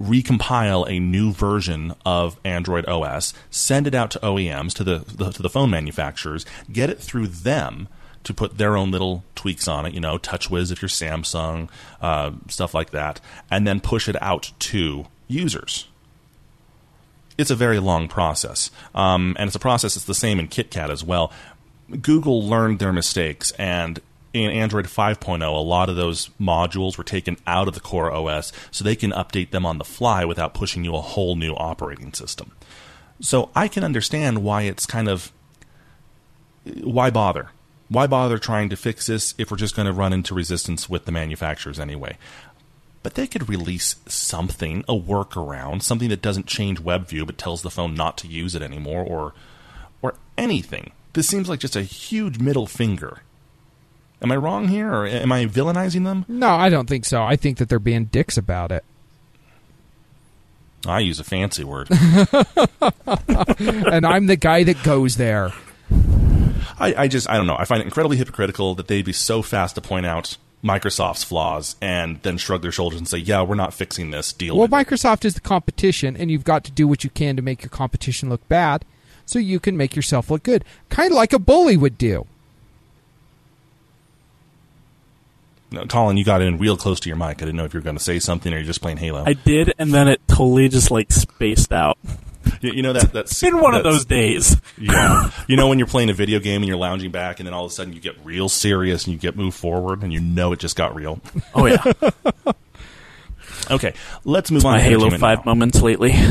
recompile 0.00 0.88
a 0.88 0.98
new 0.98 1.32
version 1.32 1.94
of 2.04 2.38
Android 2.44 2.86
OS, 2.86 3.32
send 3.50 3.86
it 3.86 3.94
out 3.94 4.10
to 4.12 4.18
OEMs 4.20 4.74
to 4.74 4.84
the, 4.84 4.98
the, 4.98 5.30
to 5.30 5.42
the 5.42 5.50
phone 5.50 5.70
manufacturers, 5.70 6.44
get 6.70 6.90
it 6.90 6.98
through 6.98 7.26
them 7.26 7.88
to 8.24 8.34
put 8.34 8.58
their 8.58 8.76
own 8.76 8.90
little 8.90 9.22
tweaks 9.36 9.68
on 9.68 9.86
it, 9.86 9.94
you 9.94 10.00
know, 10.00 10.18
TouchWiz 10.18 10.72
if 10.72 10.82
you're 10.82 10.88
Samsung, 10.88 11.68
uh, 12.00 12.32
stuff 12.48 12.74
like 12.74 12.90
that, 12.90 13.20
and 13.50 13.66
then 13.66 13.80
push 13.80 14.08
it 14.08 14.20
out 14.20 14.52
to 14.58 15.06
users. 15.28 15.86
It's 17.38 17.50
a 17.50 17.54
very 17.54 17.78
long 17.78 18.08
process, 18.08 18.70
um, 18.94 19.36
and 19.38 19.46
it's 19.46 19.56
a 19.56 19.60
process 19.60 19.94
that's 19.94 20.06
the 20.06 20.14
same 20.14 20.40
in 20.40 20.48
KitKat 20.48 20.90
as 20.90 21.04
well. 21.04 21.32
Google 22.02 22.42
learned 22.42 22.80
their 22.80 22.92
mistakes 22.92 23.52
and 23.52 24.00
in 24.44 24.50
Android 24.50 24.86
5.0, 24.86 25.42
a 25.42 25.46
lot 25.58 25.88
of 25.88 25.96
those 25.96 26.30
modules 26.40 26.98
were 26.98 27.04
taken 27.04 27.36
out 27.46 27.68
of 27.68 27.74
the 27.74 27.80
core 27.80 28.10
OS 28.10 28.52
so 28.70 28.84
they 28.84 28.96
can 28.96 29.10
update 29.12 29.50
them 29.50 29.66
on 29.66 29.78
the 29.78 29.84
fly 29.84 30.24
without 30.24 30.54
pushing 30.54 30.84
you 30.84 30.94
a 30.94 31.00
whole 31.00 31.36
new 31.36 31.54
operating 31.54 32.12
system. 32.12 32.52
So 33.20 33.50
I 33.54 33.68
can 33.68 33.82
understand 33.82 34.42
why 34.42 34.62
it's 34.62 34.86
kind 34.86 35.08
of 35.08 35.32
why 36.82 37.10
bother? 37.10 37.50
Why 37.88 38.06
bother 38.06 38.38
trying 38.38 38.68
to 38.70 38.76
fix 38.76 39.06
this 39.06 39.34
if 39.38 39.50
we're 39.50 39.56
just 39.56 39.76
going 39.76 39.86
to 39.86 39.92
run 39.92 40.12
into 40.12 40.34
resistance 40.34 40.88
with 40.88 41.04
the 41.04 41.12
manufacturers 41.12 41.78
anyway? 41.78 42.18
But 43.02 43.14
they 43.14 43.28
could 43.28 43.48
release 43.48 43.94
something, 44.06 44.84
a 44.88 44.94
workaround, 44.94 45.82
something 45.82 46.08
that 46.08 46.22
doesn't 46.22 46.46
change 46.46 46.82
WebView 46.82 47.24
but 47.26 47.38
tells 47.38 47.62
the 47.62 47.70
phone 47.70 47.94
not 47.94 48.18
to 48.18 48.26
use 48.26 48.54
it 48.54 48.62
anymore 48.62 49.04
or 49.04 49.32
or 50.02 50.14
anything. 50.36 50.92
This 51.12 51.28
seems 51.28 51.48
like 51.48 51.60
just 51.60 51.76
a 51.76 51.82
huge 51.82 52.38
middle 52.38 52.66
finger 52.66 53.20
Am 54.22 54.32
I 54.32 54.36
wrong 54.36 54.68
here, 54.68 54.90
or 54.90 55.06
am 55.06 55.30
I 55.30 55.44
villainizing 55.44 56.04
them? 56.04 56.24
No, 56.26 56.48
I 56.48 56.68
don't 56.68 56.88
think 56.88 57.04
so. 57.04 57.22
I 57.22 57.36
think 57.36 57.58
that 57.58 57.68
they're 57.68 57.78
being 57.78 58.06
dicks 58.06 58.38
about 58.38 58.72
it. 58.72 58.82
I 60.86 61.00
use 61.00 61.20
a 61.20 61.24
fancy 61.24 61.64
word. 61.64 61.88
and 61.90 62.00
I'm 64.06 64.26
the 64.26 64.36
guy 64.36 64.62
that 64.62 64.82
goes 64.82 65.16
there. 65.16 65.52
I, 66.78 66.94
I, 66.96 67.08
just, 67.08 67.28
I 67.28 67.36
don't 67.36 67.46
know. 67.46 67.56
I 67.58 67.64
find 67.64 67.80
it 67.80 67.84
incredibly 67.84 68.16
hypocritical 68.16 68.74
that 68.76 68.88
they'd 68.88 69.04
be 69.04 69.12
so 69.12 69.42
fast 69.42 69.74
to 69.74 69.80
point 69.80 70.06
out 70.06 70.36
Microsoft's 70.62 71.24
flaws 71.24 71.76
and 71.80 72.20
then 72.22 72.38
shrug 72.38 72.62
their 72.62 72.72
shoulders 72.72 72.98
and 72.98 73.08
say, 73.08 73.18
yeah, 73.18 73.42
we're 73.42 73.54
not 73.54 73.74
fixing 73.74 74.10
this. 74.10 74.32
Deal 74.32 74.56
Well, 74.56 74.68
Microsoft 74.68 75.24
is 75.24 75.34
the 75.34 75.40
competition, 75.40 76.16
and 76.16 76.30
you've 76.30 76.44
got 76.44 76.64
to 76.64 76.70
do 76.70 76.86
what 76.86 77.04
you 77.04 77.10
can 77.10 77.36
to 77.36 77.42
make 77.42 77.62
your 77.62 77.70
competition 77.70 78.28
look 78.28 78.46
bad 78.48 78.84
so 79.24 79.38
you 79.38 79.58
can 79.58 79.76
make 79.76 79.96
yourself 79.96 80.30
look 80.30 80.42
good. 80.42 80.64
Kind 80.88 81.12
of 81.12 81.16
like 81.16 81.32
a 81.32 81.38
bully 81.38 81.76
would 81.76 81.98
do. 81.98 82.26
No, 85.70 85.84
Colin, 85.86 86.16
you 86.16 86.24
got 86.24 86.42
in 86.42 86.58
real 86.58 86.76
close 86.76 87.00
to 87.00 87.08
your 87.08 87.16
mic. 87.16 87.42
I 87.42 87.46
didn't 87.46 87.56
know 87.56 87.64
if 87.64 87.74
you 87.74 87.80
were 87.80 87.84
going 87.84 87.98
to 87.98 88.02
say 88.02 88.18
something 88.18 88.52
or 88.52 88.56
you're 88.56 88.64
just 88.64 88.80
playing 88.80 88.98
Halo. 88.98 89.24
I 89.26 89.32
did, 89.32 89.74
and 89.78 89.92
then 89.92 90.06
it 90.08 90.20
totally 90.28 90.68
just 90.68 90.90
like 90.92 91.10
spaced 91.10 91.72
out. 91.72 91.98
you, 92.60 92.72
you 92.72 92.82
know 92.82 92.92
that 92.92 93.12
that's 93.12 93.42
In 93.44 93.60
one 93.60 93.74
of 93.74 93.82
those 93.82 94.04
days. 94.04 94.56
Yeah, 94.78 95.30
you 95.48 95.56
know 95.56 95.68
when 95.68 95.78
you're 95.78 95.88
playing 95.88 96.08
a 96.10 96.12
video 96.14 96.38
game 96.38 96.62
and 96.62 96.68
you're 96.68 96.76
lounging 96.76 97.10
back, 97.10 97.40
and 97.40 97.46
then 97.46 97.54
all 97.54 97.64
of 97.64 97.70
a 97.72 97.74
sudden 97.74 97.92
you 97.92 98.00
get 98.00 98.14
real 98.24 98.48
serious 98.48 99.04
and 99.04 99.12
you 99.12 99.18
get 99.18 99.36
moved 99.36 99.56
forward, 99.56 100.02
and 100.02 100.12
you 100.12 100.20
know 100.20 100.52
it 100.52 100.60
just 100.60 100.76
got 100.76 100.94
real. 100.94 101.20
Oh 101.54 101.66
yeah, 101.66 101.82
Okay, 103.70 103.94
let's 104.24 104.50
move 104.52 104.64
on. 104.64 104.74
my 104.74 104.78
to 104.78 104.84
Halo 104.84 105.10
Five 105.10 105.38
now. 105.44 105.50
moments 105.52 105.82
lately. 105.82 106.14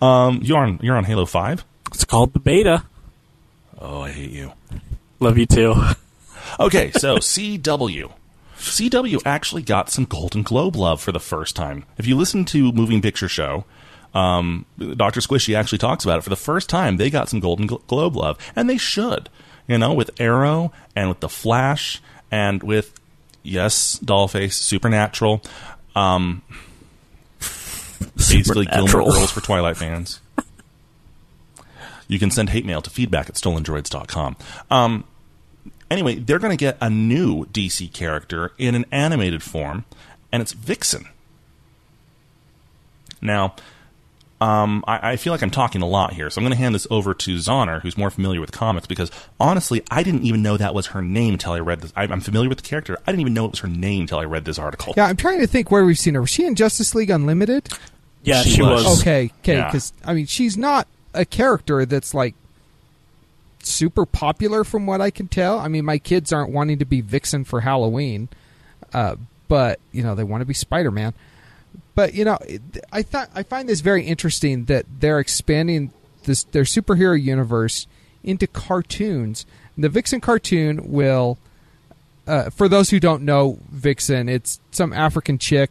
Um, 0.00 0.40
you're 0.42 0.58
on 0.58 0.80
you're 0.82 0.96
on 0.96 1.04
Halo 1.04 1.26
Five. 1.26 1.64
It's 1.94 2.04
called 2.04 2.32
the 2.32 2.38
beta. 2.40 2.82
Oh, 3.78 4.00
I 4.00 4.10
hate 4.10 4.30
you. 4.30 4.52
Love 5.20 5.36
you 5.38 5.44
too. 5.46 5.74
Okay, 6.60 6.90
so 6.92 7.16
CW. 7.18 8.12
CW 8.56 9.22
actually 9.24 9.62
got 9.62 9.90
some 9.90 10.04
Golden 10.04 10.42
Globe 10.42 10.76
love 10.76 11.00
for 11.00 11.10
the 11.10 11.18
first 11.20 11.56
time. 11.56 11.84
If 11.98 12.06
you 12.06 12.16
listen 12.16 12.44
to 12.46 12.70
Moving 12.72 13.02
Picture 13.02 13.28
Show, 13.28 13.64
um, 14.14 14.66
Dr. 14.78 15.20
Squishy 15.20 15.56
actually 15.56 15.78
talks 15.78 16.04
about 16.04 16.18
it. 16.18 16.22
For 16.22 16.30
the 16.30 16.36
first 16.36 16.68
time, 16.68 16.96
they 16.96 17.10
got 17.10 17.28
some 17.28 17.40
Golden 17.40 17.66
Glo- 17.66 17.82
Globe 17.88 18.14
love, 18.16 18.38
and 18.54 18.70
they 18.70 18.78
should. 18.78 19.28
You 19.66 19.78
know, 19.78 19.92
with 19.94 20.10
Arrow 20.20 20.72
and 20.94 21.08
with 21.08 21.20
The 21.20 21.28
Flash 21.28 22.00
and 22.30 22.62
with, 22.62 22.98
yes, 23.42 23.98
Dollface, 24.04 24.52
Supernatural. 24.54 25.42
Um, 25.96 26.42
basically, 28.16 28.66
Gilmore 28.66 28.88
Supernatural. 28.88 29.12
Girls 29.12 29.30
for 29.32 29.40
Twilight 29.40 29.76
fans. 29.76 30.20
You 32.08 32.18
can 32.18 32.30
send 32.30 32.50
hate 32.50 32.66
mail 32.66 32.82
to 32.82 32.90
feedback 32.90 33.28
at 33.28 33.36
stolendroids.com. 33.36 34.36
Um, 34.70 35.04
anyway, 35.92 36.16
they're 36.16 36.38
going 36.38 36.56
to 36.56 36.56
get 36.56 36.76
a 36.80 36.90
new 36.90 37.44
DC 37.46 37.92
character 37.92 38.52
in 38.58 38.74
an 38.74 38.84
animated 38.90 39.42
form, 39.42 39.84
and 40.32 40.40
it's 40.42 40.52
Vixen. 40.52 41.06
Now, 43.20 43.54
um, 44.40 44.82
I, 44.88 45.12
I 45.12 45.16
feel 45.16 45.32
like 45.32 45.42
I'm 45.42 45.50
talking 45.50 45.82
a 45.82 45.86
lot 45.86 46.14
here, 46.14 46.28
so 46.28 46.40
I'm 46.40 46.44
going 46.44 46.52
to 46.52 46.58
hand 46.58 46.74
this 46.74 46.86
over 46.90 47.14
to 47.14 47.36
Zoner, 47.36 47.80
who's 47.80 47.96
more 47.96 48.10
familiar 48.10 48.40
with 48.40 48.50
comics, 48.50 48.86
because 48.88 49.10
honestly, 49.38 49.82
I 49.90 50.02
didn't 50.02 50.24
even 50.24 50.42
know 50.42 50.56
that 50.56 50.74
was 50.74 50.86
her 50.88 51.02
name 51.02 51.34
until 51.34 51.52
I 51.52 51.60
read 51.60 51.80
this. 51.82 51.92
I, 51.94 52.02
I'm 52.04 52.20
familiar 52.20 52.48
with 52.48 52.58
the 52.58 52.68
character. 52.68 52.98
I 53.06 53.12
didn't 53.12 53.20
even 53.20 53.34
know 53.34 53.44
it 53.44 53.52
was 53.52 53.60
her 53.60 53.68
name 53.68 54.02
until 54.02 54.18
I 54.18 54.24
read 54.24 54.44
this 54.44 54.58
article. 54.58 54.94
Yeah, 54.96 55.06
I'm 55.06 55.16
trying 55.16 55.38
to 55.40 55.46
think 55.46 55.70
where 55.70 55.84
we've 55.84 55.98
seen 55.98 56.14
her. 56.14 56.20
Was 56.22 56.30
she 56.30 56.44
in 56.44 56.56
Justice 56.56 56.94
League 56.94 57.10
Unlimited? 57.10 57.68
Yeah, 58.24 58.42
She 58.42 58.50
she, 58.50 58.62
was. 58.62 58.84
was. 58.84 59.00
Okay, 59.00 59.30
okay, 59.40 59.56
Yeah. 59.58 59.66
because 59.66 59.92
I 60.04 60.14
mean, 60.14 60.26
she's 60.26 60.56
not 60.56 60.88
a 61.14 61.24
character 61.24 61.84
that's 61.86 62.12
like 62.14 62.34
super 63.62 64.06
popular 64.06 64.64
from 64.64 64.86
what 64.86 65.00
I 65.00 65.10
can 65.10 65.28
tell. 65.28 65.58
I 65.58 65.68
mean, 65.68 65.84
my 65.84 65.98
kids 65.98 66.32
aren't 66.32 66.52
wanting 66.52 66.78
to 66.78 66.84
be 66.84 67.00
Vixen 67.00 67.44
for 67.44 67.60
Halloween, 67.60 68.28
uh, 68.92 69.16
but 69.48 69.80
you 69.92 70.02
know 70.02 70.14
they 70.14 70.24
want 70.24 70.40
to 70.40 70.46
be 70.46 70.54
Spider 70.54 70.90
Man. 70.90 71.14
But 71.94 72.14
you 72.14 72.24
know, 72.24 72.38
I 72.92 73.02
thought 73.02 73.30
I 73.34 73.42
find 73.42 73.68
this 73.68 73.80
very 73.80 74.04
interesting 74.04 74.66
that 74.66 74.86
they're 75.00 75.20
expanding 75.20 75.92
this 76.24 76.44
their 76.44 76.64
superhero 76.64 77.20
universe 77.20 77.86
into 78.22 78.46
cartoons. 78.46 79.46
The 79.76 79.88
Vixen 79.88 80.20
cartoon 80.20 80.92
will 80.92 81.38
uh, 82.26 82.50
for 82.50 82.68
those 82.68 82.90
who 82.90 83.00
don't 83.00 83.22
know 83.22 83.58
Vixen, 83.70 84.28
it's 84.28 84.60
some 84.70 84.92
African 84.92 85.38
chick 85.38 85.70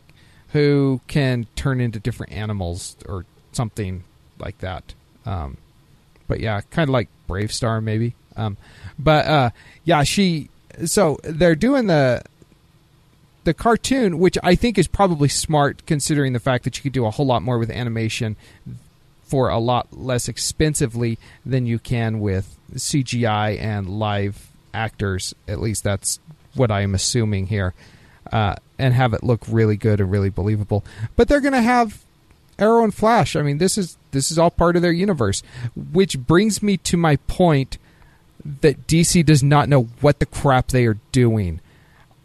who 0.49 0.99
can 1.07 1.47
turn 1.55 1.79
into 1.79 1.99
different 1.99 2.33
animals 2.33 2.97
or 3.07 3.25
something 3.51 4.03
like 4.37 4.57
that. 4.59 4.93
Um, 5.25 5.57
but 6.27 6.39
yeah, 6.39 6.61
kind 6.71 6.89
of 6.89 6.93
like 6.93 7.09
BraveStarr 7.31 7.83
maybe. 7.83 8.13
Um, 8.35 8.57
but 8.97 9.25
uh, 9.25 9.49
yeah, 9.83 10.03
she. 10.03 10.49
So 10.85 11.19
they're 11.23 11.55
doing 11.55 11.87
the 11.87 12.23
the 13.43 13.53
cartoon, 13.53 14.19
which 14.19 14.37
I 14.43 14.55
think 14.55 14.77
is 14.77 14.87
probably 14.87 15.27
smart 15.27 15.85
considering 15.85 16.33
the 16.33 16.39
fact 16.39 16.63
that 16.63 16.77
you 16.77 16.83
could 16.83 16.93
do 16.93 17.05
a 17.05 17.11
whole 17.11 17.25
lot 17.25 17.41
more 17.41 17.57
with 17.57 17.71
animation 17.71 18.35
for 19.23 19.49
a 19.49 19.57
lot 19.57 19.87
less 19.91 20.27
expensively 20.27 21.17
than 21.45 21.65
you 21.65 21.79
can 21.79 22.19
with 22.19 22.57
CGI 22.73 23.59
and 23.59 23.89
live 23.89 24.49
actors. 24.73 25.33
At 25.47 25.59
least 25.59 25.83
that's 25.83 26.19
what 26.53 26.69
I 26.69 26.81
am 26.81 26.93
assuming 26.93 27.47
here, 27.47 27.73
uh, 28.31 28.55
and 28.77 28.93
have 28.93 29.13
it 29.13 29.23
look 29.23 29.41
really 29.47 29.77
good 29.77 29.99
and 29.99 30.11
really 30.11 30.29
believable. 30.29 30.83
But 31.15 31.27
they're 31.27 31.41
going 31.41 31.53
to 31.53 31.61
have 31.61 32.03
Arrow 32.61 32.83
and 32.83 32.93
Flash. 32.93 33.35
I 33.35 33.41
mean, 33.41 33.57
this 33.57 33.77
is 33.77 33.97
this 34.11 34.31
is 34.31 34.37
all 34.37 34.51
part 34.51 34.75
of 34.75 34.81
their 34.81 34.91
universe, 34.91 35.41
which 35.75 36.19
brings 36.19 36.61
me 36.61 36.77
to 36.77 36.95
my 36.95 37.15
point 37.27 37.77
that 38.61 38.87
DC 38.87 39.25
does 39.25 39.43
not 39.43 39.69
know 39.69 39.83
what 39.99 40.19
the 40.19 40.25
crap 40.25 40.67
they 40.67 40.85
are 40.85 40.97
doing. 41.11 41.59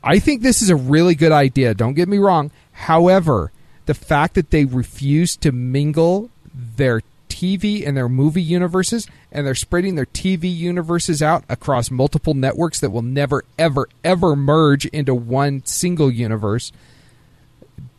I 0.02 0.18
think 0.18 0.42
this 0.42 0.62
is 0.62 0.70
a 0.70 0.76
really 0.76 1.14
good 1.14 1.32
idea. 1.32 1.74
Don't 1.74 1.94
get 1.94 2.08
me 2.08 2.18
wrong. 2.18 2.50
However, 2.72 3.50
the 3.86 3.94
fact 3.94 4.34
that 4.34 4.50
they 4.50 4.64
refuse 4.64 5.36
to 5.38 5.52
mingle 5.52 6.30
their 6.54 7.02
TV 7.28 7.86
and 7.86 7.96
their 7.96 8.08
movie 8.08 8.42
universes 8.42 9.06
and 9.32 9.46
they're 9.46 9.54
spreading 9.54 9.94
their 9.94 10.06
TV 10.06 10.54
universes 10.54 11.22
out 11.22 11.44
across 11.48 11.90
multiple 11.90 12.34
networks 12.34 12.80
that 12.80 12.90
will 12.90 13.02
never, 13.02 13.44
ever, 13.58 13.88
ever 14.04 14.36
merge 14.36 14.86
into 14.86 15.14
one 15.14 15.64
single 15.64 16.10
universe, 16.10 16.72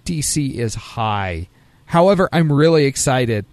DC 0.05 0.55
is 0.55 0.75
high. 0.75 1.49
However, 1.87 2.29
I'm 2.31 2.51
really 2.51 2.85
excited. 2.85 3.45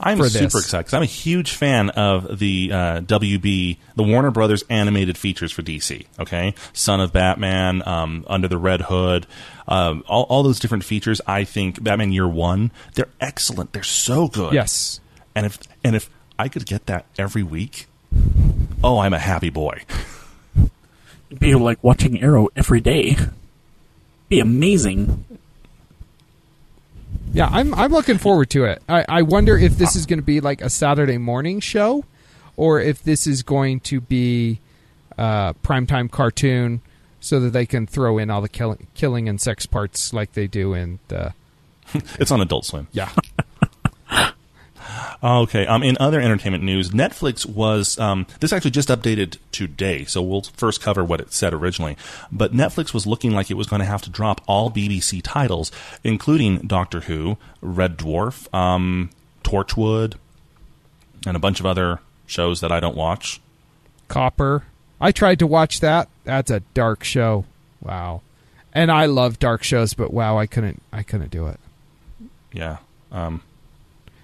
I'm 0.00 0.18
for 0.18 0.28
super 0.28 0.44
this. 0.44 0.64
excited 0.64 0.80
because 0.86 0.94
I'm 0.94 1.02
a 1.02 1.06
huge 1.06 1.52
fan 1.52 1.90
of 1.90 2.38
the 2.40 2.70
uh, 2.72 3.00
WB, 3.02 3.76
the 3.94 4.02
Warner 4.02 4.32
Brothers 4.32 4.64
animated 4.68 5.16
features 5.16 5.52
for 5.52 5.62
DC. 5.62 6.06
Okay, 6.18 6.54
Son 6.72 7.00
of 7.00 7.12
Batman, 7.12 7.86
um, 7.86 8.24
Under 8.26 8.48
the 8.48 8.58
Red 8.58 8.82
Hood, 8.82 9.26
um, 9.68 10.02
all, 10.08 10.24
all 10.24 10.42
those 10.42 10.58
different 10.58 10.82
features. 10.84 11.20
I 11.26 11.44
think 11.44 11.82
Batman 11.82 12.12
Year 12.12 12.26
One, 12.28 12.72
they're 12.94 13.08
excellent. 13.20 13.72
They're 13.72 13.82
so 13.84 14.26
good. 14.26 14.52
Yes. 14.54 15.00
and 15.36 15.46
if 15.46 15.58
and 15.84 15.94
if 15.94 16.10
I 16.38 16.48
could 16.48 16.66
get 16.66 16.86
that 16.86 17.06
every 17.16 17.44
week, 17.44 17.86
oh, 18.82 18.98
I'm 18.98 19.12
a 19.14 19.20
happy 19.20 19.50
boy. 19.50 19.82
It'd 21.28 21.38
be 21.38 21.54
like 21.54 21.78
watching 21.84 22.20
Arrow 22.20 22.48
every 22.56 22.80
day. 22.80 23.16
Be 24.28 24.40
amazing. 24.40 25.24
Yeah, 27.32 27.48
I'm 27.50 27.72
I'm 27.74 27.92
looking 27.92 28.18
forward 28.18 28.50
to 28.50 28.64
it. 28.64 28.82
I, 28.88 29.04
I 29.08 29.22
wonder 29.22 29.56
if 29.56 29.78
this 29.78 29.94
is 29.94 30.06
going 30.06 30.18
to 30.18 30.24
be 30.24 30.40
like 30.40 30.60
a 30.62 30.70
Saturday 30.70 31.18
morning 31.18 31.60
show, 31.60 32.04
or 32.56 32.80
if 32.80 33.02
this 33.02 33.26
is 33.26 33.42
going 33.42 33.80
to 33.80 34.00
be 34.00 34.58
uh, 35.16 35.52
primetime 35.54 36.10
cartoon, 36.10 36.80
so 37.20 37.38
that 37.40 37.50
they 37.50 37.66
can 37.66 37.86
throw 37.86 38.18
in 38.18 38.30
all 38.30 38.40
the 38.40 38.48
kill- 38.48 38.78
killing 38.94 39.28
and 39.28 39.40
sex 39.40 39.64
parts 39.66 40.12
like 40.12 40.32
they 40.32 40.46
do 40.48 40.74
in 40.74 40.98
the 41.08 41.32
It's 42.18 42.30
on 42.30 42.40
Adult 42.40 42.64
Swim. 42.64 42.88
yeah. 42.92 43.10
Okay. 45.22 45.66
Um, 45.66 45.82
in 45.82 45.96
other 46.00 46.20
entertainment 46.20 46.64
news, 46.64 46.90
Netflix 46.90 47.44
was 47.44 47.98
um, 47.98 48.26
this 48.40 48.52
actually 48.52 48.70
just 48.70 48.88
updated 48.88 49.36
today, 49.52 50.04
so 50.04 50.22
we'll 50.22 50.42
first 50.42 50.80
cover 50.80 51.04
what 51.04 51.20
it 51.20 51.32
said 51.32 51.52
originally. 51.52 51.96
But 52.32 52.52
Netflix 52.52 52.94
was 52.94 53.06
looking 53.06 53.32
like 53.32 53.50
it 53.50 53.54
was 53.54 53.66
going 53.66 53.80
to 53.80 53.86
have 53.86 54.02
to 54.02 54.10
drop 54.10 54.40
all 54.46 54.70
BBC 54.70 55.20
titles, 55.22 55.70
including 56.02 56.58
Doctor 56.60 57.00
Who, 57.00 57.36
Red 57.60 57.98
Dwarf, 57.98 58.52
um, 58.54 59.10
Torchwood, 59.44 60.14
and 61.26 61.36
a 61.36 61.40
bunch 61.40 61.60
of 61.60 61.66
other 61.66 62.00
shows 62.26 62.60
that 62.60 62.72
I 62.72 62.80
don't 62.80 62.96
watch. 62.96 63.40
Copper. 64.08 64.64
I 65.00 65.12
tried 65.12 65.38
to 65.38 65.46
watch 65.46 65.80
that. 65.80 66.08
That's 66.24 66.50
a 66.50 66.60
dark 66.74 67.04
show. 67.04 67.44
Wow. 67.82 68.22
And 68.72 68.90
I 68.90 69.06
love 69.06 69.38
dark 69.38 69.62
shows, 69.62 69.94
but 69.94 70.12
wow, 70.12 70.38
I 70.38 70.46
couldn't 70.46 70.82
I 70.92 71.02
couldn't 71.02 71.30
do 71.30 71.46
it. 71.46 71.58
Yeah. 72.52 72.78
Um, 73.10 73.42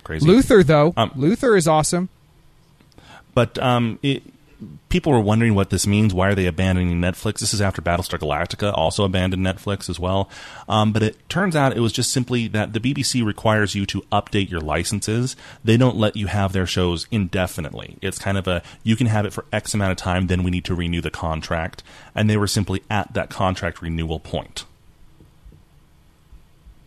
crazy. 0.07 0.27
Luther 0.27 0.63
though, 0.63 0.95
Um, 0.97 1.11
Luther 1.17 1.57
is 1.57 1.69
awesome. 1.69 2.09
But 3.35 3.59
um, 3.59 3.99
it, 4.03 4.23
people 4.89 5.13
were 5.13 5.21
wondering 5.21 5.55
what 5.55 5.69
this 5.69 5.87
means. 5.87 6.15
Why 6.15 6.29
are 6.29 6.35
they 6.35 6.47
abandoning 6.47 6.99
Netflix? 7.01 7.41
This 7.41 7.53
is 7.53 7.61
after 7.61 7.83
Battlestar 7.83 8.19
Galactica 8.19 8.73
also 8.73 9.05
abandoned 9.05 9.45
Netflix 9.45 9.91
as 9.91 10.01
well. 10.01 10.31
Um, 10.69 10.93
but 10.93 11.03
it 11.03 11.29
turns 11.29 11.55
out 11.55 11.77
it 11.77 11.81
was 11.81 11.93
just 11.93 12.11
simply 12.13 12.49
that 12.49 12.73
the 12.73 12.81
BBC 12.81 13.25
requires 13.25 13.75
you 13.75 13.85
to 13.87 14.01
update 14.13 14.51
your 14.51 14.61
licenses. 14.61 15.37
They 15.63 15.77
don't 15.77 15.97
let 15.97 16.17
you 16.17 16.29
have 16.29 16.53
their 16.55 16.67
shows 16.67 17.07
indefinitely. 17.11 17.99
It's 18.01 18.19
kind 18.19 18.39
of 18.39 18.49
a 18.49 18.63
you 18.83 18.97
can 18.97 19.09
have 19.09 19.27
it 19.27 19.35
for 19.35 19.45
X 19.53 19.75
amount 19.75 19.93
of 19.93 19.99
time, 19.99 20.29
then 20.29 20.43
we 20.43 20.51
need 20.51 20.65
to 20.65 20.75
renew 20.75 21.03
the 21.03 21.11
contract. 21.11 21.83
And 22.15 22.31
they 22.31 22.39
were 22.39 22.47
simply 22.47 22.83
at 22.89 23.13
that 23.13 23.29
contract 23.29 23.83
renewal 23.83 24.21
point. 24.21 24.65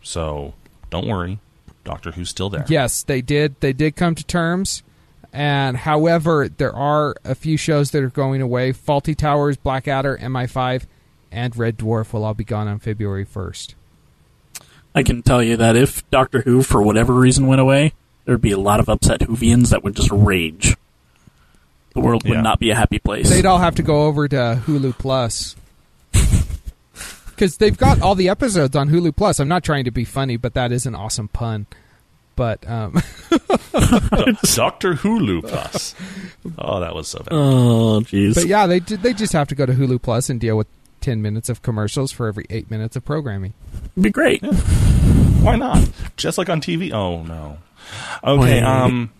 So 0.02 0.54
don't 0.90 1.06
worry, 1.06 1.38
Doctor 1.90 2.12
Who's 2.12 2.30
still 2.30 2.48
there. 2.48 2.64
Yes, 2.68 3.02
they 3.02 3.20
did. 3.20 3.56
They 3.60 3.72
did 3.72 3.96
come 3.96 4.14
to 4.14 4.24
terms. 4.24 4.82
And 5.32 5.76
however, 5.76 6.48
there 6.48 6.72
are 6.74 7.14
a 7.24 7.34
few 7.34 7.56
shows 7.56 7.90
that 7.90 8.02
are 8.02 8.10
going 8.10 8.40
away. 8.42 8.72
Fawlty 8.72 9.16
Towers, 9.16 9.56
Blackadder, 9.56 10.16
MI5, 10.20 10.84
and 11.32 11.56
Red 11.56 11.78
Dwarf 11.78 12.12
will 12.12 12.24
all 12.24 12.34
be 12.34 12.44
gone 12.44 12.68
on 12.68 12.78
February 12.78 13.24
1st. 13.26 13.74
I 14.94 15.02
can 15.02 15.22
tell 15.22 15.42
you 15.42 15.56
that 15.56 15.76
if 15.76 16.08
Doctor 16.10 16.42
Who, 16.42 16.62
for 16.62 16.82
whatever 16.82 17.12
reason, 17.12 17.46
went 17.46 17.60
away, 17.60 17.92
there'd 18.24 18.40
be 18.40 18.50
a 18.52 18.58
lot 18.58 18.80
of 18.80 18.88
upset 18.88 19.20
Whovians 19.20 19.70
that 19.70 19.82
would 19.84 19.94
just 19.96 20.10
rage. 20.12 20.76
The 21.94 22.00
world 22.00 22.22
would 22.24 22.34
Yeah. 22.34 22.40
not 22.40 22.58
be 22.60 22.70
a 22.70 22.76
happy 22.76 22.98
place. 23.00 23.30
They'd 23.30 23.46
all 23.46 23.58
have 23.58 23.74
to 23.76 23.82
go 23.82 24.02
over 24.06 24.26
to 24.28 24.62
Hulu 24.66 24.96
Plus. 24.98 25.54
Because 27.40 27.56
they've 27.56 27.78
got 27.78 28.02
all 28.02 28.14
the 28.14 28.28
episodes 28.28 28.76
on 28.76 28.90
Hulu 28.90 29.16
Plus. 29.16 29.40
I'm 29.40 29.48
not 29.48 29.64
trying 29.64 29.84
to 29.84 29.90
be 29.90 30.04
funny, 30.04 30.36
but 30.36 30.52
that 30.52 30.72
is 30.72 30.84
an 30.84 30.94
awesome 30.94 31.28
pun. 31.28 31.66
But 32.36 32.68
um, 32.68 32.92
Doctor 34.54 34.92
Hulu 34.92 35.48
Plus. 35.48 35.94
Oh, 36.58 36.80
that 36.80 36.94
was 36.94 37.08
so 37.08 37.20
bad. 37.20 37.28
Oh, 37.32 38.00
jeez. 38.02 38.34
but 38.34 38.46
yeah, 38.46 38.66
they 38.66 38.80
they 38.80 39.14
just 39.14 39.32
have 39.32 39.48
to 39.48 39.54
go 39.54 39.64
to 39.64 39.72
Hulu 39.72 40.02
Plus 40.02 40.28
and 40.28 40.38
deal 40.38 40.54
with 40.54 40.66
ten 41.00 41.22
minutes 41.22 41.48
of 41.48 41.62
commercials 41.62 42.12
for 42.12 42.28
every 42.28 42.44
eight 42.50 42.70
minutes 42.70 42.94
of 42.94 43.06
programming. 43.06 43.54
It'd 43.92 44.02
be 44.02 44.10
great. 44.10 44.44
Why 44.44 45.56
not? 45.56 45.90
Just 46.18 46.36
like 46.36 46.50
on 46.50 46.60
TV. 46.60 46.92
Oh 46.92 47.22
no. 47.22 47.56
Okay. 48.22 48.60
Wait. 48.60 48.62
Um. 48.62 49.12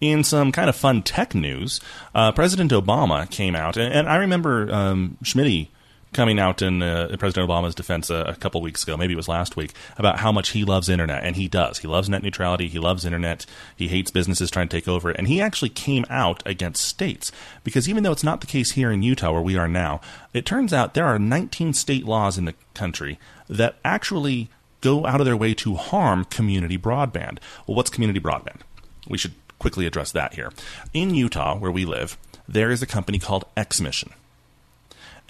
In 0.00 0.24
some 0.24 0.50
kind 0.50 0.70
of 0.70 0.76
fun 0.76 1.02
tech 1.02 1.34
news, 1.34 1.78
uh, 2.14 2.32
President 2.32 2.70
Obama 2.72 3.28
came 3.28 3.54
out, 3.54 3.76
and, 3.76 3.92
and 3.92 4.08
I 4.08 4.16
remember 4.16 4.72
um, 4.72 5.18
Schmitty 5.22 5.68
coming 6.12 6.38
out 6.38 6.60
in 6.62 6.82
uh, 6.82 7.14
President 7.18 7.48
Obama's 7.48 7.74
defense 7.74 8.10
a, 8.10 8.16
a 8.16 8.36
couple 8.36 8.60
weeks 8.60 8.82
ago, 8.82 8.96
maybe 8.96 9.12
it 9.12 9.16
was 9.16 9.28
last 9.28 9.56
week, 9.56 9.72
about 9.96 10.18
how 10.18 10.32
much 10.32 10.50
he 10.50 10.64
loves 10.64 10.88
internet, 10.88 11.22
and 11.24 11.36
he 11.36 11.48
does. 11.48 11.78
He 11.78 11.88
loves 11.88 12.08
net 12.08 12.22
neutrality. 12.22 12.68
He 12.68 12.78
loves 12.78 13.04
internet. 13.04 13.46
He 13.76 13.88
hates 13.88 14.10
businesses 14.10 14.50
trying 14.50 14.68
to 14.68 14.76
take 14.76 14.88
over 14.88 15.10
it, 15.10 15.16
and 15.16 15.28
he 15.28 15.40
actually 15.40 15.68
came 15.68 16.04
out 16.10 16.42
against 16.46 16.84
states 16.84 17.30
because 17.64 17.88
even 17.88 18.02
though 18.02 18.12
it's 18.12 18.24
not 18.24 18.40
the 18.40 18.46
case 18.46 18.72
here 18.72 18.90
in 18.90 19.02
Utah 19.02 19.32
where 19.32 19.42
we 19.42 19.56
are 19.56 19.68
now, 19.68 20.00
it 20.34 20.46
turns 20.46 20.72
out 20.72 20.94
there 20.94 21.06
are 21.06 21.18
19 21.18 21.72
state 21.72 22.04
laws 22.04 22.38
in 22.38 22.44
the 22.44 22.54
country 22.74 23.18
that 23.48 23.76
actually 23.84 24.48
go 24.80 25.06
out 25.06 25.20
of 25.20 25.26
their 25.26 25.36
way 25.36 25.54
to 25.54 25.74
harm 25.74 26.24
community 26.24 26.78
broadband. 26.78 27.38
Well, 27.66 27.76
what's 27.76 27.90
community 27.90 28.20
broadband? 28.20 28.60
We 29.08 29.18
should 29.18 29.34
quickly 29.58 29.86
address 29.86 30.10
that 30.12 30.34
here. 30.34 30.52
In 30.94 31.14
Utah, 31.14 31.56
where 31.56 31.70
we 31.70 31.84
live, 31.84 32.16
there 32.48 32.70
is 32.70 32.82
a 32.82 32.86
company 32.86 33.18
called 33.18 33.44
XMission. 33.56 34.12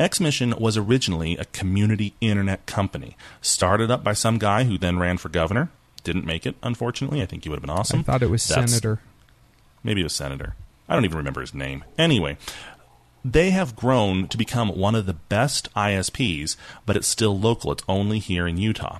XMission 0.00 0.58
was 0.58 0.76
originally 0.76 1.36
a 1.36 1.44
community 1.44 2.14
internet 2.20 2.66
company, 2.66 3.16
started 3.42 3.90
up 3.90 4.02
by 4.02 4.14
some 4.14 4.38
guy 4.38 4.64
who 4.64 4.78
then 4.78 4.98
ran 4.98 5.18
for 5.18 5.28
governor. 5.28 5.70
Didn't 6.02 6.24
make 6.24 6.46
it, 6.46 6.56
unfortunately. 6.62 7.20
I 7.20 7.26
think 7.26 7.44
he 7.44 7.50
would 7.50 7.56
have 7.56 7.62
been 7.62 7.70
awesome. 7.70 8.00
I 8.00 8.02
thought 8.04 8.22
it 8.22 8.30
was 8.30 8.48
That's- 8.48 8.70
Senator. 8.70 9.00
Maybe 9.84 10.00
it 10.00 10.04
was 10.04 10.14
senator. 10.14 10.56
I 10.88 10.94
don't 10.94 11.04
even 11.04 11.16
remember 11.16 11.40
his 11.40 11.54
name. 11.54 11.84
Anyway, 11.96 12.36
they 13.24 13.50
have 13.50 13.76
grown 13.76 14.28
to 14.28 14.36
become 14.36 14.68
one 14.76 14.94
of 14.94 15.06
the 15.06 15.14
best 15.14 15.72
ISPs, 15.74 16.56
but 16.84 16.96
it's 16.96 17.08
still 17.08 17.38
local. 17.38 17.72
It's 17.72 17.84
only 17.88 18.18
here 18.18 18.46
in 18.46 18.58
Utah. 18.58 18.98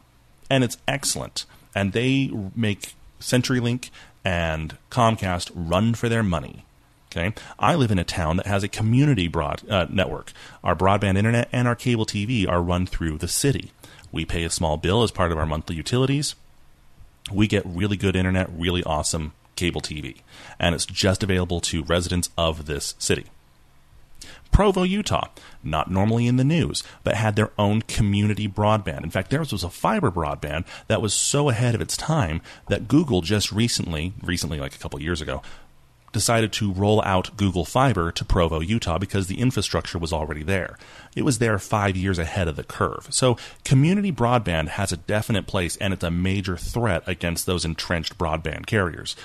And 0.48 0.64
it's 0.64 0.78
excellent. 0.88 1.44
And 1.74 1.92
they 1.92 2.30
make 2.54 2.94
CenturyLink 3.20 3.90
and 4.24 4.76
Comcast 4.90 5.50
run 5.54 5.94
for 5.94 6.08
their 6.08 6.22
money. 6.22 6.64
Okay, 7.12 7.34
I 7.58 7.74
live 7.74 7.90
in 7.90 7.98
a 7.98 8.04
town 8.04 8.36
that 8.36 8.46
has 8.46 8.62
a 8.62 8.68
community 8.68 9.26
broad 9.26 9.68
uh, 9.68 9.86
network. 9.90 10.32
Our 10.62 10.76
broadband 10.76 11.18
internet 11.18 11.48
and 11.50 11.66
our 11.66 11.74
cable 11.74 12.06
TV 12.06 12.48
are 12.48 12.62
run 12.62 12.86
through 12.86 13.18
the 13.18 13.26
city. 13.26 13.72
We 14.12 14.24
pay 14.24 14.44
a 14.44 14.50
small 14.50 14.76
bill 14.76 15.02
as 15.02 15.10
part 15.10 15.32
of 15.32 15.38
our 15.38 15.46
monthly 15.46 15.74
utilities 15.74 16.36
we 17.32 17.46
get 17.46 17.64
really 17.66 17.96
good 17.96 18.16
internet, 18.16 18.48
really 18.52 18.82
awesome 18.84 19.32
cable 19.56 19.80
TV, 19.80 20.18
and 20.58 20.74
it's 20.74 20.86
just 20.86 21.22
available 21.22 21.60
to 21.60 21.84
residents 21.84 22.30
of 22.36 22.66
this 22.66 22.94
city. 22.98 23.26
Provo, 24.52 24.82
Utah, 24.82 25.28
not 25.62 25.90
normally 25.90 26.26
in 26.26 26.36
the 26.36 26.44
news, 26.44 26.82
but 27.04 27.14
had 27.14 27.36
their 27.36 27.52
own 27.56 27.82
community 27.82 28.48
broadband. 28.48 29.04
In 29.04 29.10
fact, 29.10 29.30
theirs 29.30 29.52
was 29.52 29.62
a 29.62 29.70
fiber 29.70 30.10
broadband 30.10 30.66
that 30.88 31.00
was 31.00 31.14
so 31.14 31.48
ahead 31.48 31.74
of 31.74 31.80
its 31.80 31.96
time 31.96 32.42
that 32.68 32.88
Google 32.88 33.20
just 33.20 33.52
recently, 33.52 34.12
recently 34.22 34.58
like 34.58 34.74
a 34.74 34.78
couple 34.78 35.00
years 35.00 35.22
ago, 35.22 35.40
decided 36.12 36.52
to 36.54 36.72
roll 36.72 37.02
out 37.02 37.36
Google 37.36 37.64
Fiber 37.64 38.10
to 38.12 38.24
Provo, 38.24 38.60
Utah, 38.60 38.98
because 38.98 39.26
the 39.26 39.40
infrastructure 39.40 39.98
was 39.98 40.12
already 40.12 40.42
there. 40.42 40.76
It 41.14 41.24
was 41.24 41.38
there 41.38 41.58
five 41.58 41.96
years 41.96 42.18
ahead 42.18 42.48
of 42.48 42.56
the 42.56 42.64
curve. 42.64 43.08
So, 43.10 43.36
community 43.64 44.12
broadband 44.12 44.68
has 44.68 44.92
a 44.92 44.96
definite 44.96 45.46
place, 45.46 45.76
and 45.76 45.92
it's 45.92 46.04
a 46.04 46.10
major 46.10 46.56
threat 46.56 47.02
against 47.06 47.46
those 47.46 47.64
entrenched 47.64 48.18
broadband 48.18 48.66
carriers 48.66 49.16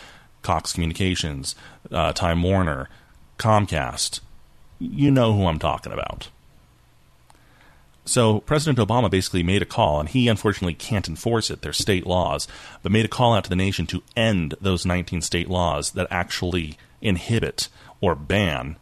Cox 0.42 0.74
Communications, 0.74 1.56
uh, 1.92 2.14
Time 2.14 2.44
Warner, 2.44 2.88
Comcast. 3.40 4.20
You 4.78 5.10
know 5.10 5.34
who 5.34 5.48
I'm 5.48 5.60
talking 5.60 5.92
about. 5.92 6.30
So 8.06 8.42
President 8.42 8.78
Obama 8.78 9.10
basically 9.10 9.44
made 9.44 9.62
a 9.62 9.66
call, 9.66 10.00
and 10.00 10.08
he 10.08 10.28
unfortunately 10.28 10.76
can't 10.76 11.08
enforce 11.08 11.50
it. 11.50 11.62
They're 11.62 11.74
state 11.74 12.06
laws, 12.06 12.48
but 12.84 12.92
made 12.92 13.06
a 13.06 13.10
call 13.10 13.34
out 13.34 13.44
to 13.46 13.50
the 13.50 13.56
nation 13.56 13.88
to 13.88 14.04
end 14.16 14.54
those 14.62 14.86
19 14.86 15.22
state 15.22 15.50
laws 15.50 15.92
that 15.92 16.08
actually 16.12 16.78
inhibit 17.02 17.68
or 18.02 18.14
ban 18.16 18.76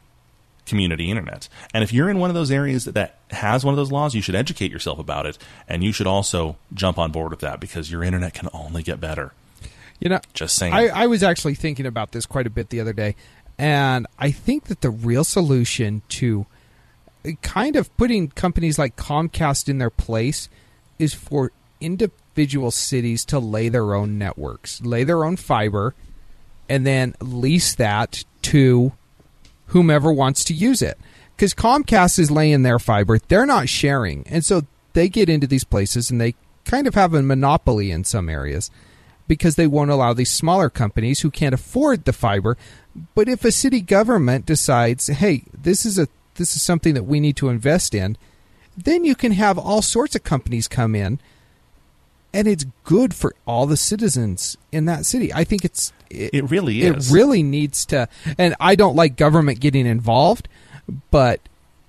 community 0.66 1.10
internet. 1.10 1.48
And 1.74 1.84
if 1.84 1.94
you're 1.94 2.10
in 2.10 2.20
one 2.20 2.30
of 2.30 2.36
those 2.36 2.52
areas 2.52 2.86
that, 2.86 2.94
that 2.94 3.18
has 3.32 3.66
one 3.66 3.74
of 3.74 3.78
those 3.78 3.92
laws, 3.92 4.14
you 4.14 4.22
should 4.22 4.36
educate 4.36 4.72
yourself 4.72 5.00
about 5.00 5.26
it, 5.26 5.38
and 5.68 5.84
you 5.84 5.92
should 5.92 6.08
also 6.08 6.58
jump 6.74 6.98
on 6.98 7.12
board 7.12 7.32
with 7.32 7.40
that 7.42 7.60
because 7.60 7.92
your 7.92 8.04
internet 8.04 8.34
can 8.34 8.50
only 8.54 8.84
get 8.84 9.00
better. 9.00 9.34
You 10.00 10.10
know, 10.10 10.20
Just 10.34 10.58
saying. 10.58 10.74
I, 10.74 10.88
I 10.88 11.08
was 11.08 11.24
actually 11.24 11.56
thinking 11.56 11.86
about 11.86 12.12
this 12.12 12.26
quite 12.26 12.48
a 12.48 12.50
bit 12.50 12.70
the 12.70 12.82
other 12.82 12.94
day, 12.94 13.16
and 13.58 14.06
I 14.20 14.32
think 14.32 14.66
that 14.66 14.82
the 14.82 14.90
real 14.90 15.24
solution 15.24 16.02
to 16.10 16.46
kind 17.42 17.76
of 17.76 17.96
putting 17.98 18.30
companies 18.30 18.78
like 18.78 18.96
Comcast 18.96 19.70
in 19.70 19.78
their 19.78 19.90
place 19.90 20.50
is 21.00 21.14
for 21.14 21.52
individual 21.80 22.72
cities 22.72 23.26
to 23.26 23.40
lay 23.40 23.70
their 23.70 23.94
own 23.94 24.18
networks, 24.18 24.82
lay 24.82 25.04
their 25.04 25.24
own 25.24 25.36
fiber, 25.36 25.96
and 26.70 26.86
then 26.86 27.14
lease 27.22 27.76
that 27.76 28.24
to 28.42 28.94
whomever 29.68 30.12
wants 30.12 30.44
to 30.46 30.54
use 30.54 30.82
it. 30.82 30.98
Because 31.36 31.54
Comcast 31.54 32.20
is 32.20 32.30
laying 32.30 32.64
their 32.64 32.80
fiber, 32.80 33.18
they're 33.20 33.46
not 33.46 33.70
sharing. 33.70 34.26
And 34.28 34.46
so 34.46 34.64
they 34.94 35.10
get 35.10 35.30
into 35.30 35.48
these 35.48 35.64
places 35.64 36.12
and 36.12 36.22
they 36.22 36.36
kind 36.66 36.88
of 36.88 36.96
have 36.96 37.14
a 37.14 37.22
monopoly 37.22 37.92
in 37.92 38.04
some 38.04 38.30
areas 38.30 38.70
because 39.28 39.56
they 39.56 39.68
won't 39.68 39.92
allow 39.92 40.14
these 40.14 40.32
smaller 40.32 40.70
companies 40.70 41.22
who 41.22 41.32
can't 41.32 41.56
afford 41.56 42.06
the 42.06 42.14
fiber. 42.14 42.58
But 43.16 43.28
if 43.28 43.44
a 43.44 43.52
city 43.52 43.82
government 43.82 44.46
decides, 44.46 45.08
hey, 45.08 45.44
this 45.54 45.86
is 45.86 45.98
a 45.98 46.08
this 46.36 46.56
is 46.56 46.62
something 46.62 46.94
that 46.94 47.04
we 47.04 47.20
need 47.20 47.36
to 47.38 47.50
invest 47.50 47.94
in, 47.94 48.18
then 48.76 49.06
you 49.06 49.16
can 49.16 49.32
have 49.34 49.58
all 49.58 49.82
sorts 49.82 50.16
of 50.16 50.24
companies 50.24 50.68
come 50.68 50.96
in 50.96 51.20
and 52.34 52.48
it's 52.48 52.66
good 52.84 53.14
for 53.14 53.36
all 53.46 53.68
the 53.68 53.78
citizens 53.78 54.58
in 54.72 54.86
that 54.86 55.06
city. 55.06 55.32
I 55.34 55.44
think 55.44 55.64
it's 55.64 55.94
It 56.10 56.50
really 56.50 56.82
is. 56.82 57.12
It 57.12 57.14
really 57.14 57.44
needs 57.44 57.86
to 57.88 58.08
and 58.38 58.56
I 58.60 58.76
don't 58.76 58.96
like 58.96 59.16
government 59.16 59.60
getting 59.60 59.86
involved, 59.86 60.48
but 61.12 61.40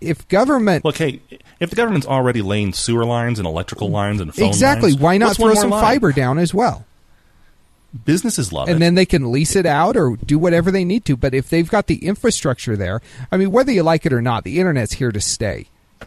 if 0.00 0.28
government 0.28 0.84
Look, 0.84 0.98
hey, 0.98 1.20
if 1.60 1.70
the 1.70 1.76
government's 1.76 2.06
already 2.06 2.42
laying 2.42 2.72
sewer 2.74 3.06
lines 3.06 3.38
and 3.38 3.48
electrical 3.48 3.88
lines 3.88 4.20
and 4.20 4.34
phone 4.34 4.48
exactly, 4.48 4.90
lines, 4.90 5.00
why 5.00 5.16
not 5.18 5.36
throw 5.36 5.54
some 5.54 5.70
fiber 5.70 6.12
down 6.12 6.38
as 6.38 6.52
well? 6.52 6.84
Businesses 8.04 8.52
love 8.52 8.68
it. 8.68 8.72
and 8.72 8.78
it. 8.82 8.84
then 8.84 8.94
they 8.96 9.06
can 9.06 9.30
lease 9.30 9.54
it 9.54 9.66
out 9.66 9.96
or 9.96 10.16
do 10.16 10.38
whatever 10.38 10.70
they 10.70 10.84
need 10.84 11.04
to. 11.04 11.16
But 11.16 11.32
if 11.34 11.48
they've 11.48 11.68
got 11.68 11.86
the 11.86 12.04
infrastructure 12.06 12.76
there, 12.76 13.00
I 13.30 13.36
mean, 13.36 13.52
whether 13.52 13.70
you 13.72 13.82
like 13.84 14.04
it 14.04 14.12
or 14.12 14.20
not, 14.22 14.42
the 14.44 14.58
internet's 14.58 14.94
here 14.94 15.12
to 15.12 15.20
stay. 15.20 15.66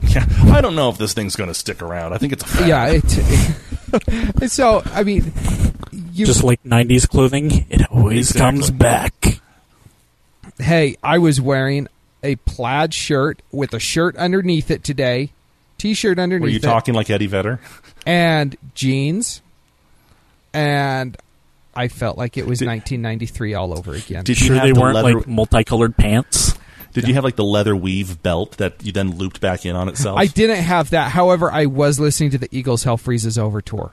Yeah, 0.00 0.24
I 0.52 0.60
don't 0.60 0.76
know 0.76 0.90
if 0.90 0.96
this 0.96 1.12
thing's 1.12 1.34
going 1.34 1.48
to 1.48 1.54
stick 1.54 1.82
around. 1.82 2.12
I 2.12 2.18
think 2.18 2.32
it's 2.32 2.44
a 2.44 2.46
fad. 2.46 2.68
Yeah. 2.68 2.86
It, 2.86 4.40
and 4.40 4.48
so, 4.52 4.80
I 4.92 5.02
mean, 5.02 5.32
you, 6.12 6.24
Just 6.24 6.44
like 6.44 6.62
90s 6.62 7.08
clothing, 7.08 7.66
it 7.68 7.82
always 7.90 8.30
Exactly. 8.30 8.60
comes 8.60 8.70
back. 8.70 9.40
hey, 10.60 10.96
I 11.02 11.18
was 11.18 11.40
wearing 11.40 11.88
a 12.22 12.36
plaid 12.36 12.94
shirt 12.94 13.42
with 13.50 13.74
a 13.74 13.80
shirt 13.80 14.16
underneath 14.16 14.70
it 14.70 14.84
today, 14.84 15.30
t-shirt 15.78 16.20
underneath 16.20 16.42
Were 16.44 16.48
you 16.50 16.56
it, 16.58 16.62
talking 16.62 16.94
like 16.94 17.10
Eddie 17.10 17.26
Vedder? 17.26 17.58
and 18.06 18.56
jeans, 18.76 19.42
and 20.52 21.16
I 21.74 21.88
felt 21.88 22.18
like 22.18 22.36
it 22.36 22.46
was 22.46 22.58
Did- 22.60 22.66
1993 22.68 23.54
all 23.54 23.76
over 23.76 23.94
again. 23.94 24.24
Did 24.24 24.40
you 24.40 24.46
Sure, 24.48 24.56
have 24.56 24.64
they 24.64 24.72
the 24.72 24.80
weren't 24.80 24.94
leather? 24.96 25.14
like 25.18 25.26
multicolored 25.28 25.96
pants. 25.96 26.54
did 26.92 27.06
you 27.06 27.14
have 27.14 27.22
like 27.24 27.36
the 27.36 27.44
leather 27.44 27.76
weave 27.76 28.22
belt 28.22 28.56
that 28.58 28.74
you 28.84 28.90
then 28.92 29.16
looped 29.16 29.40
back 29.40 29.64
in 29.64 29.76
on 29.76 29.88
itself? 29.88 30.18
I 30.18 30.26
didn't 30.26 30.62
have 30.62 30.90
that. 30.90 31.12
However, 31.12 31.52
I 31.52 31.66
was 31.66 32.00
listening 32.00 32.30
to 32.30 32.38
the 32.38 32.48
Eagles 32.50 32.82
Hell 32.84 32.96
Freezes 32.96 33.38
Over 33.38 33.60
tour. 33.60 33.92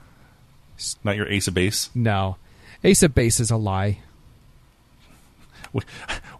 Not 1.04 1.16
your 1.16 1.28
Ace 1.28 1.46
of 1.48 1.54
Base. 1.54 1.90
No. 1.94 2.36
Ace 2.84 3.02
of 3.02 3.14
Base 3.14 3.38
is 3.40 3.50
a 3.50 3.56
lie. 3.56 3.98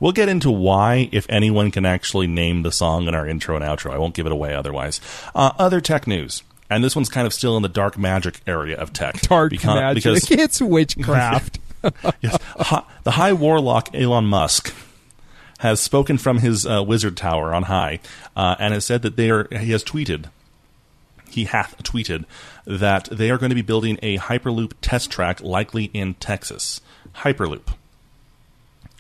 We'll 0.00 0.12
get 0.12 0.28
into 0.28 0.50
why, 0.50 1.08
if 1.12 1.26
anyone 1.28 1.70
can 1.70 1.84
actually 1.84 2.26
name 2.26 2.62
the 2.62 2.72
song 2.72 3.06
in 3.06 3.14
our 3.14 3.26
intro 3.26 3.56
and 3.56 3.64
outro. 3.64 3.90
I 3.90 3.98
won't 3.98 4.14
give 4.14 4.26
it 4.26 4.32
away 4.32 4.54
otherwise. 4.54 5.00
Uh, 5.34 5.52
other 5.58 5.80
tech 5.80 6.06
news. 6.06 6.42
And 6.68 6.82
this 6.82 6.96
one's 6.96 7.08
kind 7.08 7.26
of 7.26 7.32
still 7.32 7.56
in 7.56 7.62
the 7.62 7.68
dark 7.68 7.96
magic 7.96 8.40
area 8.46 8.76
of 8.76 8.92
tech. 8.92 9.20
Dark 9.22 9.52
Beca- 9.52 9.74
magic. 9.74 10.04
Because 10.04 10.30
it's 10.30 10.60
witchcraft. 10.60 11.60
yes, 12.20 12.38
the 13.04 13.12
high 13.12 13.32
warlock 13.32 13.94
Elon 13.94 14.26
Musk 14.26 14.74
has 15.58 15.80
spoken 15.80 16.18
from 16.18 16.38
his 16.38 16.66
uh, 16.66 16.82
wizard 16.82 17.16
tower 17.16 17.54
on 17.54 17.64
high 17.64 18.00
uh, 18.34 18.56
and 18.58 18.74
has 18.74 18.84
said 18.84 19.02
that 19.02 19.16
they 19.16 19.30
are. 19.30 19.46
He 19.50 19.70
has 19.70 19.84
tweeted. 19.84 20.26
He 21.30 21.44
hath 21.44 21.82
tweeted 21.82 22.24
that 22.66 23.08
they 23.10 23.30
are 23.30 23.38
going 23.38 23.50
to 23.50 23.56
be 23.56 23.62
building 23.62 23.98
a 24.02 24.18
Hyperloop 24.18 24.72
test 24.80 25.10
track, 25.10 25.40
likely 25.40 25.84
in 25.92 26.14
Texas. 26.14 26.80
Hyperloop. 27.16 27.74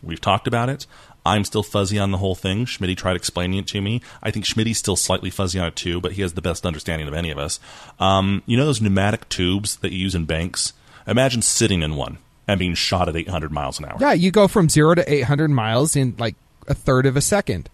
We've 0.02 0.20
talked 0.20 0.46
about 0.46 0.68
it. 0.68 0.86
I'm 1.26 1.44
still 1.44 1.62
fuzzy 1.62 1.98
on 1.98 2.10
the 2.10 2.18
whole 2.18 2.34
thing. 2.34 2.64
Schmidt 2.64 2.96
tried 2.96 3.16
explaining 3.16 3.58
it 3.58 3.66
to 3.68 3.80
me. 3.80 4.00
I 4.22 4.30
think 4.30 4.44
Schmidt's 4.44 4.78
still 4.78 4.96
slightly 4.96 5.30
fuzzy 5.30 5.58
on 5.58 5.68
it 5.68 5.76
too, 5.76 6.00
but 6.00 6.12
he 6.12 6.22
has 6.22 6.34
the 6.34 6.42
best 6.42 6.64
understanding 6.64 7.08
of 7.08 7.14
any 7.14 7.30
of 7.30 7.38
us. 7.38 7.60
Um, 7.98 8.42
you 8.46 8.56
know 8.56 8.66
those 8.66 8.80
pneumatic 8.80 9.28
tubes 9.28 9.76
that 9.76 9.92
you 9.92 9.98
use 9.98 10.14
in 10.14 10.24
banks? 10.24 10.72
Imagine 11.06 11.42
sitting 11.42 11.82
in 11.82 11.96
one 11.96 12.18
and 12.48 12.58
being 12.58 12.74
shot 12.74 13.08
at 13.08 13.16
800 13.16 13.50
miles 13.50 13.78
an 13.78 13.86
hour. 13.86 13.96
Yeah, 14.00 14.12
you 14.12 14.30
go 14.30 14.48
from 14.48 14.68
zero 14.68 14.94
to 14.94 15.12
800 15.12 15.48
miles 15.50 15.96
in 15.96 16.14
like 16.18 16.36
a 16.68 16.74
third 16.74 17.06
of 17.06 17.16
a 17.16 17.20
second. 17.20 17.68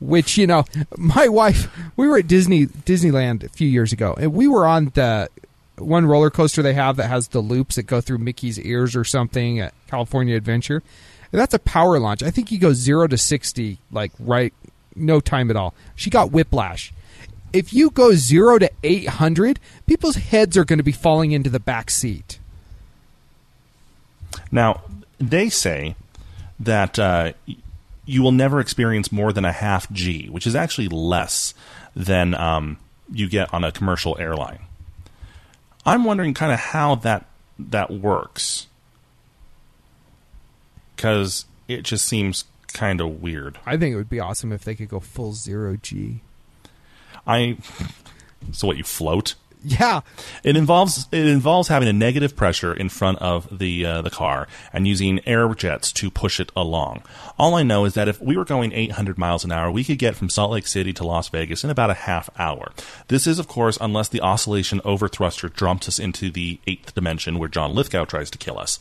Which 0.00 0.36
you 0.36 0.46
know, 0.46 0.64
my 0.98 1.28
wife, 1.28 1.70
we 1.96 2.08
were 2.08 2.18
at 2.18 2.26
Disney 2.26 2.66
Disneyland 2.66 3.44
a 3.44 3.48
few 3.48 3.68
years 3.68 3.92
ago, 3.92 4.14
and 4.18 4.34
we 4.34 4.48
were 4.48 4.66
on 4.66 4.86
the 4.94 5.28
one 5.78 6.06
roller 6.06 6.30
coaster 6.30 6.62
they 6.62 6.74
have 6.74 6.96
that 6.96 7.08
has 7.08 7.28
the 7.28 7.40
loops 7.40 7.76
that 7.76 7.84
go 7.84 8.00
through 8.00 8.18
Mickey's 8.18 8.58
ears 8.60 8.94
or 8.94 9.04
something 9.04 9.60
at 9.60 9.72
California 9.86 10.36
Adventure. 10.36 10.82
That's 11.36 11.54
a 11.54 11.58
power 11.58 11.98
launch. 11.98 12.22
I 12.22 12.30
think 12.30 12.52
you 12.52 12.58
go 12.58 12.72
zero 12.72 13.06
to 13.08 13.18
sixty 13.18 13.78
like 13.90 14.12
right, 14.18 14.52
no 14.94 15.20
time 15.20 15.50
at 15.50 15.56
all. 15.56 15.74
She 15.96 16.10
got 16.10 16.30
whiplash. 16.30 16.92
If 17.52 17.72
you 17.72 17.90
go 17.90 18.12
zero 18.12 18.58
to 18.58 18.70
eight 18.82 19.08
hundred, 19.08 19.58
people's 19.86 20.16
heads 20.16 20.56
are 20.56 20.64
going 20.64 20.78
to 20.78 20.84
be 20.84 20.92
falling 20.92 21.32
into 21.32 21.50
the 21.50 21.60
back 21.60 21.90
seat. 21.90 22.38
Now, 24.50 24.82
they 25.18 25.48
say 25.48 25.96
that 26.60 26.98
uh, 26.98 27.32
you 28.04 28.22
will 28.22 28.32
never 28.32 28.60
experience 28.60 29.10
more 29.10 29.32
than 29.32 29.44
a 29.44 29.52
half 29.52 29.90
G, 29.90 30.28
which 30.28 30.46
is 30.46 30.54
actually 30.54 30.88
less 30.88 31.54
than 31.96 32.34
um, 32.34 32.78
you 33.12 33.28
get 33.28 33.52
on 33.52 33.64
a 33.64 33.72
commercial 33.72 34.16
airline. 34.20 34.60
I'm 35.86 36.04
wondering 36.04 36.34
kind 36.34 36.52
of 36.52 36.58
how 36.58 36.94
that 36.96 37.26
that 37.58 37.90
works 37.90 38.66
because 40.96 41.44
it 41.68 41.82
just 41.82 42.06
seems 42.06 42.44
kind 42.68 43.00
of 43.00 43.22
weird. 43.22 43.58
I 43.64 43.76
think 43.76 43.94
it 43.94 43.96
would 43.96 44.10
be 44.10 44.20
awesome 44.20 44.52
if 44.52 44.64
they 44.64 44.74
could 44.74 44.88
go 44.88 45.00
full 45.00 45.32
zero 45.32 45.76
G. 45.80 46.20
I 47.26 47.58
so 48.52 48.66
what 48.66 48.76
you 48.76 48.84
float? 48.84 49.34
Yeah, 49.66 50.02
It 50.42 50.58
involves 50.58 51.08
it 51.10 51.26
involves 51.26 51.68
having 51.68 51.88
a 51.88 51.92
negative 51.94 52.36
pressure 52.36 52.74
in 52.74 52.90
front 52.90 53.18
of 53.20 53.58
the 53.58 53.86
uh, 53.86 54.02
the 54.02 54.10
car 54.10 54.46
and 54.74 54.86
using 54.86 55.26
air 55.26 55.48
jets 55.54 55.90
to 55.92 56.10
push 56.10 56.38
it 56.38 56.52
along. 56.54 57.02
All 57.38 57.54
I 57.54 57.62
know 57.62 57.86
is 57.86 57.94
that 57.94 58.06
if 58.06 58.20
we 58.20 58.36
were 58.36 58.44
going 58.44 58.72
800 58.72 59.16
miles 59.16 59.42
an 59.42 59.52
hour, 59.52 59.70
we 59.70 59.82
could 59.82 59.98
get 59.98 60.16
from 60.16 60.28
Salt 60.28 60.50
Lake 60.50 60.66
City 60.66 60.92
to 60.92 61.06
Las 61.06 61.30
Vegas 61.30 61.64
in 61.64 61.70
about 61.70 61.88
a 61.88 61.94
half 61.94 62.28
hour. 62.38 62.72
This 63.08 63.26
is, 63.26 63.38
of 63.38 63.48
course, 63.48 63.78
unless 63.80 64.10
the 64.10 64.20
oscillation 64.20 64.82
overthruster 64.84 65.48
dumps 65.48 65.88
us 65.88 65.98
into 65.98 66.30
the 66.30 66.60
eighth 66.66 66.94
dimension 66.94 67.38
where 67.38 67.48
John 67.48 67.74
Lithgow 67.74 68.04
tries 68.04 68.30
to 68.32 68.38
kill 68.38 68.58
us. 68.58 68.78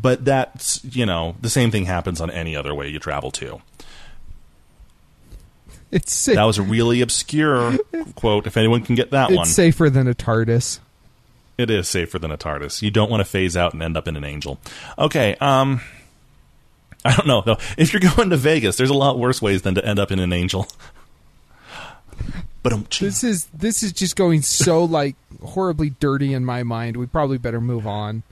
But 0.00 0.24
that's 0.24 0.84
you 0.84 1.04
know 1.06 1.34
the 1.40 1.50
same 1.50 1.70
thing 1.70 1.86
happens 1.86 2.20
on 2.20 2.30
any 2.30 2.54
other 2.54 2.72
way 2.74 2.88
you 2.88 2.98
travel 3.00 3.30
to. 3.32 3.60
it's 5.90 6.12
safe. 6.14 6.36
That 6.36 6.44
was 6.44 6.58
a 6.58 6.62
really 6.62 7.00
obscure 7.00 7.76
quote. 8.14 8.46
If 8.46 8.56
anyone 8.56 8.82
can 8.84 8.94
get 8.94 9.10
that 9.10 9.30
it's 9.30 9.36
one, 9.36 9.46
safer 9.46 9.90
than 9.90 10.06
a 10.06 10.14
TARDIS. 10.14 10.78
It 11.56 11.70
is 11.70 11.88
safer 11.88 12.20
than 12.20 12.30
a 12.30 12.38
TARDIS. 12.38 12.82
You 12.82 12.90
don't 12.92 13.10
want 13.10 13.20
to 13.20 13.24
phase 13.24 13.56
out 13.56 13.72
and 13.72 13.82
end 13.82 13.96
up 13.96 14.06
in 14.06 14.16
an 14.16 14.24
angel. 14.24 14.60
Okay, 14.98 15.34
um 15.40 15.80
I 17.04 17.16
don't 17.16 17.26
know 17.26 17.40
though. 17.40 17.58
If 17.76 17.92
you're 17.92 18.00
going 18.16 18.30
to 18.30 18.36
Vegas, 18.36 18.76
there's 18.76 18.90
a 18.90 18.94
lot 18.94 19.18
worse 19.18 19.42
ways 19.42 19.62
than 19.62 19.74
to 19.74 19.84
end 19.84 19.98
up 19.98 20.12
in 20.12 20.20
an 20.20 20.32
angel. 20.32 20.68
But 22.62 22.90
This 22.90 23.24
is 23.24 23.46
this 23.46 23.82
is 23.82 23.92
just 23.92 24.14
going 24.14 24.42
so 24.42 24.84
like 24.84 25.16
horribly 25.42 25.90
dirty 25.90 26.34
in 26.34 26.44
my 26.44 26.62
mind. 26.62 26.96
We 26.96 27.06
probably 27.06 27.38
better 27.38 27.60
move 27.60 27.86
on 27.86 28.22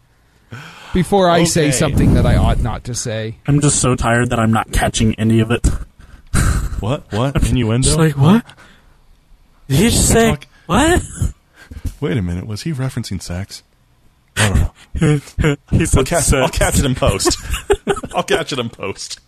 before 0.93 1.29
I 1.29 1.45
say 1.45 1.71
something 1.71 2.15
that 2.15 2.27
I 2.27 2.37
ought 2.37 2.61
not 2.61 2.85
to 2.85 2.95
say. 2.95 3.37
I'm 3.47 3.61
just 3.61 3.81
so 3.81 3.95
tired 3.95 4.31
that 4.31 4.39
I'm 4.39 4.53
not 4.53 4.73
catching 4.73 5.15
any 5.17 5.41
of 5.41 5.51
it. 5.51 5.67
what? 6.81 7.11
What? 7.13 7.49
Innuendo? 7.49 7.87
Just 7.87 7.99
like 7.99 8.17
what? 8.17 8.45
Did 9.69 9.79
you 9.79 9.91
just 9.91 10.09
say 10.09 10.31
Talk- 10.31 10.47
what? 10.67 11.03
Wait 12.01 12.17
a 12.17 12.23
minute. 12.23 12.47
Was 12.47 12.63
he 12.63 12.73
referencing 12.73 13.21
sex? 13.21 13.63
I 14.37 14.49
don't 14.49 14.59
know. 14.59 15.57
he 15.79 15.87
I'll, 15.95 16.05
catch, 16.05 16.25
sex. 16.25 16.33
I'll 16.33 16.49
catch 16.49 16.79
it 16.79 16.85
in 16.85 16.95
post. 16.95 17.39
I'll 18.15 18.23
catch 18.23 18.53
it 18.53 18.59
in 18.59 18.69
post. 18.69 19.21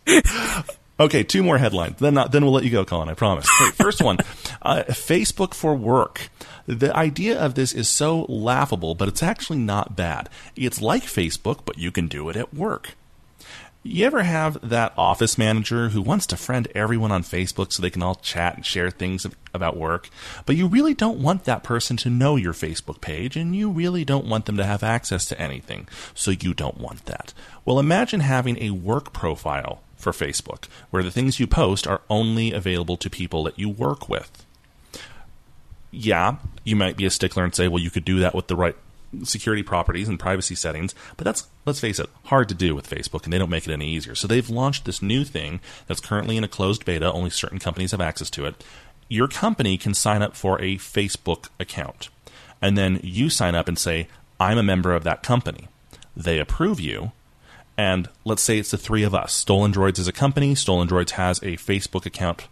Okay, 1.00 1.22
two 1.22 1.44
more 1.44 1.58
headlines. 1.58 1.98
Then, 1.98 2.14
not, 2.14 2.32
then 2.32 2.44
we'll 2.44 2.52
let 2.52 2.64
you 2.64 2.70
go, 2.70 2.84
Colin. 2.84 3.08
I 3.08 3.14
promise. 3.14 3.48
Okay, 3.60 3.70
first 3.72 4.02
one: 4.02 4.18
uh, 4.62 4.82
Facebook 4.88 5.54
for 5.54 5.74
work. 5.74 6.28
The 6.66 6.94
idea 6.96 7.38
of 7.38 7.54
this 7.54 7.72
is 7.72 7.88
so 7.88 8.26
laughable, 8.28 8.94
but 8.94 9.08
it's 9.08 9.22
actually 9.22 9.60
not 9.60 9.94
bad. 9.94 10.28
It's 10.56 10.82
like 10.82 11.04
Facebook, 11.04 11.60
but 11.64 11.78
you 11.78 11.92
can 11.92 12.08
do 12.08 12.28
it 12.28 12.36
at 12.36 12.52
work. 12.52 12.94
You 13.84 14.04
ever 14.04 14.24
have 14.24 14.58
that 14.68 14.92
office 14.98 15.38
manager 15.38 15.90
who 15.90 16.02
wants 16.02 16.26
to 16.26 16.36
friend 16.36 16.66
everyone 16.74 17.12
on 17.12 17.22
Facebook 17.22 17.72
so 17.72 17.80
they 17.80 17.90
can 17.90 18.02
all 18.02 18.16
chat 18.16 18.56
and 18.56 18.66
share 18.66 18.90
things 18.90 19.24
about 19.54 19.76
work, 19.76 20.10
but 20.46 20.56
you 20.56 20.66
really 20.66 20.94
don't 20.94 21.22
want 21.22 21.44
that 21.44 21.62
person 21.62 21.96
to 21.98 22.10
know 22.10 22.34
your 22.34 22.52
Facebook 22.52 23.00
page 23.00 23.36
and 23.36 23.54
you 23.54 23.70
really 23.70 24.04
don't 24.04 24.26
want 24.26 24.46
them 24.46 24.56
to 24.56 24.64
have 24.64 24.82
access 24.82 25.26
to 25.26 25.40
anything, 25.40 25.88
so 26.12 26.32
you 26.32 26.52
don't 26.52 26.78
want 26.78 27.06
that. 27.06 27.32
Well, 27.64 27.78
imagine 27.78 28.20
having 28.20 28.60
a 28.60 28.70
work 28.70 29.12
profile 29.12 29.80
for 29.98 30.12
Facebook 30.12 30.64
where 30.90 31.02
the 31.02 31.10
things 31.10 31.38
you 31.38 31.46
post 31.46 31.86
are 31.86 32.00
only 32.08 32.52
available 32.52 32.96
to 32.96 33.10
people 33.10 33.44
that 33.44 33.58
you 33.58 33.68
work 33.68 34.08
with 34.08 34.46
yeah, 35.90 36.36
you 36.64 36.76
might 36.76 36.96
be 36.96 37.06
a 37.06 37.10
stickler 37.10 37.44
and 37.44 37.54
say, 37.54 37.68
well, 37.68 37.82
you 37.82 37.90
could 37.90 38.04
do 38.04 38.20
that 38.20 38.34
with 38.34 38.46
the 38.48 38.56
right 38.56 38.76
security 39.22 39.62
properties 39.62 40.08
and 40.08 40.20
privacy 40.20 40.54
settings, 40.54 40.94
but 41.16 41.24
that's, 41.24 41.48
let's 41.64 41.80
face 41.80 41.98
it, 41.98 42.10
hard 42.24 42.48
to 42.48 42.54
do 42.54 42.74
with 42.74 42.88
Facebook, 42.88 43.24
and 43.24 43.32
they 43.32 43.38
don't 43.38 43.48
make 43.48 43.66
it 43.66 43.72
any 43.72 43.88
easier. 43.88 44.14
So 44.14 44.28
they've 44.28 44.50
launched 44.50 44.84
this 44.84 45.00
new 45.00 45.24
thing 45.24 45.60
that's 45.86 46.00
currently 46.00 46.36
in 46.36 46.44
a 46.44 46.48
closed 46.48 46.84
beta, 46.84 47.10
only 47.10 47.30
certain 47.30 47.58
companies 47.58 47.92
have 47.92 48.00
access 48.02 48.28
to 48.30 48.44
it. 48.44 48.62
Your 49.08 49.28
company 49.28 49.78
can 49.78 49.94
sign 49.94 50.20
up 50.20 50.36
for 50.36 50.60
a 50.60 50.76
Facebook 50.76 51.48
account, 51.58 52.10
and 52.60 52.76
then 52.76 53.00
you 53.02 53.30
sign 53.30 53.54
up 53.54 53.66
and 53.66 53.78
say, 53.78 54.08
I'm 54.38 54.58
a 54.58 54.62
member 54.62 54.94
of 54.94 55.04
that 55.04 55.22
company. 55.22 55.68
They 56.14 56.38
approve 56.38 56.78
you, 56.78 57.12
and 57.78 58.08
let's 58.24 58.42
say 58.42 58.58
it's 58.58 58.72
the 58.72 58.76
three 58.76 59.04
of 59.04 59.14
us. 59.14 59.32
Stolen 59.32 59.72
Droids 59.72 59.98
is 59.98 60.08
a 60.08 60.12
company, 60.12 60.54
Stolen 60.54 60.88
Droids 60.88 61.10
has 61.12 61.38
a 61.38 61.56
Facebook 61.56 62.04
account 62.04 62.48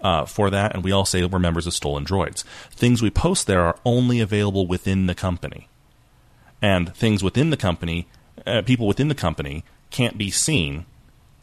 uh, 0.00 0.26
for 0.26 0.50
that, 0.50 0.74
and 0.74 0.84
we 0.84 0.92
all 0.92 1.06
say 1.06 1.24
we're 1.24 1.38
members 1.38 1.66
of 1.66 1.72
Stolen 1.72 2.04
Droids. 2.04 2.42
Things 2.70 3.00
we 3.00 3.08
post 3.10 3.46
there 3.46 3.62
are 3.62 3.78
only 3.86 4.20
available 4.20 4.66
within 4.66 5.06
the 5.06 5.14
company, 5.14 5.68
and 6.60 6.94
things 6.94 7.22
within 7.22 7.50
the 7.50 7.56
company, 7.56 8.06
uh, 8.46 8.60
people 8.62 8.86
within 8.86 9.08
the 9.08 9.14
company 9.14 9.64
can't 9.90 10.18
be 10.18 10.30
seen. 10.30 10.84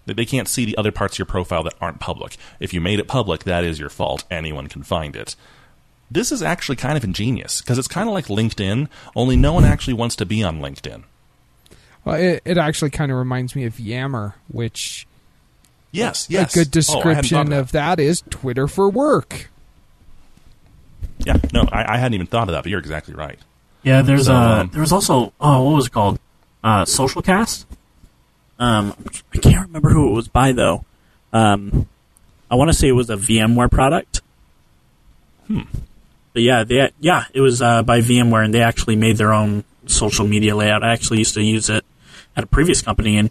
They- 0.06 0.14
They 0.14 0.26
can't 0.26 0.50
see 0.50 0.66
the 0.66 0.78
other 0.78 0.92
parts 0.92 1.16
of 1.16 1.20
your 1.20 1.26
profile 1.26 1.64
that 1.64 1.76
aren't 1.80 2.02
public. 2.02 2.36
If 2.60 2.74
you 2.74 2.82
made 2.82 3.00
it 3.00 3.08
public, 3.08 3.46
that 3.46 3.64
is 3.64 3.80
your 3.80 3.90
fault. 3.90 4.26
Anyone 4.30 4.68
can 4.68 4.84
find 4.84 5.16
it. 5.16 5.36
This 6.12 6.32
is 6.32 6.44
actually 6.44 6.76
kind 6.76 6.98
of 6.98 7.04
ingenious 7.06 7.62
because 7.62 7.78
it's 7.80 7.88
kind 7.88 8.08
of 8.10 8.14
like 8.14 8.28
LinkedIn, 8.28 8.88
only 9.16 9.36
no 9.38 9.54
one 9.54 9.64
actually 9.64 9.94
wants 9.96 10.16
to 10.18 10.26
be 10.26 10.44
on 10.44 10.60
LinkedIn. 10.60 11.04
Well, 12.06 12.16
it, 12.16 12.42
it 12.46 12.58
actually 12.58 12.92
kind 12.92 13.12
of 13.12 13.18
reminds 13.18 13.56
me 13.56 13.66
of 13.66 13.80
Yammer, 13.80 14.36
which 14.50 15.08
Yes, 15.92 16.28
yes. 16.30 16.56
a 16.56 16.66
good 16.66 16.68
Oh, 16.90 17.00
I 17.00 17.04
hadn't 17.04 17.04
thought 17.04 17.04
description 17.04 17.54
of 17.54 17.60
of 17.60 17.72
that 17.74 18.00
is 18.00 18.24
Twitter 18.30 18.68
for 18.68 18.90
work. 18.90 19.50
Yeah, 21.20 21.38
no, 21.54 21.68
I, 21.72 21.94
I 21.94 21.98
hadn't 21.98 22.16
even 22.16 22.28
thought 22.28 22.50
of 22.50 22.54
that, 22.54 22.64
but 22.64 22.70
you're 22.72 22.80
exactly 22.80 23.14
right. 23.14 23.40
Yeah, 23.84 24.02
there's 24.02 24.26
So, 24.26 24.34
uh 24.34 24.62
um, 24.62 24.70
there 24.72 24.82
was 24.82 24.92
also 24.92 25.34
oh 25.40 25.64
what 25.64 25.76
was 25.76 25.88
it 25.88 25.92
called? 25.94 26.20
Uh 26.64 26.84
Socialcast. 26.84 27.66
Um 28.60 28.96
I 29.34 29.38
can't 29.38 29.68
remember 29.68 29.90
who 29.90 30.10
it 30.10 30.14
was 30.14 30.28
by 30.28 30.52
though. 30.52 30.84
Um 31.32 31.88
I 32.50 32.56
want 32.56 32.70
to 32.72 32.74
say 32.74 32.88
it 32.88 32.94
was 32.94 33.10
a 33.10 33.16
VMware 33.16 33.70
product. 33.72 34.22
Hmm. 35.48 35.62
But 36.34 36.42
yeah, 36.42 36.64
they 36.64 36.92
yeah, 37.00 37.26
it 37.34 37.42
was 37.42 37.62
uh, 37.62 37.84
by 37.84 38.02
VMware 38.02 38.44
and 38.44 38.54
they 38.54 38.62
actually 38.62 38.96
made 38.96 39.18
their 39.18 39.34
own 39.34 39.64
social 39.86 40.26
media 40.26 40.56
layout. 40.56 40.84
I 40.84 40.94
actually 40.94 41.20
used 41.20 41.36
to 41.36 41.42
use 41.44 41.70
it 41.70 41.86
at 42.36 42.44
a 42.44 42.48
previous 42.48 42.82
company 42.82 43.18
and 43.18 43.30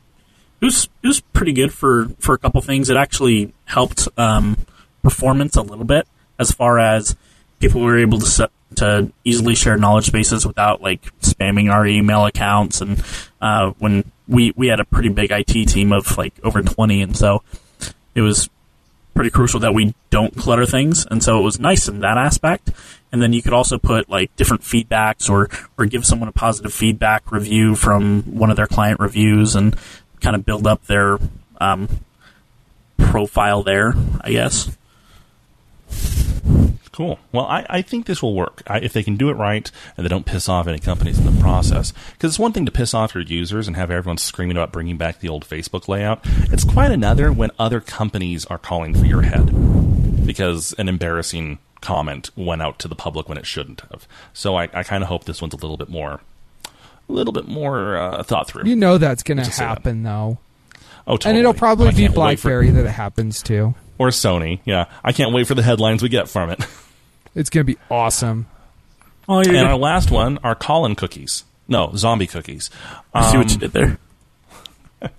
it 0.63 0.67
was 0.67 0.89
it 1.03 1.09
was 1.09 1.21
pretty 1.21 1.53
good 1.53 1.73
for 1.73 2.09
for 2.21 2.35
a 2.35 2.39
couple 2.39 2.61
things. 2.61 2.89
It 2.89 2.97
actually 2.97 3.53
helped 3.65 4.07
um, 4.17 4.57
performance 5.03 5.57
a 5.57 5.63
little 5.63 5.85
bit 5.85 6.07
as 6.39 6.53
far 6.53 6.79
as 6.79 7.17
people 7.59 7.81
were 7.81 7.99
able 7.99 8.21
to 8.21 8.27
set, 8.27 8.51
to 8.77 9.11
easily 9.25 9.57
share 9.57 9.77
knowledge 9.77 10.13
bases 10.13 10.47
without 10.47 10.81
like 10.81 11.03
spamming 11.21 11.71
our 11.71 11.85
email 11.85 12.25
accounts. 12.27 12.81
And 12.81 13.03
uh, 13.41 13.73
when 13.79 14.11
we 14.29 14.53
we 14.55 14.69
had 14.69 14.79
a 14.79 14.85
pretty 14.85 15.09
big 15.09 15.33
IT 15.33 15.69
team 15.69 15.93
of 15.93 16.17
like 16.17 16.35
over 16.45 16.63
twenty, 16.63 17.03
and 17.03 17.17
so 17.17 17.43
it 18.15 18.21
was 18.21 18.49
pretty 19.15 19.31
crucial 19.31 19.61
that 19.61 19.75
we 19.75 19.95
don't 20.11 20.37
clutter 20.37 20.67
things. 20.67 21.07
And 21.11 21.23
so 21.23 21.39
it 21.39 21.43
was 21.43 21.61
nice 21.61 21.89
in 21.89 22.01
that 22.01 22.19
aspect. 22.19 22.71
And 23.11 23.21
then 23.21 23.33
you 23.33 23.43
could 23.43 23.53
also 23.53 23.79
put 23.79 24.09
like 24.09 24.35
different 24.37 24.63
feedbacks 24.63 25.29
or 25.29 25.49
or 25.77 25.87
give 25.87 26.05
someone 26.07 26.29
a 26.29 26.33
positive 26.33 26.73
feedback 26.73 27.31
review 27.31 27.75
from 27.75 28.23
one 28.39 28.51
of 28.51 28.57
their 28.57 28.67
client 28.67 29.01
reviews 29.01 29.55
and 29.55 29.77
kind 30.21 30.35
of 30.35 30.47
build 30.47 30.67
up 30.67 30.87
their 30.87 31.19
um, 31.61 31.89
profile 32.99 33.63
there, 33.63 33.95
I 34.21 34.31
guess. 34.31 34.77
Cool. 36.93 37.19
Well, 37.33 37.47
I, 37.47 37.65
I 37.71 37.83
think 37.83 38.05
this 38.05 38.23
will 38.23 38.35
work 38.35 38.63
I, 38.67 38.79
if 38.79 38.93
they 38.93 39.03
can 39.03 39.17
do 39.17 39.31
it 39.31 39.35
right 39.35 39.71
and 39.97 40.05
they 40.05 40.09
don't 40.09 40.27
piss 40.27 40.47
off 40.49 40.67
any 40.67 40.79
companies 40.79 41.19
in 41.19 41.25
the 41.25 41.41
process. 41.41 41.93
Because 42.13 42.33
it's 42.33 42.39
one 42.39 42.53
thing 42.53 42.67
to 42.67 42.73
piss 42.73 42.93
off 42.93 43.15
your 43.15 43.25
users 43.25 43.67
and 43.67 43.77
have 43.77 43.91
everyone 43.91 44.19
screaming 44.19 44.57
about 44.59 44.73
bringing 44.73 44.99
back 44.99 45.21
the 45.21 45.29
old 45.29 45.47
Facebook 45.47 45.89
layout. 45.89 46.21
It's 46.53 46.65
quite 46.65 46.91
another 46.91 47.33
when 47.33 47.51
other 47.59 47.81
companies 47.81 48.45
are 48.47 48.59
calling 48.59 48.95
for 48.95 49.07
your 49.07 49.23
head 49.23 50.27
because 50.27 50.75
an 50.79 50.89
embarrassing 50.89 51.59
comment 51.81 52.31
went 52.37 52.61
out 52.63 52.79
to 52.81 52.89
the 52.89 52.95
public 52.95 53.29
when 53.29 53.39
it 53.39 53.47
shouldn't 53.47 53.81
have. 53.91 54.07
So 54.35 54.57
I, 54.57 54.65
I 54.75 54.83
kind 54.83 55.03
of 55.03 55.09
hope 55.09 55.25
this 55.25 55.41
one's 55.41 55.55
a 55.55 55.57
little 55.57 55.77
bit 55.79 55.89
more, 55.89 56.21
a 56.65 57.13
little 57.13 57.33
bit 57.33 57.49
more 57.49 57.97
uh, 57.97 58.23
thought 58.23 58.49
through. 58.49 58.69
You 58.69 58.77
know 58.77 58.99
that's 58.99 59.23
going 59.23 59.39
to 59.39 59.45
Just 59.45 59.57
say 59.57 59.65
that. 59.65 59.69
happen 59.79 60.03
though, 60.03 60.39
oh, 61.07 61.13
totally. 61.17 61.31
and 61.31 61.39
it'll 61.39 61.55
probably 61.55 61.89
I 61.89 61.91
be 61.93 61.97
can't 61.99 62.13
for- 62.13 62.17
BlackBerry 62.21 62.71
that 62.71 62.85
it 62.87 62.91
happens 62.91 63.43
to. 63.45 63.75
or 63.99 64.09
Sony. 64.09 64.61
Yeah, 64.65 64.87
I 65.05 65.13
can't 65.13 65.33
wait 65.33 65.47
for 65.47 65.55
the 65.55 65.63
headlines 65.63 66.03
we 66.03 66.09
get 66.09 66.29
from 66.29 66.51
it. 66.51 66.65
It's 67.35 67.49
going 67.49 67.65
to 67.67 67.73
be 67.73 67.79
awesome. 67.91 68.45
Oh, 69.27 69.37
you're 69.41 69.49
And 69.55 69.57
our 69.61 69.65
gonna 69.73 69.77
last 69.79 70.11
one 70.11 70.37
are 70.45 70.55
Colin 70.55 70.95
cookies. 70.95 71.45
No, 71.67 71.93
zombie 71.97 72.27
cookies. 72.27 72.69
I 73.15 73.31
see 73.31 73.39
what 73.39 73.47
Um, 73.47 73.53
you 73.53 73.59
did 73.59 73.73
there. 73.73 73.99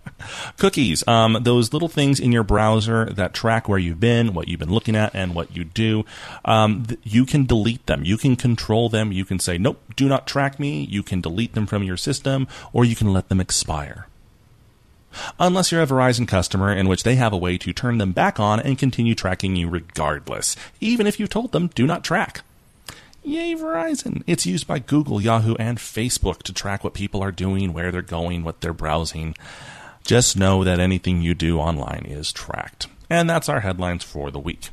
Cookies, 0.57 1.05
um, 1.07 1.37
those 1.41 1.73
little 1.73 1.89
things 1.89 2.19
in 2.19 2.31
your 2.31 2.43
browser 2.43 3.05
that 3.05 3.33
track 3.33 3.67
where 3.67 3.79
you've 3.79 3.99
been, 3.99 4.33
what 4.33 4.47
you've 4.47 4.59
been 4.59 4.71
looking 4.71 4.95
at, 4.95 5.13
and 5.15 5.33
what 5.35 5.55
you 5.55 5.63
do. 5.65 6.05
Um, 6.45 6.85
th- 6.85 6.99
you 7.03 7.25
can 7.25 7.45
delete 7.45 7.85
them. 7.87 8.05
You 8.05 8.17
can 8.17 8.35
control 8.35 8.87
them. 8.89 9.11
You 9.11 9.25
can 9.25 9.39
say, 9.39 9.57
nope, 9.57 9.81
do 9.95 10.07
not 10.07 10.27
track 10.27 10.59
me. 10.59 10.83
You 10.85 11.03
can 11.03 11.19
delete 11.19 11.53
them 11.55 11.65
from 11.65 11.83
your 11.83 11.97
system, 11.97 12.47
or 12.71 12.85
you 12.85 12.95
can 12.95 13.11
let 13.11 13.27
them 13.29 13.41
expire. 13.41 14.07
Unless 15.39 15.71
you're 15.71 15.81
a 15.81 15.87
Verizon 15.87 16.27
customer, 16.27 16.73
in 16.73 16.87
which 16.87 17.03
they 17.03 17.15
have 17.15 17.33
a 17.33 17.37
way 17.37 17.57
to 17.57 17.73
turn 17.73 17.97
them 17.97 18.11
back 18.11 18.39
on 18.39 18.59
and 18.59 18.77
continue 18.77 19.15
tracking 19.15 19.55
you 19.55 19.69
regardless, 19.69 20.55
even 20.79 21.07
if 21.07 21.19
you 21.19 21.27
told 21.27 21.51
them, 21.51 21.67
do 21.67 21.85
not 21.85 22.03
track. 22.03 22.41
Yay, 23.23 23.55
Verizon! 23.55 24.21
It's 24.27 24.45
used 24.45 24.67
by 24.67 24.79
Google, 24.79 25.21
Yahoo, 25.21 25.55
and 25.55 25.77
Facebook 25.77 26.43
to 26.43 26.53
track 26.53 26.83
what 26.83 26.93
people 26.93 27.23
are 27.23 27.31
doing, 27.31 27.71
where 27.71 27.91
they're 27.91 28.01
going, 28.01 28.43
what 28.43 28.59
they're 28.59 28.73
browsing. 28.73 29.33
Just 30.03 30.35
know 30.35 30.65
that 30.65 30.79
anything 30.79 31.21
you 31.21 31.33
do 31.33 31.57
online 31.57 32.05
is 32.05 32.33
tracked. 32.33 32.87
And 33.09 33.29
that's 33.29 33.47
our 33.47 33.61
headlines 33.61 34.03
for 34.03 34.29
the 34.29 34.39
week. 34.39 34.71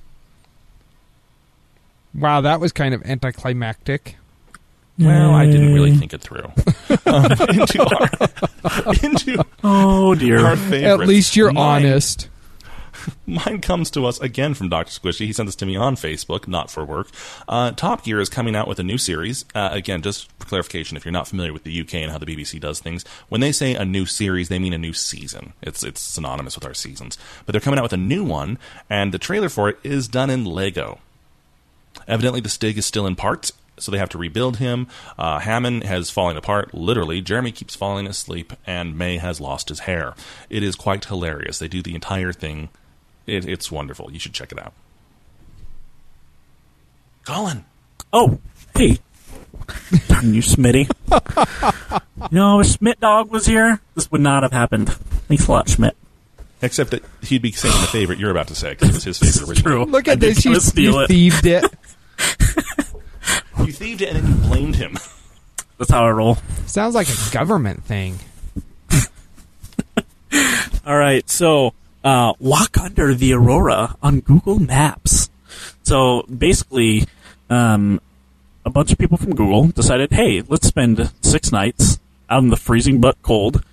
Wow, 2.13 2.41
that 2.41 2.59
was 2.59 2.73
kind 2.73 2.93
of 2.93 3.05
anticlimactic. 3.05 4.17
Well, 5.01 5.35
I 5.35 5.47
didn't 5.47 5.73
really 5.75 5.97
think 5.97 6.13
it 6.13 6.21
through. 6.21 6.45
um, 7.07 7.25
into 7.49 7.83
our, 7.83 8.95
into 9.03 9.45
Oh 9.65 10.15
dear. 10.15 10.41
our 10.47 10.53
At 10.75 11.01
least 11.01 11.37
you're 11.37 11.53
Mine- 11.53 11.87
honest. 11.87 12.29
Mine 13.27 13.63
comes 13.63 13.91
to 13.93 14.05
us 14.05 14.21
again 14.21 14.53
from 14.53 14.69
Dr. 14.69 14.91
Squishy. 14.91 15.25
He 15.25 15.33
sent 15.33 15.47
this 15.47 15.57
to 15.57 15.65
me 15.67 15.75
on 15.75 15.97
Facebook, 15.97 16.47
not 16.47 16.71
for 16.71 16.85
work. 16.85 17.09
Uh, 17.49 17.71
Top 17.71 18.05
Gear 18.05 18.21
is 18.21 18.29
coming 18.29 18.55
out 18.55 18.69
with 18.69 18.79
a 18.79 18.83
new 18.83 18.99
series. 18.99 19.47
Uh, 19.55 19.71
again, 19.73 20.03
just 20.03 20.31
for 20.39 20.47
clarification, 20.47 20.99
if 20.99 21.07
you're 21.07 21.13
not 21.13 21.27
familiar 21.27 21.53
with 21.55 21.65
the 21.65 21.81
UK 21.81 21.95
and 21.95 22.11
how 22.13 22.19
the 22.19 22.27
BBC 22.27 22.61
does 22.61 22.79
things, 22.79 23.05
when 23.31 23.41
they 23.41 23.53
say 23.53 23.75
a 23.75 23.87
new 23.87 24.05
series, 24.05 24.51
they 24.51 24.59
mean 24.59 24.75
a 24.75 24.79
new 24.79 24.93
season. 24.93 25.55
It's 25.63 25.83
it's 25.83 26.01
synonymous 26.03 26.57
with 26.57 26.67
our 26.67 26.75
seasons. 26.75 27.17
But 27.47 27.53
they're 27.53 27.61
coming 27.63 27.79
out 27.79 27.85
with 27.85 27.95
a 27.95 27.97
new 27.97 28.23
one, 28.23 28.59
and 28.91 29.15
the 29.15 29.19
trailer 29.19 29.49
for 29.49 29.71
it 29.71 29.79
is 29.83 30.07
done 30.07 30.29
in 30.29 30.45
Lego. 30.45 30.99
Evidently, 32.07 32.41
the 32.41 32.49
Stig 32.51 32.77
is 32.77 32.85
still 32.85 33.07
in 33.07 33.17
parts, 33.17 33.53
so 33.81 33.91
they 33.91 33.99
have 33.99 34.09
to 34.11 34.19
rebuild 34.19 34.59
him. 34.59 34.87
Uh, 35.19 35.39
Hammond 35.39 35.85
has 35.85 36.11
fallen 36.11 36.37
apart, 36.37 36.75
literally. 36.75 37.21
Jeremy 37.21 37.53
keeps 37.53 37.75
falling 37.75 38.07
asleep, 38.07 38.53
and 38.67 38.97
May 38.97 39.19
has 39.19 39.41
lost 39.41 39.69
his 39.69 39.81
hair. 39.81 40.15
It 40.49 40.63
is 40.63 40.75
quite 40.77 41.05
hilarious. 41.05 41.59
They 41.59 41.69
do 41.69 41.83
the 41.83 41.95
entire 41.95 42.33
thing. 42.33 42.69
It, 43.27 43.47
it's 43.49 43.71
wonderful. 43.71 44.13
You 44.13 44.19
should 44.19 44.35
check 44.35 44.53
it 44.53 44.59
out. 44.59 44.73
Colin. 47.25 47.65
Oh, 48.13 48.39
hey. 48.77 48.99
Darn 50.09 50.35
you, 50.35 50.43
Schmitty. 50.43 50.91
you 52.33 52.39
know, 52.39 52.61
if 52.61 52.67
Schmidt 52.67 52.99
Dog 53.01 53.31
was 53.31 53.47
here, 53.47 53.81
this 53.95 54.11
would 54.11 54.21
not 54.21 54.43
have 54.43 54.53
happened. 54.53 54.93
Thanks 54.93 55.47
a 55.47 55.53
lot, 55.53 55.69
Schmidt. 55.69 55.97
Except 56.63 56.91
that 56.91 57.03
he'd 57.23 57.41
be 57.41 57.53
saying 57.53 57.81
the 57.81 57.87
favorite 57.87 58.19
you're 58.19 58.31
about 58.31 58.49
to 58.49 58.55
say 58.55 58.71
because 58.71 58.89
it 58.89 58.95
was 58.95 59.05
his 59.05 59.19
favorite 59.39 59.49
original. 59.49 59.85
True. 59.85 59.93
Look 59.93 60.09
I 60.09 60.13
at 60.13 60.21
did 60.21 60.37
this. 60.37 60.45
You, 60.45 60.53
kinda 60.61 60.83
you 60.83 61.07
thieved 61.07 61.47
it. 61.47 61.65
You 63.67 63.73
thieved 63.73 64.03
it 64.03 64.09
and 64.15 64.19
then 64.19 64.27
you 64.27 64.49
blamed 64.49 64.77
him. 64.77 64.97
That's 65.79 65.91
how 65.91 66.05
I 66.05 66.11
roll. 66.11 66.37
Sounds 66.67 66.95
like 66.95 67.09
a 67.09 67.33
government 67.33 67.85
thing. 67.85 68.19
All 70.87 70.97
right, 70.97 71.29
so 71.29 71.73
uh, 72.05 72.35
walk 72.39 72.77
under 72.79 73.15
the 73.15 73.33
aurora 73.33 73.97
on 74.03 74.21
Google 74.21 74.59
Maps. 74.59 75.31
So 75.83 76.23
basically, 76.23 77.07
um, 77.49 78.01
a 78.65 78.71
bunch 78.71 78.93
of 78.93 78.99
people 78.99 79.17
from 79.17 79.35
Google 79.35 79.69
decided, 79.69 80.13
hey, 80.13 80.43
let's 80.47 80.67
spend 80.67 81.11
six 81.23 81.51
nights 81.51 81.99
out 82.29 82.43
in 82.43 82.49
the 82.49 82.57
freezing 82.57 83.01
but 83.01 83.21
cold 83.23 83.65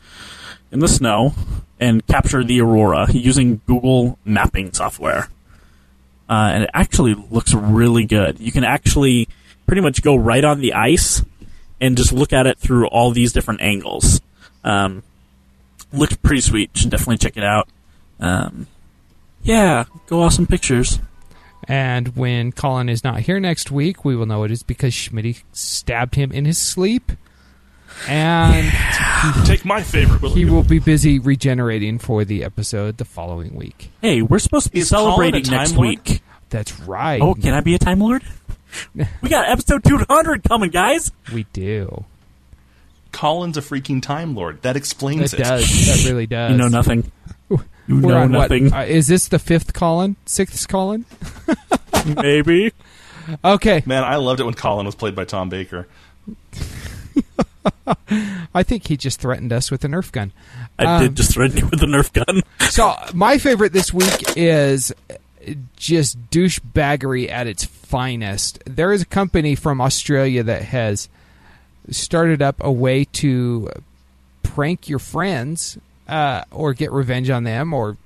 in 0.72 0.80
the 0.80 0.88
snow 0.88 1.34
and 1.80 2.06
capture 2.08 2.44
the 2.44 2.62
aurora 2.62 3.08
using 3.12 3.62
Google 3.68 4.18
mapping 4.26 4.74
software. 4.74 5.30
Uh, 6.30 6.52
and 6.54 6.64
it 6.64 6.70
actually 6.74 7.14
looks 7.14 7.54
really 7.54 8.06
good. 8.06 8.40
You 8.40 8.52
can 8.52 8.64
actually 8.64 9.30
pretty 9.68 9.82
much 9.82 10.02
go 10.02 10.16
right 10.16 10.44
on 10.44 10.60
the 10.62 10.74
ice 10.74 11.24
and 11.80 11.96
just 11.96 12.12
look 12.12 12.34
at 12.34 12.48
it 12.48 12.58
through 12.58 12.88
all 12.88 13.12
these 13.12 13.34
different 13.34 13.62
angles. 13.62 14.20
Um, 14.64 15.04
looks 15.94 16.16
pretty 16.16 16.42
sweet. 16.42 16.72
Should 16.76 16.90
definitely 16.90 17.18
check 17.18 17.38
it 17.38 17.44
out. 17.44 17.70
Um, 18.20 18.68
yeah, 19.44 19.86
go 20.08 20.22
awesome 20.24 20.48
pictures. 20.48 21.00
And 21.68 22.16
when 22.16 22.52
Colin 22.54 22.88
is 22.90 23.04
not 23.04 23.20
here 23.22 23.40
next 23.40 23.72
week, 23.72 24.06
we 24.06 24.16
will 24.16 24.26
know 24.26 24.44
it 24.44 24.52
is 24.52 24.64
because 24.64 24.94
Schmitty 24.94 25.44
stabbed 25.52 26.16
him 26.16 26.32
in 26.32 26.46
his 26.46 26.58
sleep. 26.58 27.12
And 28.08 28.72
Take 29.46 29.66
my 29.66 29.82
favorite. 29.82 30.22
Will 30.22 30.34
he 30.34 30.46
will 30.46 30.64
be 30.64 30.80
busy 30.80 31.20
regenerating 31.20 32.00
for 32.00 32.24
the 32.26 32.44
episode 32.44 32.98
the 32.98 33.06
following 33.06 33.56
week. 33.56 33.90
Hey, 34.02 34.22
we're 34.22 34.40
supposed 34.40 34.68
to 34.68 34.72
be 34.72 34.80
Is 34.80 34.90
celebrating 34.90 35.44
next 35.52 35.74
Lord? 35.74 35.88
week. 35.90 36.22
That's 36.50 36.80
right. 36.82 37.22
Oh, 37.22 37.34
can 37.34 37.54
I 37.54 37.62
be 37.62 37.76
a 37.76 37.80
Time 37.80 38.00
Lord? 38.00 38.24
we 39.22 39.30
got 39.30 39.48
episode 39.50 39.84
200 39.84 40.44
coming, 40.44 40.70
guys. 40.70 41.12
We 41.34 41.46
do. 41.54 42.06
Colin's 43.12 43.58
a 43.58 43.62
freaking 43.62 44.02
Time 44.02 44.36
Lord. 44.36 44.62
That 44.62 44.76
explains 44.76 45.34
It 45.34 45.40
it. 45.40 45.44
does. 45.44 45.64
That 45.88 46.06
really 46.10 46.28
does. 46.28 46.52
You 46.52 46.58
know 46.58 46.68
nothing. 46.68 47.12
You 47.90 48.02
We're 48.02 48.12
know 48.16 48.18
on 48.24 48.32
nothing. 48.34 48.66
what? 48.66 48.74
Uh, 48.74 48.84
is 48.84 49.08
this 49.08 49.30
the 49.30 49.40
fifth 49.40 49.74
Colin? 49.74 50.18
Sixth 50.26 50.68
Colin? 50.68 51.06
Maybe. 52.18 52.74
Okay. 53.46 53.82
Man, 53.86 54.04
I 54.04 54.18
loved 54.18 54.42
it 54.42 54.44
when 54.44 54.56
Colin 54.56 54.86
was 54.86 54.94
played 54.94 55.16
by 55.16 55.24
Tom 55.24 55.48
Baker. 55.48 55.88
I 58.54 58.64
think 58.64 58.88
he 58.88 58.98
just 58.98 59.22
threatened 59.22 59.54
us 59.54 59.72
with 59.72 59.86
a 59.86 59.88
Nerf 59.88 60.12
gun. 60.12 60.34
I 60.78 60.84
Um, 60.98 61.02
did 61.04 61.16
just 61.16 61.32
threaten 61.34 61.58
you 61.58 61.68
with 61.68 61.82
a 61.82 61.86
Nerf 61.86 62.12
gun. 62.12 62.42
So 62.70 62.94
my 63.14 63.38
favorite 63.38 63.72
this 63.72 63.94
week 63.94 64.36
is 64.36 64.92
just 65.78 66.20
douchebaggery 66.30 67.30
at 67.32 67.48
its 67.48 67.64
finest. 67.88 68.60
There 68.66 68.92
is 68.92 69.02
a 69.02 69.06
company 69.06 69.56
from 69.56 69.82
Australia 69.82 70.44
that 70.44 70.64
has 70.64 71.10
started 71.90 72.42
up 72.42 72.58
a 72.60 72.72
way 72.72 73.06
to 73.06 73.70
prank 74.44 74.90
your 74.90 75.00
friends 75.00 75.78
uh, 76.08 76.44
or 76.52 76.74
get 76.74 76.92
revenge 76.92 77.30
on 77.30 77.44
them 77.44 77.74
or 77.74 77.98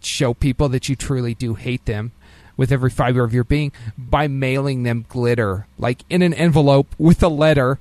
show 0.00 0.34
people 0.34 0.68
that 0.68 0.88
you 0.88 0.94
truly 0.94 1.34
do 1.34 1.54
hate 1.54 1.84
them 1.86 2.12
with 2.56 2.70
every 2.70 2.90
fiber 2.90 3.24
of 3.24 3.34
your 3.34 3.44
being 3.44 3.72
by 3.98 4.28
mailing 4.28 4.84
them 4.84 5.04
glitter 5.08 5.66
like 5.78 5.98
in 6.08 6.22
an 6.22 6.32
envelope 6.32 6.86
with 6.96 7.22
a 7.22 7.28
letter 7.28 7.78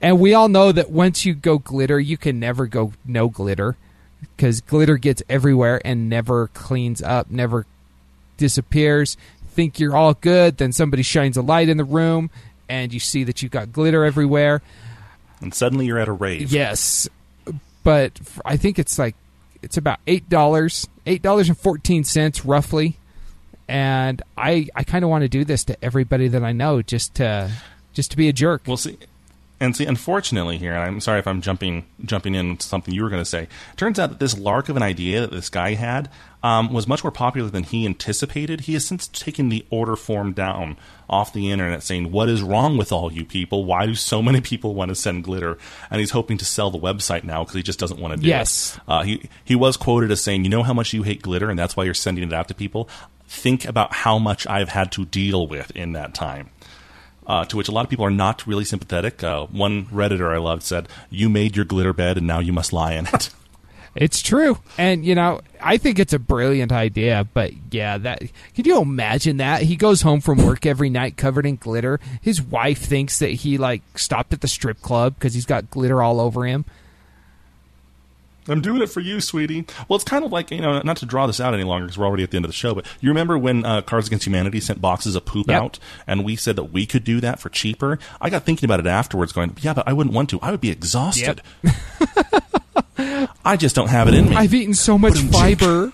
and 0.00 0.18
we 0.18 0.32
all 0.32 0.48
know 0.48 0.72
that 0.72 0.90
once 0.90 1.26
you 1.26 1.34
go 1.34 1.58
glitter 1.58 2.00
you 2.00 2.16
can 2.16 2.40
never 2.40 2.66
go 2.66 2.92
no 3.04 3.28
glitter 3.28 3.76
because 4.20 4.60
glitter 4.60 4.96
gets 4.96 5.22
everywhere 5.28 5.80
and 5.84 6.08
never 6.08 6.48
cleans 6.48 7.02
up, 7.02 7.30
never 7.30 7.66
disappears. 8.36 9.16
Think 9.50 9.78
you're 9.78 9.96
all 9.96 10.14
good, 10.14 10.56
then 10.56 10.72
somebody 10.72 11.02
shines 11.02 11.36
a 11.36 11.42
light 11.42 11.68
in 11.68 11.76
the 11.76 11.84
room 11.84 12.30
and 12.68 12.94
you 12.94 13.00
see 13.00 13.24
that 13.24 13.42
you've 13.42 13.52
got 13.52 13.72
glitter 13.72 14.04
everywhere. 14.04 14.62
And 15.40 15.52
suddenly 15.52 15.86
you're 15.86 15.98
at 15.98 16.08
a 16.08 16.12
rave. 16.12 16.52
Yes, 16.52 17.08
but 17.82 18.18
I 18.44 18.56
think 18.56 18.78
it's 18.78 18.98
like 18.98 19.16
it's 19.62 19.76
about 19.76 19.98
eight 20.06 20.28
dollars, 20.28 20.88
eight 21.06 21.22
dollars 21.22 21.48
and 21.48 21.58
fourteen 21.58 22.04
cents 22.04 22.44
roughly. 22.44 22.96
And 23.68 24.22
I 24.36 24.68
I 24.74 24.84
kind 24.84 25.04
of 25.04 25.10
want 25.10 25.22
to 25.22 25.28
do 25.28 25.44
this 25.44 25.64
to 25.64 25.84
everybody 25.84 26.28
that 26.28 26.44
I 26.44 26.52
know 26.52 26.82
just 26.82 27.14
to 27.16 27.50
just 27.92 28.10
to 28.12 28.16
be 28.16 28.28
a 28.28 28.32
jerk. 28.32 28.62
We'll 28.66 28.76
see. 28.76 28.98
And 29.62 29.76
see, 29.76 29.84
unfortunately, 29.84 30.56
here, 30.56 30.72
and 30.72 30.82
I'm 30.82 31.00
sorry 31.00 31.18
if 31.18 31.26
I'm 31.26 31.42
jumping 31.42 31.84
jumping 32.06 32.34
in 32.34 32.56
to 32.56 32.66
something 32.66 32.94
you 32.94 33.02
were 33.02 33.10
going 33.10 33.20
to 33.20 33.28
say. 33.28 33.46
Turns 33.76 33.98
out 33.98 34.08
that 34.08 34.18
this 34.18 34.38
lark 34.38 34.70
of 34.70 34.76
an 34.78 34.82
idea 34.82 35.20
that 35.20 35.32
this 35.32 35.50
guy 35.50 35.74
had 35.74 36.08
um, 36.42 36.72
was 36.72 36.88
much 36.88 37.04
more 37.04 37.10
popular 37.10 37.50
than 37.50 37.64
he 37.64 37.84
anticipated. 37.84 38.62
He 38.62 38.72
has 38.72 38.86
since 38.86 39.06
taken 39.06 39.50
the 39.50 39.66
order 39.68 39.96
form 39.96 40.32
down 40.32 40.78
off 41.10 41.34
the 41.34 41.50
internet, 41.50 41.82
saying, 41.82 42.10
"What 42.10 42.30
is 42.30 42.40
wrong 42.40 42.78
with 42.78 42.90
all 42.90 43.12
you 43.12 43.22
people? 43.26 43.66
Why 43.66 43.84
do 43.84 43.94
so 43.94 44.22
many 44.22 44.40
people 44.40 44.74
want 44.74 44.88
to 44.88 44.94
send 44.94 45.24
glitter?" 45.24 45.58
And 45.90 46.00
he's 46.00 46.12
hoping 46.12 46.38
to 46.38 46.46
sell 46.46 46.70
the 46.70 46.78
website 46.78 47.24
now 47.24 47.40
because 47.42 47.54
he 47.56 47.62
just 47.62 47.78
doesn't 47.78 48.00
want 48.00 48.14
to 48.14 48.20
do 48.20 48.28
Yes. 48.28 48.76
it. 48.76 48.82
Uh, 48.88 49.02
he 49.02 49.28
he 49.44 49.54
was 49.54 49.76
quoted 49.76 50.10
as 50.10 50.22
saying, 50.22 50.42
"You 50.44 50.48
know 50.50 50.62
how 50.62 50.72
much 50.72 50.94
you 50.94 51.02
hate 51.02 51.20
glitter, 51.20 51.50
and 51.50 51.58
that's 51.58 51.76
why 51.76 51.84
you're 51.84 51.92
sending 51.92 52.24
it 52.24 52.32
out 52.32 52.48
to 52.48 52.54
people." 52.54 52.88
think 53.32 53.64
about 53.64 53.92
how 53.94 54.18
much 54.18 54.44
I've 54.48 54.70
had 54.70 54.90
to 54.90 55.04
deal 55.04 55.46
with 55.46 55.70
in 55.76 55.92
that 55.92 56.14
time. 56.14 56.50
Uh, 57.26 57.44
to 57.44 57.56
which 57.56 57.68
a 57.68 57.72
lot 57.72 57.84
of 57.84 57.90
people 57.90 58.04
are 58.04 58.10
not 58.10 58.46
really 58.46 58.64
sympathetic. 58.64 59.22
Uh, 59.22 59.46
one 59.46 59.86
Redditor 59.86 60.34
I 60.34 60.38
loved 60.38 60.62
said, 60.62 60.88
You 61.10 61.28
made 61.28 61.54
your 61.54 61.64
glitter 61.64 61.92
bed 61.92 62.16
and 62.16 62.26
now 62.26 62.40
you 62.40 62.52
must 62.52 62.72
lie 62.72 62.94
in 62.94 63.06
it. 63.06 63.30
It's 63.94 64.22
true. 64.22 64.58
And, 64.78 65.04
you 65.04 65.14
know, 65.14 65.40
I 65.60 65.76
think 65.76 65.98
it's 65.98 66.12
a 66.12 66.18
brilliant 66.18 66.70
idea, 66.70 67.26
but 67.34 67.52
yeah, 67.72 67.98
that 67.98 68.20
can 68.54 68.64
you 68.64 68.80
imagine 68.80 69.38
that? 69.38 69.62
He 69.62 69.74
goes 69.76 70.02
home 70.02 70.20
from 70.20 70.44
work 70.44 70.64
every 70.64 70.90
night 70.90 71.16
covered 71.16 71.44
in 71.44 71.56
glitter. 71.56 71.98
His 72.20 72.40
wife 72.40 72.82
thinks 72.82 73.18
that 73.18 73.30
he 73.30 73.58
like 73.58 73.82
stopped 73.98 74.32
at 74.32 74.42
the 74.42 74.48
strip 74.48 74.80
club 74.80 75.14
because 75.14 75.34
he's 75.34 75.46
got 75.46 75.70
glitter 75.70 76.02
all 76.02 76.20
over 76.20 76.46
him. 76.46 76.64
I'm 78.50 78.60
doing 78.60 78.82
it 78.82 78.88
for 78.88 79.00
you, 79.00 79.20
sweetie. 79.20 79.64
Well, 79.88 79.96
it's 79.96 80.04
kind 80.04 80.24
of 80.24 80.32
like, 80.32 80.50
you 80.50 80.60
know, 80.60 80.80
not 80.82 80.96
to 80.98 81.06
draw 81.06 81.26
this 81.26 81.40
out 81.40 81.54
any 81.54 81.64
longer 81.64 81.86
because 81.86 81.98
we're 81.98 82.06
already 82.06 82.22
at 82.24 82.30
the 82.30 82.36
end 82.36 82.44
of 82.44 82.50
the 82.50 82.54
show, 82.56 82.74
but 82.74 82.86
you 83.00 83.08
remember 83.08 83.38
when 83.38 83.64
uh, 83.64 83.82
Cards 83.82 84.06
Against 84.08 84.26
Humanity 84.26 84.60
sent 84.60 84.80
boxes 84.80 85.14
of 85.16 85.24
poop 85.24 85.48
Yep. 85.48 85.62
out 85.62 85.78
and 86.06 86.24
we 86.24 86.36
said 86.36 86.56
that 86.56 86.64
we 86.64 86.86
could 86.86 87.04
do 87.04 87.20
that 87.20 87.40
for 87.40 87.48
cheaper? 87.48 87.98
I 88.20 88.28
got 88.30 88.44
thinking 88.44 88.66
about 88.66 88.80
it 88.80 88.86
afterwards 88.86 89.32
going, 89.32 89.56
yeah, 89.60 89.74
but 89.74 89.86
I 89.88 89.92
wouldn't 89.92 90.14
want 90.14 90.30
to. 90.30 90.40
I 90.40 90.50
would 90.50 90.60
be 90.60 90.70
exhausted. 90.70 91.40
I 93.44 93.56
just 93.56 93.74
don't 93.74 93.88
have 93.88 94.08
it 94.08 94.14
in 94.14 94.28
me. 94.28 94.36
I've 94.36 94.52
eaten 94.54 94.74
so 94.74 94.98
much 94.98 95.18
fiber. 95.18 95.92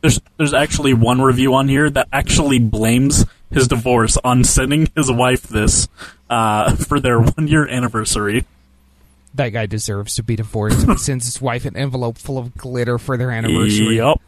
There's 0.00 0.20
there's 0.36 0.54
actually 0.54 0.94
one 0.94 1.20
review 1.20 1.54
on 1.54 1.68
here 1.68 1.90
that 1.90 2.08
actually 2.12 2.58
blames 2.60 3.26
his 3.50 3.66
divorce 3.68 4.16
on 4.22 4.44
sending 4.44 4.88
his 4.94 5.10
wife 5.10 5.42
this 5.42 5.88
uh, 6.30 6.76
for 6.76 7.00
their 7.00 7.20
one 7.20 7.48
year 7.48 7.66
anniversary. 7.68 8.46
That 9.34 9.50
guy 9.50 9.66
deserves 9.66 10.14
to 10.16 10.22
be 10.22 10.36
divorced. 10.36 10.86
He 10.86 10.96
sends 10.98 11.26
his 11.26 11.40
wife 11.40 11.64
an 11.64 11.76
envelope 11.76 12.18
full 12.18 12.38
of 12.38 12.56
glitter 12.56 12.98
for 12.98 13.16
their 13.16 13.30
anniversary. 13.30 13.96
Yup. 13.96 14.20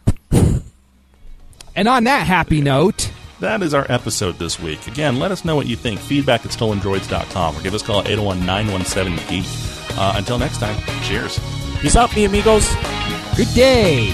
And 1.77 1.89
on 1.89 2.05
that 2.05 2.27
happy 2.27 2.61
note, 2.61 3.11
That 3.41 3.63
is 3.63 3.73
our 3.75 3.87
episode 3.89 4.39
this 4.39 4.61
week. 4.61 4.87
Again, 4.87 5.19
let 5.19 5.31
us 5.33 5.45
know 5.45 5.57
what 5.57 5.67
you 5.67 5.77
think. 5.77 5.99
Feedback 6.01 6.45
at 6.45 6.51
stolendroids.com 6.51 7.57
or 7.57 7.61
give 7.63 7.75
us 7.75 7.83
a 7.83 7.85
call 7.87 8.01
at 8.01 8.07
801 8.09 8.45
917 8.45 9.17
Geek. 9.29 9.47
Uh, 9.99 10.15
Until 10.17 10.39
next 10.39 10.59
time, 10.59 10.77
cheers. 11.03 11.39
Peace 11.81 11.97
out, 11.97 12.15
me 12.15 12.25
amigos. 12.25 12.69
good 13.37 13.49
day. 13.55 14.13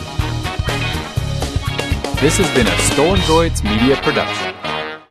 This 2.20 2.38
has 2.38 2.48
been 2.54 2.66
a 2.66 2.78
Stolen 2.78 3.20
Droids 3.20 3.62
Media 3.64 3.96
Production. 3.96 4.54